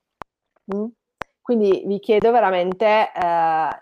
Mm? 0.71 0.85
Quindi 1.41 1.81
vi 1.87 1.97
chiedo 1.97 2.29
veramente, 2.31 3.11
eh, 3.11 3.79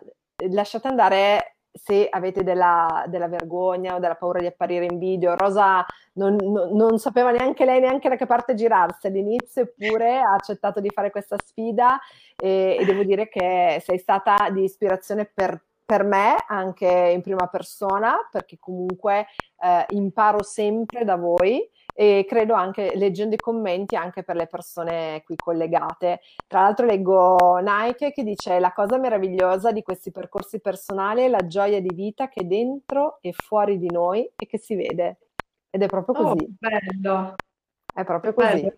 lasciate 0.50 0.88
andare 0.88 1.58
se 1.78 2.08
avete 2.10 2.44
della, 2.44 3.06
della, 3.08 3.28
vergogna 3.28 3.96
o 3.96 4.00
della 4.00 4.16
paura 4.16 4.40
di 4.40 4.48
apparire 4.48 4.86
in 4.86 4.98
video. 4.98 5.36
Rosa 5.36 5.86
non, 6.14 6.36
non, 6.36 6.76
non, 6.76 6.98
sapeva 6.98 7.32
neanche 7.32 7.66
lei 7.66 7.80
neanche 7.80 8.10
da 8.10 8.16
che 8.16 8.26
parte 8.26 8.56
girarsi 8.56 9.08
all'inizio, 9.08 9.62
eppure 9.64 10.18
ha 10.20 10.34
accettato 10.34 10.80
di 10.80 10.90
fare 10.90 11.12
questa 11.12 11.38
sfida 11.44 12.00
e, 12.36 12.78
e 12.80 12.86
devo 12.86 13.04
dire 13.04 13.30
che 13.30 13.82
sei 13.84 14.00
stata 14.00 14.50
di 14.50 14.64
ispirazione 14.64 15.30
per, 15.32 15.64
per 15.86 16.04
me 16.04 16.36
anche 16.48 17.12
in 17.14 17.22
prima 17.22 17.48
persona, 17.48 18.28
perché 18.32 18.58
comunque 18.60 19.28
eh, 19.62 19.86
imparo 19.90 20.42
sempre 20.44 21.06
da 21.06 21.16
voi 21.16 21.70
e 22.00 22.26
credo 22.28 22.54
anche 22.54 22.92
leggendo 22.94 23.34
i 23.34 23.40
commenti 23.40 23.96
anche 23.96 24.22
per 24.22 24.36
le 24.36 24.46
persone 24.46 25.24
qui 25.26 25.36
collegate. 25.36 26.20
Tra 26.46 26.62
l'altro 26.62 26.86
leggo 26.86 27.58
Nike 27.58 28.12
che 28.12 28.24
dice 28.24 28.60
la 28.60 28.72
cosa 28.72 29.00
meravigliosa 29.00 29.72
di 29.72 29.82
questi 29.82 30.12
percorsi 30.12 30.62
personali 30.62 31.24
è 31.24 31.28
la 31.28 31.48
gioia 31.48 31.82
di 31.82 31.92
vita 31.96 32.30
che 32.30 32.42
è 32.42 32.44
dentro 32.44 33.18
e 33.20 33.34
fuori 33.34 33.80
di 33.80 33.90
noi 33.90 34.30
e 34.36 34.46
che 34.46 34.60
si 34.60 34.76
vede. 34.76 35.18
Ed 35.72 35.82
è 35.82 35.88
proprio 35.88 36.16
oh, 36.20 36.34
così. 36.34 36.46
Oh, 36.46 36.56
bello. 36.60 37.36
È 37.98 38.04
proprio 38.04 38.32
così. 38.32 38.72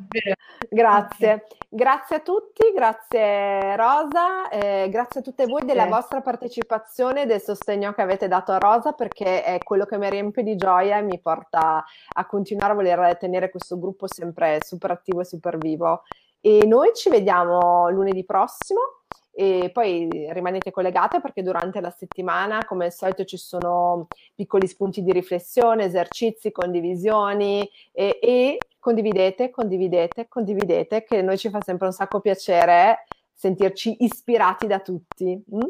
Grazie. 0.69 1.45
Grazie 1.67 2.15
a 2.15 2.19
tutti, 2.21 2.71
grazie 2.73 3.75
Rosa, 3.75 4.47
eh, 4.47 4.87
grazie 4.89 5.19
a 5.19 5.23
tutte 5.23 5.45
voi 5.45 5.65
della 5.65 5.87
vostra 5.87 6.21
partecipazione 6.21 7.23
e 7.23 7.25
del 7.25 7.41
sostegno 7.41 7.91
che 7.91 8.01
avete 8.01 8.29
dato 8.29 8.53
a 8.53 8.57
Rosa 8.59 8.93
perché 8.93 9.43
è 9.43 9.57
quello 9.59 9.83
che 9.83 9.97
mi 9.97 10.09
riempie 10.09 10.41
di 10.41 10.55
gioia 10.55 10.97
e 10.97 11.01
mi 11.01 11.19
porta 11.19 11.83
a 12.13 12.25
continuare 12.27 12.71
a 12.71 12.75
voler 12.75 13.17
tenere 13.17 13.51
questo 13.51 13.77
gruppo 13.77 14.07
sempre 14.07 14.59
super 14.63 14.91
attivo 14.91 15.19
e 15.19 15.25
super 15.25 15.57
vivo. 15.57 16.03
E 16.39 16.65
noi 16.65 16.91
ci 16.95 17.09
vediamo 17.09 17.89
lunedì 17.89 18.23
prossimo 18.23 18.98
e 19.31 19.69
poi 19.71 20.27
rimanete 20.31 20.69
collegate 20.69 21.21
perché 21.21 21.41
durante 21.41 21.79
la 21.79 21.91
settimana, 21.91 22.65
come 22.65 22.85
al 22.85 22.91
solito, 22.91 23.23
ci 23.23 23.37
sono 23.37 24.07
piccoli 24.35 24.67
spunti 24.67 25.01
di 25.01 25.13
riflessione, 25.13 25.85
esercizi, 25.85 26.51
condivisioni 26.51 27.69
e, 27.93 28.19
e 28.21 28.57
condividete, 28.79 29.49
condividete, 29.49 30.27
condividete, 30.27 31.03
che 31.03 31.19
a 31.19 31.21
noi 31.21 31.37
ci 31.37 31.49
fa 31.49 31.61
sempre 31.61 31.87
un 31.87 31.93
sacco 31.93 32.19
piacere 32.19 33.05
sentirci 33.33 34.03
ispirati 34.03 34.67
da 34.67 34.79
tutti. 34.79 35.41
Mm? 35.55 35.61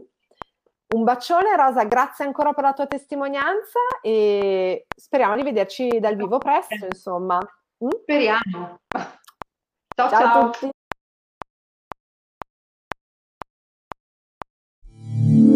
Un 0.96 1.04
bacione 1.04 1.56
Rosa, 1.56 1.84
grazie 1.84 2.26
ancora 2.26 2.54
per 2.54 2.64
la 2.64 2.74
tua 2.74 2.88
testimonianza 2.88 3.80
e 4.02 4.88
speriamo 4.96 5.36
di 5.36 5.44
vederci 5.44 6.00
dal 6.00 6.16
vivo 6.16 6.40
presto, 6.40 6.86
insomma. 6.86 7.38
Mm? 7.38 7.90
Speriamo. 8.02 8.80
Ciao 8.88 10.10
ciao. 10.10 10.10
ciao. 10.10 10.40
a 10.40 10.50
tutti. 10.50 10.70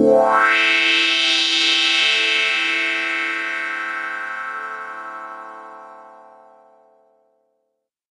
Wow. 0.03 0.62